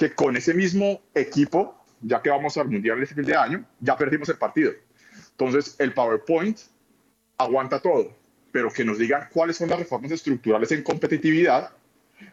[0.00, 3.98] que con ese mismo equipo, ya que vamos al Mundial este fin de año, ya
[3.98, 4.72] perdimos el partido.
[5.32, 6.58] Entonces, el PowerPoint
[7.36, 8.16] aguanta todo,
[8.50, 11.72] pero que nos digan cuáles son las reformas estructurales en competitividad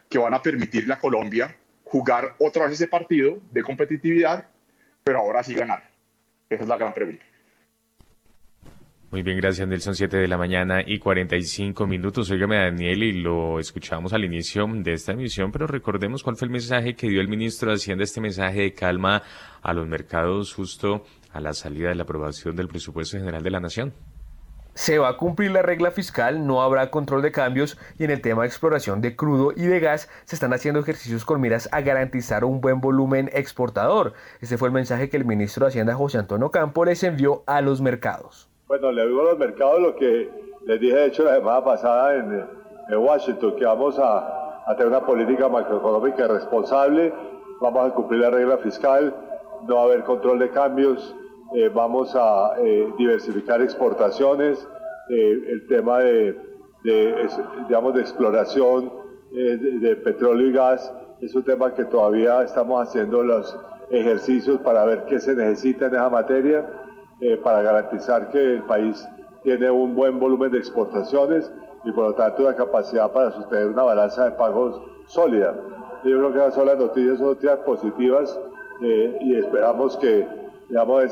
[0.08, 1.54] que van a permitirle a Colombia
[1.84, 4.48] jugar otra vez ese partido de competitividad,
[5.04, 5.90] pero ahora sí ganar?
[6.48, 7.22] Esa es la gran pregunta.
[9.10, 12.30] Muy bien, gracias Nelson, 7 de la mañana y 45 minutos.
[12.30, 16.52] Óigame Daniel y lo escuchamos al inicio de esta emisión, pero recordemos cuál fue el
[16.52, 19.22] mensaje que dio el ministro de Hacienda, este mensaje de calma
[19.62, 23.60] a los mercados justo a la salida de la aprobación del presupuesto general de la
[23.60, 23.94] Nación
[24.78, 28.20] se va a cumplir la regla fiscal, no habrá control de cambios y en el
[28.20, 31.80] tema de exploración de crudo y de gas se están haciendo ejercicios con miras a
[31.80, 34.12] garantizar un buen volumen exportador.
[34.40, 37.60] Este fue el mensaje que el ministro de Hacienda José Antonio Campo les envió a
[37.60, 38.47] los mercados.
[38.68, 40.30] Bueno, le digo a los mercados lo que
[40.66, 45.48] les dije de hecho la semana pasada en, Washington, que vamos a, tener una política
[45.48, 47.10] macroeconómica responsable,
[47.62, 49.14] vamos a cumplir la regla fiscal,
[49.66, 51.16] no va a haber control de cambios,
[51.54, 54.68] eh, vamos a eh, diversificar exportaciones,
[55.08, 56.38] eh, el tema de,
[57.68, 58.92] digamos, de exploración
[59.30, 60.92] de, petróleo y gas
[61.22, 63.58] es un tema que todavía estamos haciendo los
[63.90, 66.66] ejercicios para ver qué se necesita en esa materia,
[67.42, 69.06] para garantizar que el país
[69.42, 71.50] tiene un buen volumen de exportaciones
[71.84, 75.54] y por lo tanto una capacidad para sostener una balanza de pagos sólida.
[76.04, 78.38] Yo creo que esas son las noticias, positivas
[78.80, 80.26] y esperamos que
[80.68, 81.04] digamos,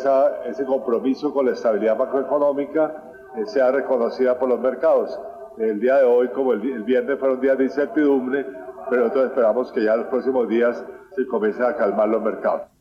[0.45, 3.03] ese compromiso con la estabilidad macroeconómica
[3.37, 5.19] eh, sea reconocida por los mercados.
[5.59, 8.45] El día de hoy, como el, el viernes, fueron días de incertidumbre,
[8.91, 10.85] pero nosotros esperamos que ya en los próximos días
[11.15, 12.76] se comiencen a calmar los mercados.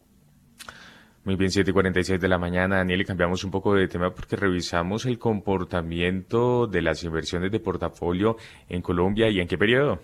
[1.25, 4.13] Muy bien, 7 y 46 de la mañana, Daniel, y cambiamos un poco de tema
[4.13, 8.37] porque revisamos el comportamiento de las inversiones de portafolio
[8.69, 9.99] en Colombia y en qué periodo.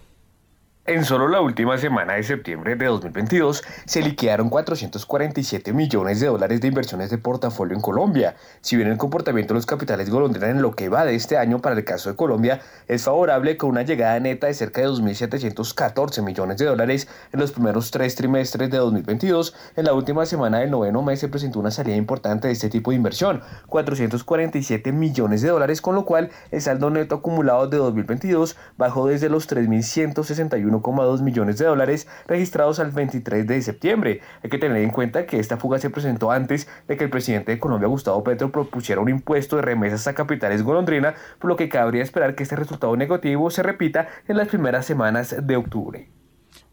[0.87, 6.59] En solo la última semana de septiembre de 2022 se liquidaron 447 millones de dólares
[6.59, 8.35] de inversiones de portafolio en Colombia.
[8.61, 11.59] Si bien el comportamiento de los capitales golondrina en lo que va de este año
[11.59, 16.23] para el caso de Colombia es favorable con una llegada neta de cerca de 2.714
[16.23, 20.71] millones de dólares en los primeros tres trimestres de 2022, en la última semana del
[20.71, 25.49] noveno mes se presentó una salida importante de este tipo de inversión, 447 millones de
[25.49, 31.21] dólares, con lo cual el saldo neto acumulado de 2022 bajó desde los 3.161 1,2
[31.21, 34.21] millones de dólares registrados al 23 de septiembre.
[34.43, 37.51] Hay que tener en cuenta que esta fuga se presentó antes de que el presidente
[37.51, 41.69] de Colombia, Gustavo Petro, propusiera un impuesto de remesas a capitales golondrina, por lo que
[41.69, 46.09] cabría esperar que este resultado negativo se repita en las primeras semanas de octubre.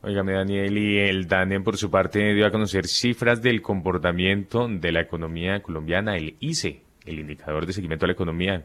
[0.01, 4.93] Óigame, Daniel, y el DANE, por su parte, dio a conocer cifras del comportamiento de
[4.93, 8.65] la economía colombiana, el ICE, el indicador de seguimiento a la economía.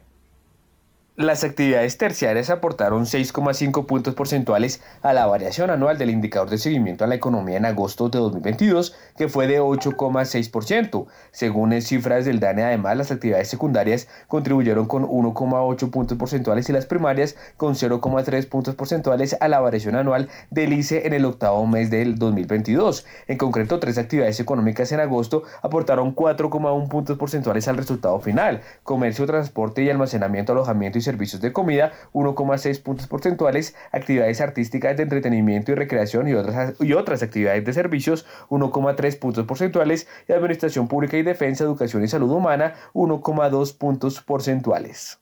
[1.16, 7.04] Las actividades terciarias aportaron 6,5 puntos porcentuales a la variación anual del indicador de seguimiento
[7.04, 11.06] a la economía en agosto de 2022, que fue de 8,6%.
[11.32, 16.88] Según cifras del DANE, además, las actividades secundarias contribuyeron con 1,8 puntos porcentuales y las
[16.88, 21.92] primarias con 0,3 puntos porcentuales a la variación anual del ICE en el octavo mes
[21.92, 23.06] del 2022.
[23.28, 28.62] En concreto, tres actividades económicas en agosto aportaron 4,1 puntos porcentuales al resultado final.
[28.82, 35.04] Comercio, transporte y almacenamiento, alojamiento y servicios de comida, 1,6 puntos porcentuales, actividades artísticas de
[35.04, 40.88] entretenimiento y recreación y otras, y otras actividades de servicios, 1,3 puntos porcentuales, y administración
[40.88, 45.20] pública y defensa, educación y salud humana, 1,2 puntos porcentuales.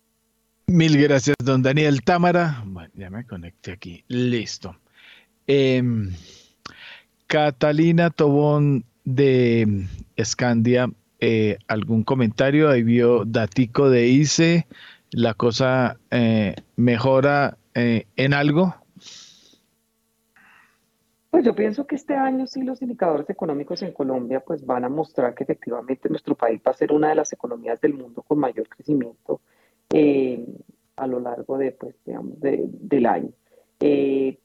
[0.68, 2.64] Mil gracias, don Daniel Támara.
[2.94, 4.06] ya me conecté aquí.
[4.08, 4.78] Listo.
[5.48, 6.12] Em,
[7.28, 10.90] Catalina Tobón de Escandia,
[11.20, 12.70] eh, ¿algún comentario?
[12.70, 14.66] Ahí vio Datico de ICE,
[15.12, 18.76] la cosa eh, mejora eh, en algo?
[21.30, 24.90] Pues yo pienso que este año sí los indicadores económicos en Colombia pues van a
[24.90, 28.40] mostrar que efectivamente nuestro país va a ser una de las economías del mundo con
[28.40, 29.42] mayor crecimiento
[29.94, 30.46] eh,
[30.98, 33.32] a lo largo de, pues, digamos, del año.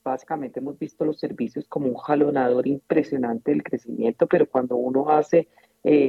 [0.03, 5.49] básicamente hemos visto los servicios como un jalonador impresionante del crecimiento, pero cuando uno hace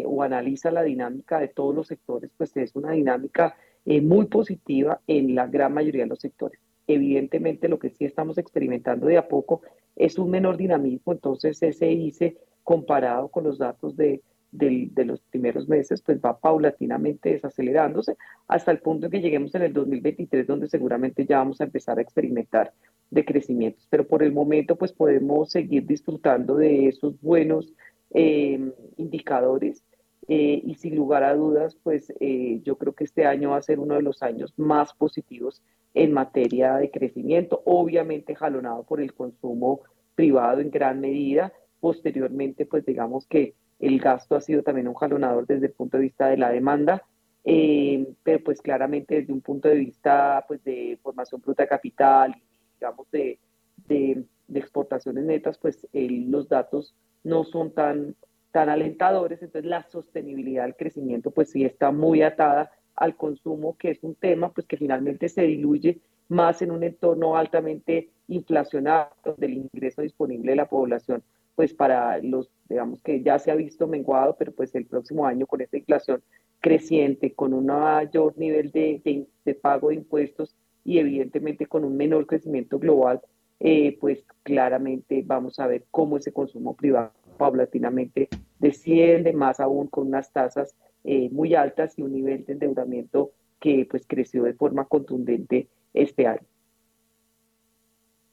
[0.05, 3.55] o analiza la dinámica de todos los sectores, pues es una dinámica
[3.87, 6.59] eh, muy positiva en la gran mayoría de los sectores.
[6.87, 9.61] Evidentemente, lo que sí estamos experimentando de a poco
[9.95, 15.69] es un menor dinamismo, entonces ese ICE comparado con los datos de, de, los primeros
[15.69, 18.17] meses, pues va paulatinamente desacelerándose
[18.49, 21.97] hasta el punto en que lleguemos en el 2023, donde seguramente ya vamos a empezar
[21.97, 22.73] a experimentar
[23.09, 23.87] decrecimientos.
[23.89, 27.73] Pero por el momento, pues podemos seguir disfrutando de esos buenos
[28.11, 28.59] eh,
[28.97, 29.81] indicadores
[30.29, 33.61] eh, y sin lugar a dudas, pues eh, yo creo que este año va a
[33.61, 35.63] ser uno de los años más positivos
[35.93, 39.81] en materia de crecimiento, obviamente jalonado por el consumo
[40.15, 41.53] privado en gran medida.
[41.79, 46.03] Posteriormente, pues digamos que el gasto ha sido también un jalonador desde el punto de
[46.03, 47.05] vista de la demanda,
[47.45, 52.35] eh, pero pues claramente desde un punto de vista pues de formación bruta de capital,
[52.73, 53.39] digamos de,
[53.87, 58.15] de, de exportaciones netas, pues los datos no son tan
[58.63, 64.03] alentadores, entonces la sostenibilidad del crecimiento pues sí está muy atada al consumo, que es
[64.03, 70.01] un tema pues que finalmente se diluye más en un entorno altamente inflacionado, del ingreso
[70.01, 71.23] disponible de la población,
[71.55, 75.47] pues para los, digamos que ya se ha visto menguado, pero pues el próximo año
[75.47, 76.21] con esta inflación
[76.59, 82.25] creciente, con un mayor nivel de, de, pago de impuestos y evidentemente con un menor
[82.25, 83.21] crecimiento global,
[83.59, 90.07] eh, pues claramente vamos a ver cómo ese consumo privado paulatinamente desciende, más aún con
[90.07, 94.85] unas tasas eh, muy altas y un nivel de endeudamiento que pues creció de forma
[94.85, 96.45] contundente este año.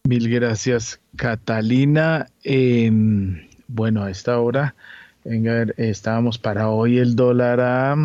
[0.06, 2.26] Mil gracias, Catalina.
[2.42, 4.74] Em, bueno, a esta hora,
[5.24, 7.96] venga, estábamos para hoy el dólar a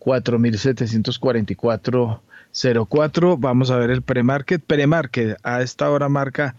[0.00, 2.20] 4.744
[2.62, 3.36] 04.
[3.36, 4.62] Vamos a ver el premarket.
[4.62, 6.54] Premarket a esta hora marca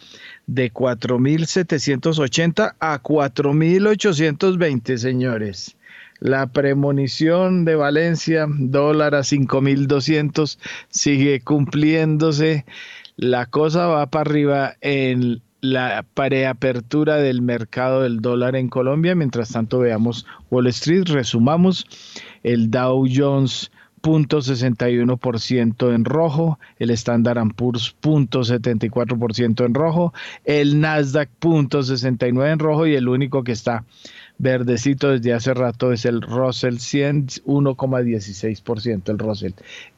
[0.48, 5.76] de 4.780 a 4.820, señores.
[6.20, 10.58] La premonición de Valencia, dólar a 5.200,
[10.90, 12.66] sigue cumpliéndose.
[13.16, 19.16] La cosa va para arriba en la preapertura del mercado del dólar en Colombia.
[19.16, 21.04] Mientras tanto, veamos Wall Street.
[21.08, 21.86] Resumamos.
[22.44, 23.72] El Dow Jones
[24.02, 30.14] 0.61% en rojo, el Standard Poor's 0.74% en rojo,
[30.46, 33.84] el Nasdaq 0.69 en rojo y el único que está
[34.38, 39.54] verdecito desde hace rato es el Russell 100, 1,16% el Russell.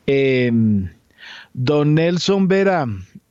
[0.08, 0.90] Em,
[1.54, 2.88] don Nelson Vera,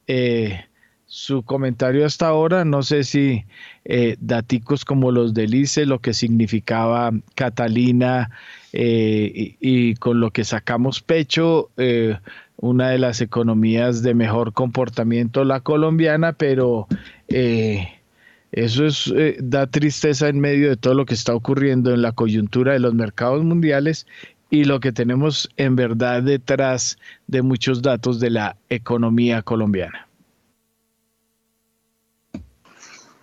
[0.07, 0.65] eh,
[1.11, 2.65] su comentario hasta ahora.
[2.65, 3.45] No sé si
[3.85, 8.31] eh, daticos como los del ICE, lo que significaba Catalina
[8.73, 12.19] eh, y, con lo que sacamos pecho, eh,
[12.57, 16.87] una de las economías de mejor comportamiento, la colombiana, pero
[17.29, 22.73] eso es, da tristeza en medio de todo lo que está ocurriendo en la coyuntura
[22.73, 24.07] de los mercados mundiales
[24.51, 26.99] y lo que tenemos en verdad detrás
[27.29, 30.09] de muchos datos de la economía colombiana.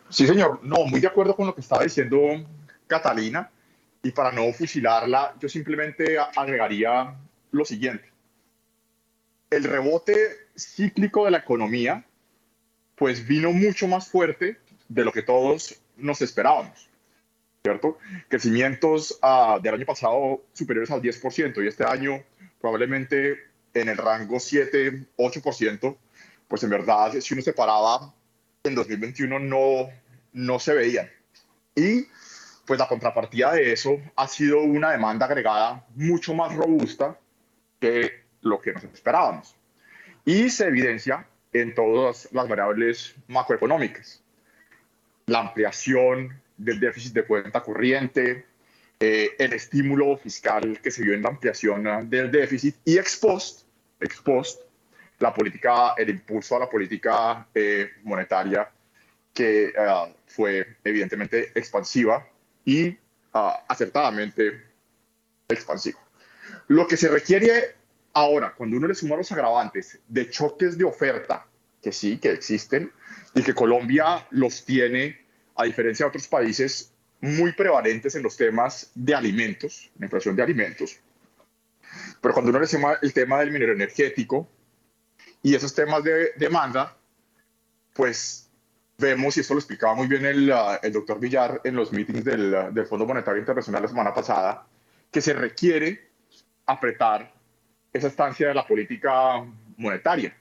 [0.09, 0.59] Sí, señor.
[0.63, 2.17] No, muy de acuerdo con lo que estaba diciendo
[2.87, 3.49] Catalina.
[4.07, 7.13] Y para no fusilarla, yo simplemente agregaría
[7.51, 8.09] lo siguiente.
[9.49, 10.15] El rebote
[10.55, 12.05] cíclico de la economía,
[12.95, 16.89] pues vino mucho más fuerte de lo que todos nos esperábamos.
[17.63, 17.97] ¿Cierto?
[18.29, 22.23] Crecimientos uh, del año pasado superiores al 10% y este año
[22.61, 23.39] probablemente
[23.73, 25.97] en el rango 7-8%,
[26.47, 28.13] pues en verdad, si uno se paraba
[28.63, 29.89] en 2021 no,
[30.31, 31.09] no se veían.
[31.75, 32.07] Y
[32.67, 37.17] pues la contrapartida de eso ha sido una demanda agregada mucho más robusta
[37.79, 39.55] que lo que nos esperábamos.
[40.25, 44.21] Y se evidencia en todas las variables macroeconómicas.
[45.27, 48.45] La ampliación del déficit de cuenta corriente,
[48.99, 53.65] eh, el estímulo fiscal que se vio en la ampliación del déficit y ex post,
[54.01, 54.61] ex post
[55.19, 58.69] la política, el impulso a la política eh, monetaria
[59.33, 62.27] que eh, fue evidentemente expansiva
[62.67, 62.97] y uh,
[63.69, 64.61] acertadamente
[65.47, 65.99] expansiva.
[66.67, 67.75] Lo que se requiere
[68.11, 71.47] ahora, cuando uno le suma los agravantes de choques de oferta,
[71.81, 72.91] que sí, que existen,
[73.33, 75.17] y que Colombia los tiene,
[75.55, 76.91] a diferencia de otros países,
[77.21, 80.99] muy prevalentes en los temas de alimentos, la inflación de alimentos.
[82.19, 84.49] Pero cuando uno le suma el tema del minero energético,
[85.41, 86.97] y esos temas de demanda,
[87.93, 88.46] pues
[88.97, 92.23] vemos, y esto lo explicaba muy bien el, uh, el doctor Villar en los meetings
[92.23, 94.65] del, uh, del, Fondo Monetario Internacional la semana pasada,
[95.11, 96.09] que se requiere
[96.65, 97.31] apretar
[97.93, 99.45] esa estancia de la política
[99.77, 100.35] monetaria.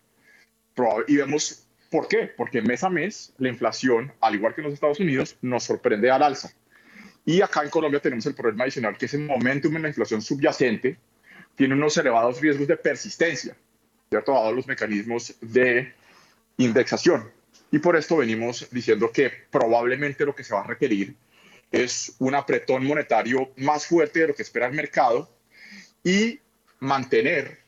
[1.07, 4.75] Y vemos por qué, porque mes a mes la inflación, al igual que en los
[4.75, 6.51] Estados Unidos, nos sorprende al alza.
[7.25, 10.23] Y acá en Colombia tenemos el problema adicional, que es el momentum en la inflación
[10.23, 10.99] subyacente
[11.57, 13.57] tiene unos elevados riesgos de persistencia.
[14.09, 14.33] ¿cierto?
[14.33, 15.93] Dado los mecanismos de
[16.59, 17.31] indexación.
[17.71, 21.17] Y por esto venimos diciendo que probablemente lo que se va a requerir
[21.71, 25.29] es un apretón monetario más fuerte de lo que espera el mercado
[26.05, 26.41] y
[26.79, 27.59] mantener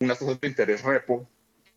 [0.00, 1.28] unas tasas de interés repo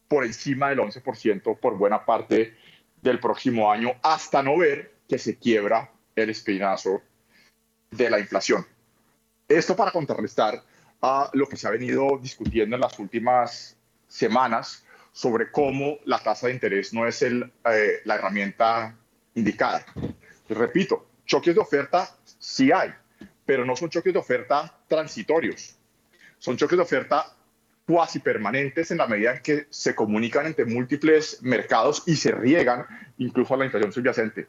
[0.08, 2.56] por encima del 11% por buena parte
[3.02, 7.02] del próximo año hasta no ver que se quiebra el espinazo
[7.92, 8.66] de la inflación.
[9.48, 10.64] Esto para contrarrestar
[11.02, 13.78] a lo que se ha venido discutiendo en las últimas
[14.08, 14.85] semanas
[15.16, 18.94] sobre cómo la tasa de interés no es el, eh, la herramienta
[19.36, 19.86] indicada.
[20.50, 22.94] repito, choques de oferta sí hay,
[23.46, 25.78] pero no son choques de oferta transitorios.
[26.38, 27.34] Son choques de oferta
[27.88, 32.86] cuasi permanentes en la medida en que se comunican entre múltiples mercados y se riegan
[33.18, 34.48] incluso a la inflación subyacente.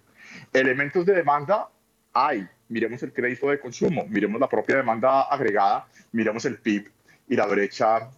[0.53, 1.69] Elementos de demanda
[2.13, 2.45] hay.
[2.71, 6.91] Miremos el crédito de consumo, miremos la propia demanda agregada, miremos el PIB
[7.29, 8.11] y la brecha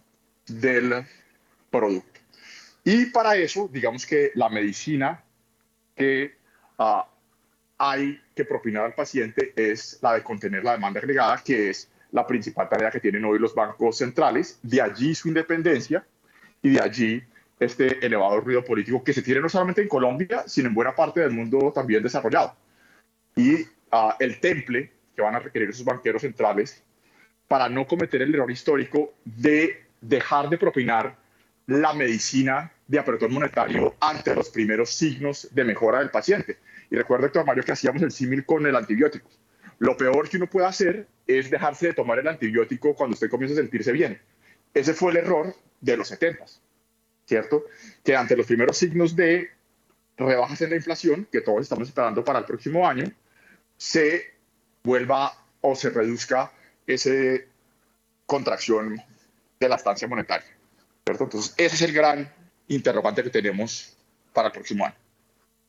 [0.47, 1.05] del
[1.69, 2.18] producto.
[2.83, 5.23] Y para eso, digamos que la medicina
[5.95, 6.35] que
[6.77, 7.01] uh,
[7.77, 12.25] hay que propinar al paciente es la de contener la demanda agregada, que es la
[12.25, 14.59] principal tarea que tienen hoy los bancos centrales.
[14.63, 16.05] De allí su independencia
[16.61, 17.23] y de allí
[17.59, 21.19] este elevado ruido político que se tiene no solamente en Colombia, sino en buena parte
[21.19, 22.55] del mundo también desarrollado.
[23.35, 26.81] Y uh, el temple que van a requerir esos banqueros centrales
[27.47, 31.17] para no cometer el error histórico de dejar de propinar
[31.69, 36.57] la medicina de apretón monetario ante los primeros signos de mejora del paciente.
[36.89, 39.29] Y recuerda, doctor Mario, que hacíamos el símil con el antibiótico.
[39.77, 43.53] Lo peor que uno puede hacer es dejarse de tomar el antibiótico cuando usted comienza
[43.53, 44.19] a sentirse bien.
[44.73, 46.43] Ese fue el error de los 70,
[47.25, 47.65] ¿cierto?
[48.03, 49.51] Que ante los primeros signos de
[50.17, 53.05] rebajas en la inflación, que todos estamos esperando para el próximo año,
[53.77, 54.33] se
[54.83, 55.31] vuelva
[55.61, 56.51] o se reduzca
[56.87, 57.11] esa
[58.25, 58.99] contracción
[59.59, 60.58] de la estancia monetaria.
[61.11, 62.31] Entonces, ese es el gran
[62.67, 63.95] interrogante que tenemos
[64.33, 64.95] para el próximo año.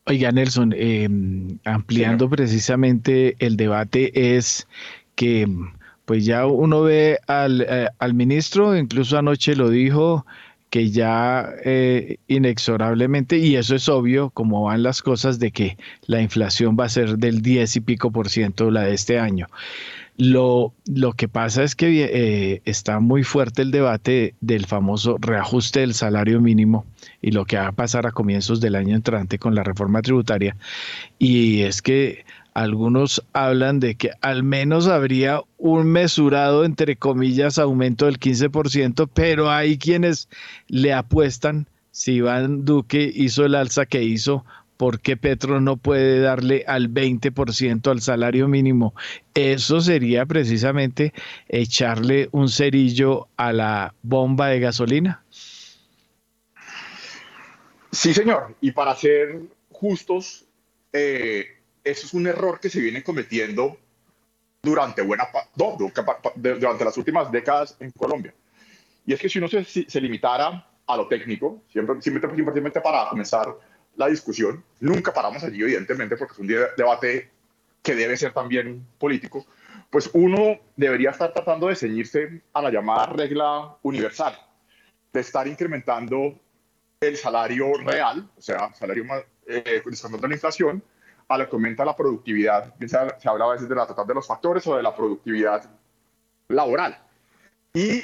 [0.06, 4.66] Oiga, Nelson, em, ampliando precisamente el debate es
[5.14, 5.46] que
[6.04, 10.26] pues ya uno ve al, eh, al ministro, incluso anoche lo dijo,
[10.70, 15.76] que ya eh, inexorablemente, y eso es obvio, como van las cosas, de que
[16.06, 19.48] la inflación va a ser del 10 y pico por ciento la de este año.
[20.20, 25.80] Lo, lo que pasa es que eh, está muy fuerte el debate del famoso reajuste
[25.80, 26.84] del salario mínimo
[27.22, 30.58] y lo que va a pasar a comienzos del año entrante con la reforma tributaria.
[31.18, 38.04] Y es que algunos hablan de que al menos habría un mesurado, entre comillas, aumento
[38.04, 40.28] del 15%, pero hay quienes
[40.68, 44.44] le apuestan, si Iván Duque hizo el alza que hizo,
[44.80, 48.94] ¿por qué Petro no puede darle al 20% al salario mínimo?
[49.34, 51.12] Eso sería precisamente
[51.48, 55.22] echarle un cerillo a la bomba de gasolina.
[57.92, 58.56] Sí, señor.
[58.62, 60.46] Y para ser justos,
[60.94, 63.76] eh, eso es un error que se viene cometiendo
[64.62, 65.28] durante, buena,
[66.36, 68.32] durante las últimas décadas en Colombia.
[69.04, 73.54] Y es que si uno se, limitara a lo técnico, simplemente para comenzar
[73.96, 77.30] la discusión, nunca paramos allí, evidentemente, porque es un debate
[77.82, 79.46] que debe ser también político,
[79.90, 84.38] pues uno debería estar tratando de ceñirse a la llamada regla universal,
[85.12, 86.38] de estar incrementando
[87.00, 90.82] el salario real, o sea, salario más, eh, la inflación,
[91.28, 92.74] a lo que aumenta la productividad.
[92.86, 95.70] Se, habla a veces de la total de los factores o de la productividad
[96.48, 96.98] laboral.
[97.72, 98.02] Y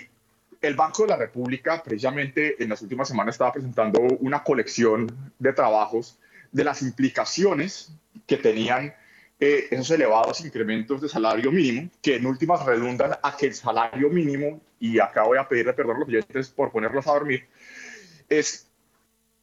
[0.61, 5.53] el Banco de la República, precisamente en las últimas semanas, estaba presentando una colección de
[5.53, 6.19] trabajos
[6.53, 7.93] de las implicaciones
[8.27, 8.95] que tenían
[9.39, 14.09] eh, esos elevados incrementos de salario mínimo, que en últimas redundan a que el salario
[14.09, 17.47] mínimo, y acá voy a pedirle perdón a los clientes por ponerlos a dormir,
[18.29, 18.67] es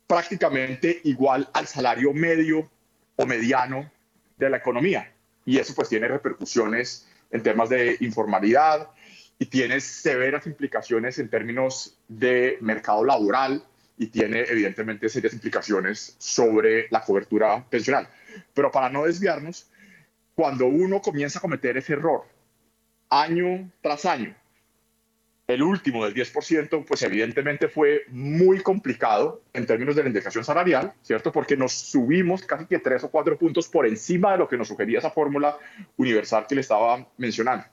[0.07, 2.69] prácticamente igual al salario medio
[3.15, 3.89] o mediano
[4.37, 5.11] de la economía.
[5.45, 8.89] Y eso pues tiene repercusiones en temas de informalidad
[9.43, 13.61] y tiene severas implicaciones en términos de mercado laboral
[13.97, 18.07] y tiene evidentemente serias implicaciones sobre la cobertura pensional.
[18.53, 19.69] Pero para no desviarnos,
[20.33, 22.23] cuando uno comienza a cometer ese error
[23.09, 24.33] año tras año,
[25.45, 30.93] el último del 10%, pues evidentemente fue muy complicado en términos de la indexación salarial,
[31.01, 31.33] ¿cierto?
[31.33, 34.69] Porque nos subimos casi que tres o cuatro puntos por encima de lo que nos
[34.69, 35.57] sugería esa fórmula
[35.97, 37.65] universal que le estaba mencionando.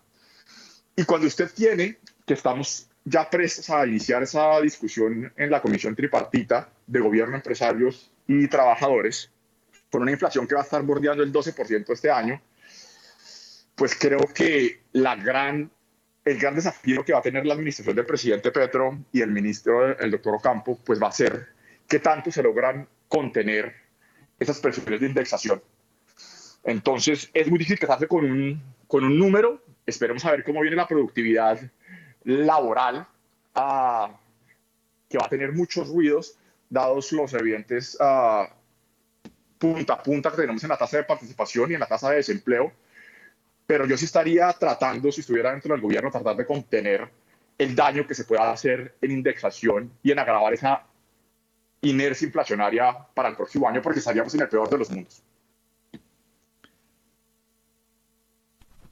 [0.97, 5.97] Y cuando usted tiene, que estamos ya prestos a iniciar esa discusión en la comisión
[5.97, 9.31] tripartita de gobierno, empresarios y trabajadores,
[9.91, 12.41] con una inflación que va a estar bordeando el 12% este año,
[13.75, 15.71] pues creo que la gran
[16.25, 19.99] el gran desafío que va a tener la administración del presidente Petro y el ministro,
[19.99, 21.49] el doctor Ocampo, pues va a ser
[21.89, 23.75] qué tanto se logran contener
[24.39, 25.63] esas presiones de indexación.
[26.63, 29.63] Entonces, es muy difícil casarse con un, con un número.
[29.91, 31.61] Esperemos a ver cómo viene la productividad
[32.25, 33.07] laboral,
[33.55, 34.19] ah,
[35.09, 36.39] que va a tener muchos ruidos,
[36.69, 38.47] dados los evidentes uh,
[39.59, 42.17] punta a punta que tenemos en la tasa de participación y en la tasa de
[42.17, 42.73] desempleo
[43.71, 47.09] pero yo sí estaría tratando, si estuviera dentro del gobierno, tratar de contener
[47.57, 50.85] el daño que se pueda hacer en indexación y en agravar esa
[51.83, 55.23] inercia inflacionaria para el próximo año, porque estaríamos en el peor de los mundos.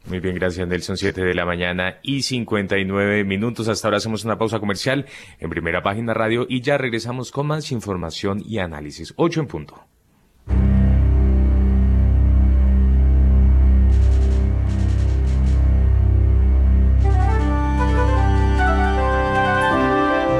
[0.09, 0.97] Muy bien, gracias Nelson.
[0.97, 3.69] 7 de la mañana y 59 minutos.
[3.69, 5.07] Hasta ahora hacemos una pausa comercial
[5.39, 9.13] en primera página radio y ya regresamos con más información y análisis.
[9.17, 9.89] 8 en punto.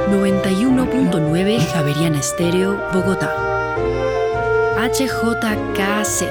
[0.09, 3.31] 91.9 Javeriana Estéreo, Bogotá.
[4.77, 6.23] HJKZ.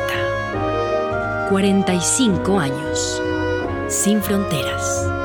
[1.48, 3.23] 45 años.
[3.89, 5.18] Sin fronteras.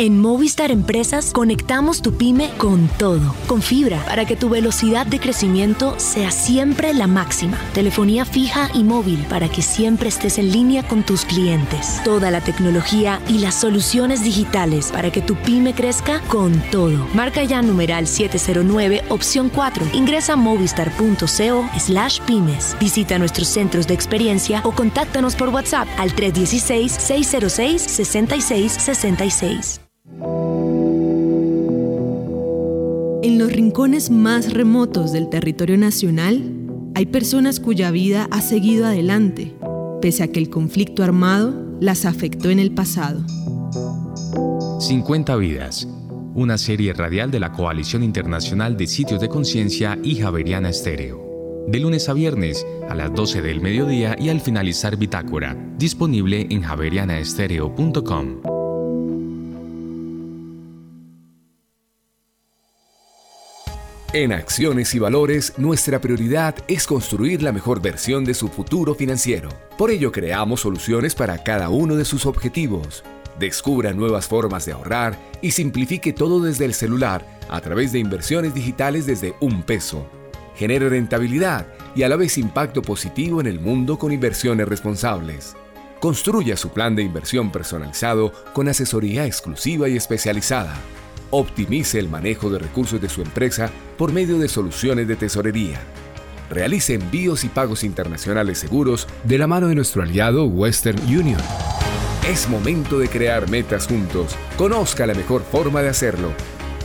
[0.00, 5.18] En Movistar Empresas conectamos tu pyme con todo, con fibra, para que tu velocidad de
[5.18, 7.58] crecimiento sea siempre la máxima.
[7.74, 12.00] Telefonía fija y móvil para que siempre estés en línea con tus clientes.
[12.04, 17.08] Toda la tecnología y las soluciones digitales para que tu pyme crezca con todo.
[17.12, 19.84] Marca ya numeral 709 opción 4.
[19.94, 22.76] Ingresa a movistar.co slash pymes.
[22.78, 29.87] Visita nuestros centros de experiencia o contáctanos por WhatsApp al 316 606 6666.
[33.22, 36.54] En los rincones más remotos del territorio nacional
[36.94, 39.54] hay personas cuya vida ha seguido adelante,
[40.00, 43.24] pese a que el conflicto armado las afectó en el pasado.
[44.80, 45.86] 50 vidas,
[46.34, 51.66] una serie radial de la Coalición Internacional de Sitios de Conciencia y Javeriana Estéreo.
[51.68, 56.62] De lunes a viernes a las 12 del mediodía y al finalizar Bitácora, disponible en
[56.62, 58.57] javerianaestereo.com.
[64.18, 69.48] En Acciones y Valores, nuestra prioridad es construir la mejor versión de su futuro financiero.
[69.78, 73.04] Por ello, creamos soluciones para cada uno de sus objetivos.
[73.38, 78.54] Descubra nuevas formas de ahorrar y simplifique todo desde el celular a través de inversiones
[78.54, 80.04] digitales desde un peso.
[80.56, 85.54] Genere rentabilidad y a la vez impacto positivo en el mundo con inversiones responsables.
[86.00, 90.76] Construya su plan de inversión personalizado con asesoría exclusiva y especializada
[91.30, 95.78] Optimice el manejo de recursos de su empresa por medio de soluciones de tesorería.
[96.48, 101.40] Realice envíos y pagos internacionales seguros de la mano de nuestro aliado Western Union.
[102.26, 104.34] Es momento de crear metas juntos.
[104.56, 106.32] Conozca la mejor forma de hacerlo.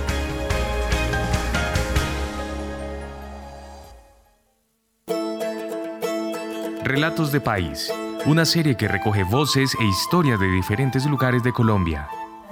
[6.86, 7.90] Relatos de País,
[8.26, 12.06] una serie que recoge voces e historias de diferentes lugares de Colombia.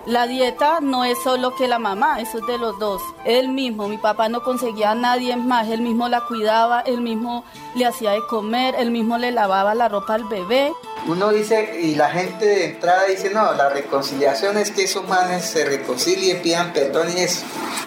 [0.04, 3.00] La dieta no es solo que la mamá, eso es de los dos.
[3.24, 7.44] Él mismo, mi papá no conseguía a nadie más, él mismo la cuidaba, él mismo
[7.76, 10.72] le hacía de comer, él mismo le lavaba la ropa al bebé.
[11.06, 15.44] Uno dice, y la gente de entrada dice, no, la reconciliación es que esos manes
[15.44, 17.44] se reconcilien, pidan perdón y eso.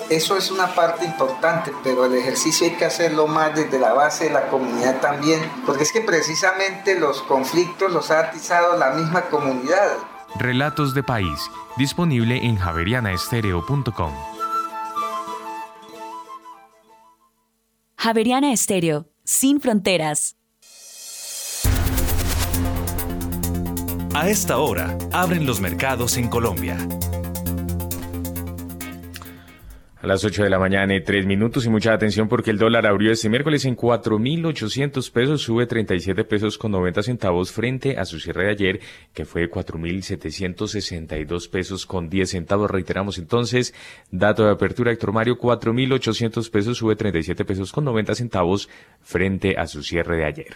[0.09, 4.25] Eso es una parte importante, pero el ejercicio hay que hacerlo más desde la base
[4.25, 9.23] de la comunidad también, porque es que precisamente los conflictos los ha atizado la misma
[9.23, 9.97] comunidad.
[10.37, 14.13] Relatos de País, disponible en javerianaestereo.com.
[17.97, 20.35] Javeriana Estéreo, sin fronteras.
[24.13, 26.77] A esta hora, abren los mercados en Colombia.
[30.05, 32.85] A las 8 de la mañana y 3 minutos y mucha atención porque el dólar
[32.85, 38.19] abrió este miércoles en 4.800 pesos, sube 37 pesos con 90 centavos frente a su
[38.19, 38.79] cierre de ayer
[39.15, 42.69] que fue 4.762 pesos con 10 centavos.
[42.69, 43.73] Reiteramos entonces,
[44.11, 48.69] dato de apertura Héctor Mario, 4.800 pesos, sube 37 pesos con 90 centavos
[49.01, 50.55] frente a su cierre de ayer.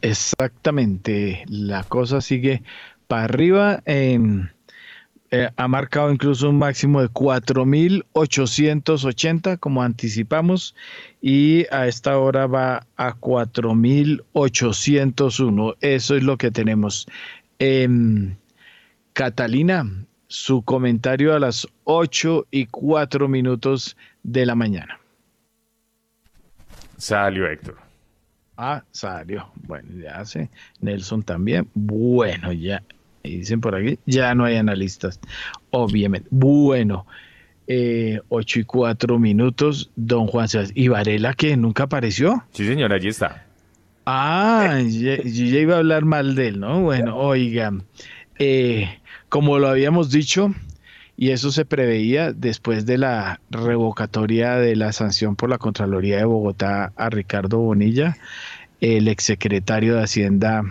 [0.00, 2.62] Exactamente, la cosa sigue
[3.08, 3.82] para arriba.
[5.56, 10.74] Ha marcado incluso un máximo de 4.880, como anticipamos,
[11.20, 15.76] y a esta hora va a 4.801.
[15.80, 17.06] Eso es lo que tenemos.
[17.58, 18.36] Em,
[19.12, 19.84] Catalina,
[20.28, 24.98] su comentario a las 8 y 4 minutos de la mañana.
[26.96, 27.76] Salió Héctor.
[28.56, 29.50] Ah, salió.
[29.66, 30.48] Bueno, ya sé.
[30.80, 31.68] Nelson también.
[31.74, 32.82] Bueno, ya
[33.22, 35.20] y dicen por aquí, ya no hay analistas,
[35.70, 36.28] obviamente.
[36.30, 37.06] Bueno,
[37.66, 40.84] eh, 8 y 4 minutos, don Juan Sebastián.
[40.84, 42.44] ¿Y Varela que nunca apareció?
[42.52, 43.44] Sí, señor, allí está.
[44.06, 46.80] Ah, yo ya iba a hablar mal de él, ¿no?
[46.80, 47.84] Bueno, oigan,
[48.38, 50.54] eh, como lo habíamos dicho,
[51.14, 56.24] y eso se preveía después de la revocatoria de la sanción por la Contraloría de
[56.24, 58.16] Bogotá a Ricardo Bonilla,
[58.80, 60.62] el exsecretario de Hacienda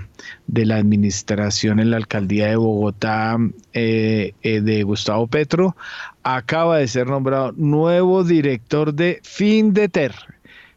[0.47, 3.37] de la Administración en la Alcaldía de Bogotá,
[3.73, 5.75] eh, eh, de Gustavo Petro,
[6.23, 10.13] acaba de ser nombrado nuevo director de FINDETER.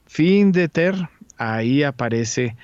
[0.06, 1.08] FINDETER,
[1.38, 2.56] ahí aparece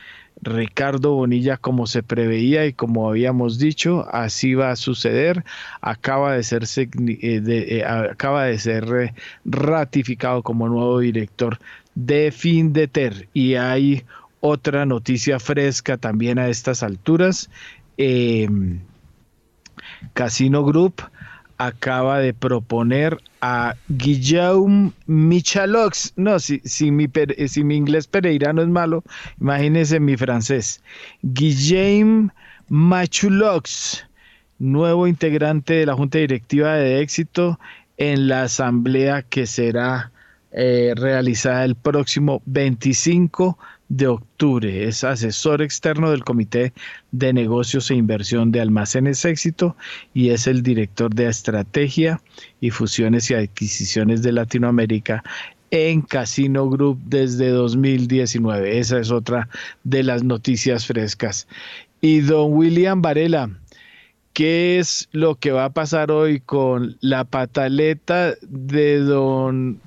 [0.42, 5.44] Ricardo Bonilla como se preveía y como habíamos dicho, así va a suceder.
[5.80, 6.64] Acaba de ser,
[7.06, 9.14] eh, acaba de ser
[9.44, 11.58] ratificado como nuevo director
[11.94, 14.04] de FINDETER y hay
[14.46, 17.50] otra noticia fresca también a estas alturas.
[17.96, 18.80] Em,
[20.14, 21.02] Casino Group
[21.58, 26.12] acaba de proponer a Guillaume Michalox.
[26.16, 27.08] No, si, si, mi,
[27.48, 29.02] si mi inglés pereirano es malo,
[29.40, 30.82] imagínense mi francés.
[31.22, 32.30] Guillaume
[32.68, 34.04] Machulox,
[34.58, 37.58] nuevo integrante de la Junta Directiva de Éxito
[37.96, 40.12] en la asamblea que será
[40.52, 44.84] eh, realizada el próximo 25 de octubre.
[44.84, 46.72] Es asesor externo del Comité
[47.12, 49.76] de Negocios e Inversión de Almacenes Éxito
[50.14, 52.20] y es el director de Estrategia
[52.60, 55.22] y Fusiones y Adquisiciones de Latinoamérica
[55.70, 58.78] en Casino Group desde 2019.
[58.78, 59.48] Esa es otra
[59.84, 61.48] de las noticias frescas.
[62.00, 63.50] Y don William Varela,
[64.32, 69.80] ¿qué es lo que va a pasar hoy con la pataleta de don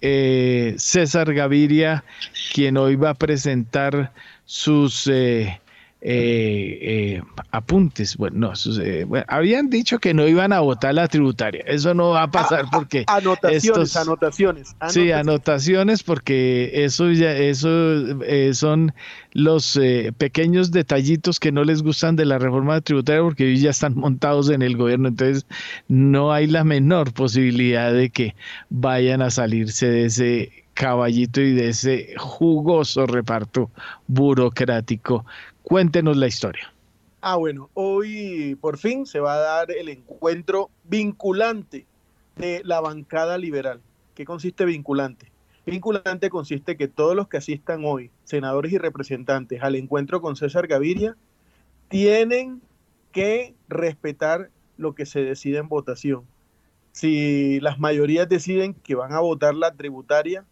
[0.00, 2.04] eh, César Gaviria,
[2.52, 4.12] quien hoy va a presentar
[4.44, 5.60] sus, eh,
[6.04, 7.22] eh, eh,
[7.52, 8.16] apuntes.
[8.16, 11.62] Bueno, no, habían dicho que no iban a votar la tributaria.
[11.66, 17.68] Eso no va a pasar porque anotaciones, anotaciones, Sí, anotaciones porque eso ya, eso
[18.52, 18.92] son
[19.32, 19.78] los
[20.18, 24.50] pequeños detallitos que no les gustan de la reforma tributaria porque ellos ya están montados
[24.50, 25.06] en el gobierno.
[25.06, 25.46] Entonces
[25.86, 28.34] no hay la menor posibilidad de que
[28.70, 33.70] vayan a salirse de ese caballito y de ese jugoso reparto
[34.06, 35.24] burocrático.
[35.62, 36.72] Cuéntenos la historia.
[37.20, 41.86] Ah, bueno, hoy por fin se va a dar el encuentro vinculante
[42.36, 43.80] de la bancada liberal.
[44.14, 45.30] ¿Qué consiste vinculante?
[45.64, 50.66] Vinculante consiste que todos los que asistan hoy, senadores y representantes, al encuentro con César
[50.66, 51.16] Gaviria,
[51.88, 52.60] tienen
[53.12, 56.24] que respetar lo que se decide en votación.
[56.90, 60.44] Si las mayorías deciden que van a votar la tributaria,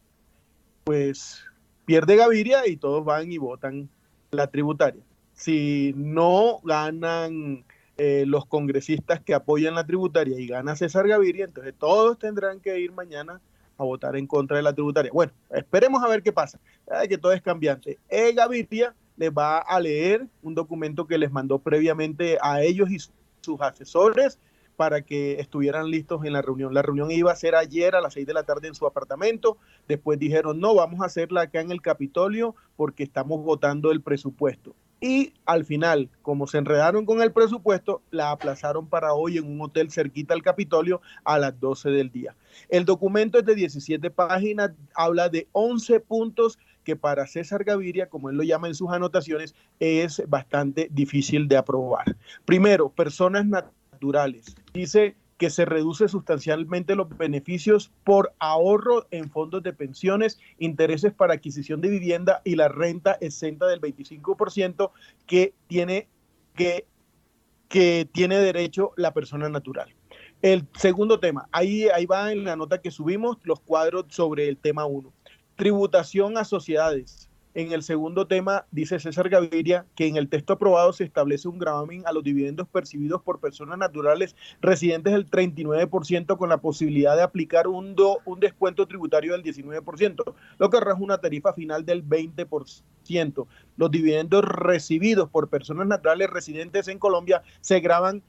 [0.85, 1.45] pues
[1.85, 3.89] pierde Gaviria y todos van y votan
[4.31, 5.03] la tributaria.
[5.33, 7.65] Si no ganan
[7.97, 12.79] eh, los congresistas que apoyan la tributaria y gana César Gaviria, entonces todos tendrán que
[12.79, 13.41] ir mañana
[13.77, 15.11] a votar en contra de la tributaria.
[15.13, 16.61] Bueno, esperemos a ver qué pasa,
[17.09, 17.99] que todo es cambiante.
[18.09, 22.99] Eh, Gaviria les va a leer un documento que les mandó previamente a ellos y
[23.41, 24.39] sus asesores
[24.81, 26.73] para que estuvieran listos en la reunión.
[26.73, 29.59] La reunión iba a ser ayer a las seis de la tarde en su apartamento.
[29.87, 34.75] Después dijeron, no, vamos a hacerla acá en el Capitolio porque estamos votando el presupuesto.
[34.99, 39.61] Y al final, como se enredaron con el presupuesto, la aplazaron para hoy en un
[39.61, 42.35] hotel cerquita al Capitolio a las 12 del día.
[42.71, 48.31] El documento es de 17 páginas, habla de 11 puntos que para César Gaviria, como
[48.31, 52.17] él lo llama en sus anotaciones, es bastante difícil de aprobar.
[52.47, 53.80] Primero, personas naturales.
[54.73, 61.33] Dice que se reduce sustancialmente los beneficios por ahorro en fondos de pensiones, intereses para
[61.33, 64.91] adquisición de vivienda y la renta exenta del 25%
[65.27, 66.09] que tiene,
[66.55, 66.87] que,
[67.71, 69.95] que tiene derecho la persona natural.
[70.43, 74.59] El segundo tema, ahí, ahí va en la nota que subimos los cuadros sobre el
[74.59, 75.11] tema 1.
[75.57, 77.30] Tributación a sociedades.
[77.53, 81.59] En el segundo tema, dice César Gaviria que en el texto aprobado se establece un
[81.59, 87.23] gravamen a los dividendos percibidos por personas naturales residentes del 39% con la posibilidad de
[87.23, 93.47] aplicar un, un descuento tributario del 19%, lo que arroja una tarifa final del 20%.
[93.77, 98.23] Los dividendos recibidos por personas naturales residentes en Colombia se graban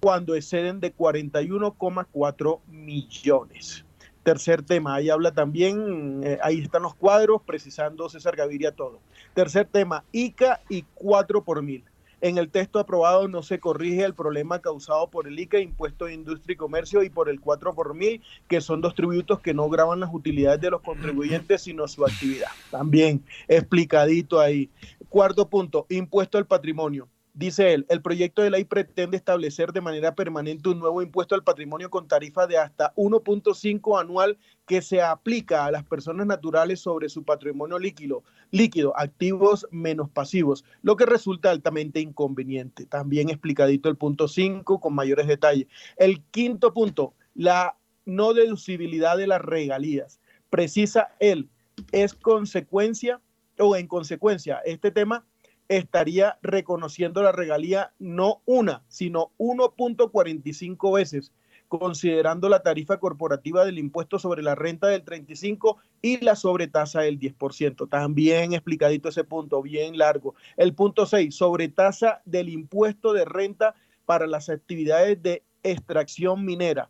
[0.00, 3.84] cuando exceden de 41,4 millones.
[4.22, 9.00] Tercer tema, ahí habla también, eh, ahí están los cuadros, precisando César Gaviria todo.
[9.34, 11.84] Tercer tema, ICA y 4 por mil.
[12.20, 16.14] En el texto aprobado no se corrige el problema causado por el ICA, Impuesto de
[16.14, 19.68] Industria y Comercio, y por el 4 por mil, que son dos tributos que no
[19.68, 22.48] graban las utilidades de los contribuyentes, sino su actividad.
[22.72, 24.68] También explicadito ahí.
[25.08, 27.08] Cuarto punto, impuesto al patrimonio.
[27.38, 31.44] Dice él, el proyecto de ley pretende establecer de manera permanente un nuevo impuesto al
[31.44, 37.08] patrimonio con tarifa de hasta 1.5 anual que se aplica a las personas naturales sobre
[37.08, 42.86] su patrimonio líquido, líquido, activos menos pasivos, lo que resulta altamente inconveniente.
[42.86, 45.68] También explicadito el punto 5 con mayores detalles.
[45.96, 50.18] El quinto punto, la no deducibilidad de las regalías.
[50.50, 51.48] Precisa él,
[51.92, 53.20] es consecuencia
[53.60, 55.24] o en consecuencia, este tema
[55.68, 61.32] estaría reconociendo la regalía no una, sino 1.45 veces,
[61.68, 67.18] considerando la tarifa corporativa del impuesto sobre la renta del 35 y la sobretasa del
[67.18, 67.88] 10%.
[67.88, 70.34] También explicadito ese punto, bien largo.
[70.56, 73.74] El punto 6, sobretasa del impuesto de renta
[74.06, 76.88] para las actividades de extracción minera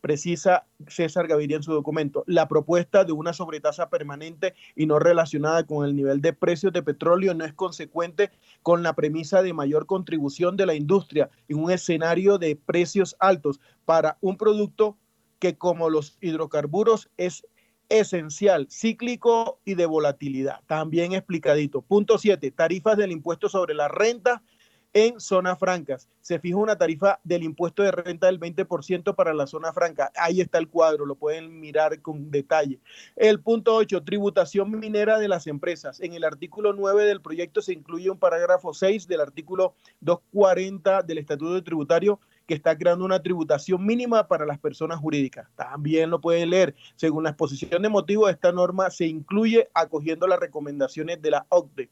[0.00, 5.64] precisa César Gaviria en su documento, la propuesta de una sobretasa permanente y no relacionada
[5.64, 8.30] con el nivel de precios de petróleo no es consecuente
[8.62, 13.60] con la premisa de mayor contribución de la industria en un escenario de precios altos
[13.84, 14.96] para un producto
[15.38, 17.46] que como los hidrocarburos es
[17.88, 20.60] esencial, cíclico y de volatilidad.
[20.66, 21.82] También explicadito.
[21.82, 22.50] Punto 7.
[22.52, 24.42] Tarifas del impuesto sobre la renta
[24.92, 26.08] en zonas francas.
[26.20, 30.10] Se fija una tarifa del impuesto de renta del 20% para la zona franca.
[30.16, 32.80] Ahí está el cuadro, lo pueden mirar con detalle.
[33.16, 36.00] El punto 8, tributación minera de las empresas.
[36.00, 41.18] En el artículo 9 del proyecto se incluye un parágrafo 6 del artículo 240 del
[41.18, 45.48] Estatuto Tributario que está creando una tributación mínima para las personas jurídicas.
[45.54, 46.74] También lo pueden leer.
[46.96, 51.90] Según la exposición de motivos, esta norma se incluye acogiendo las recomendaciones de la OCDE.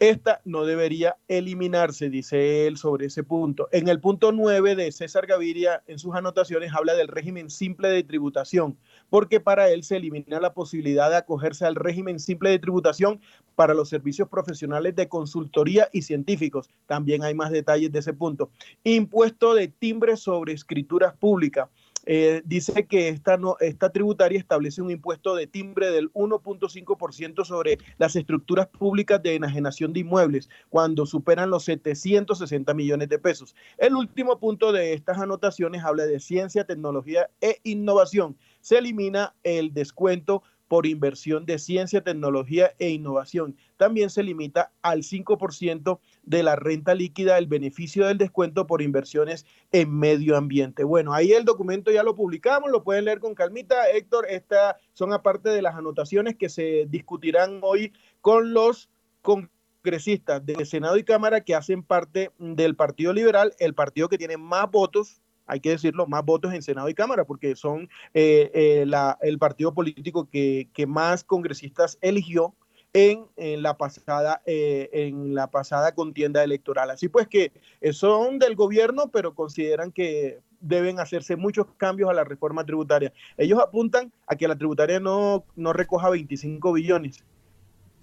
[0.00, 3.68] Esta no debería eliminarse, dice él sobre ese punto.
[3.70, 8.02] En el punto 9 de César Gaviria, en sus anotaciones, habla del régimen simple de
[8.02, 8.78] tributación.
[9.10, 13.20] porque para él se elimina la posibilidad de acogerse al régimen simple de tributación
[13.56, 16.70] para los servicios profesionales de consultoría y científicos.
[16.86, 18.50] También hay más detalles de ese punto.
[18.84, 21.68] Impuesto de timbre sobre escrituras públicas.
[22.06, 27.78] Eh, dice que esta, no, esta tributaria establece un impuesto de timbre del 1.5% sobre
[27.98, 33.54] las estructuras públicas de enajenación de inmuebles cuando superan los 760 millones de pesos.
[33.78, 38.36] El último punto de estas anotaciones habla de ciencia, tecnología e innovación.
[38.60, 43.56] Se elimina el descuento por inversión de ciencia, tecnología e innovación.
[43.76, 49.46] También se limita al 5% de la renta líquida el beneficio del descuento por inversiones
[49.72, 50.84] en medio ambiente.
[50.84, 53.90] Bueno, ahí el documento ya lo publicamos, lo pueden leer con calmita.
[53.90, 58.88] Héctor, estas son aparte de las anotaciones que se discutirán hoy con los
[59.22, 64.36] congresistas de Senado y Cámara que hacen parte del Partido Liberal, el partido que tiene
[64.36, 65.20] más votos
[65.50, 68.86] hay que decirlo, más votos en Senado y Cámara, porque son eh, eh,
[69.22, 72.54] el partido político que, más congresistas eligió
[72.92, 76.90] en, la pasada, eh, en la pasada contienda electoral.
[76.90, 77.52] Así pues que
[77.92, 83.12] son del gobierno, pero consideran que deben hacerse muchos cambios a la reforma tributaria.
[83.36, 87.24] Ellos apuntan a que la tributaria no, no recoja 25 billones.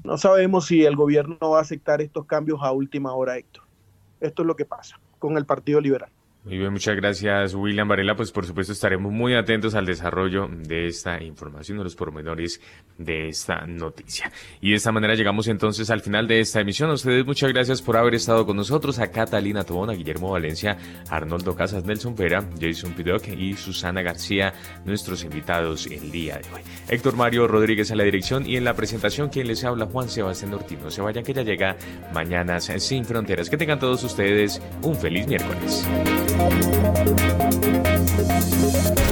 [0.04, 3.64] No sabemos si el gobierno va a aceptar estos cambios a última hora, Héctor.
[4.20, 6.12] Esto es lo que pasa con el Partido Liberal.
[6.48, 8.16] Muy bien, muchas gracias William Varela.
[8.16, 12.62] Pues por supuesto estaremos muy atentos al desarrollo de esta información, de los pormenores
[12.98, 14.32] de esta noticia.
[14.62, 16.90] Y de esta manera llegamos entonces al final de esta emisión.
[16.90, 18.98] A ustedes muchas gracias por haber estado con nosotros.
[19.00, 20.78] A Catalina Tobón, a Guillermo Valencia,
[21.10, 24.54] Arnoldo Casas, Nelson Vera, Jason Pidoc y Susana García,
[24.86, 26.62] nuestros invitados el día de hoy.
[26.88, 30.54] Héctor Mario Rodríguez a la dirección y en la presentación quien les habla Juan Sebastián
[30.54, 30.90] Ortino.
[30.92, 31.76] Se vayan que ya llega
[32.14, 33.50] Mañanas sin Fronteras.
[33.50, 35.86] Que tengan todos ustedes un feliz miércoles.
[36.38, 36.68] Thank
[39.00, 39.07] you.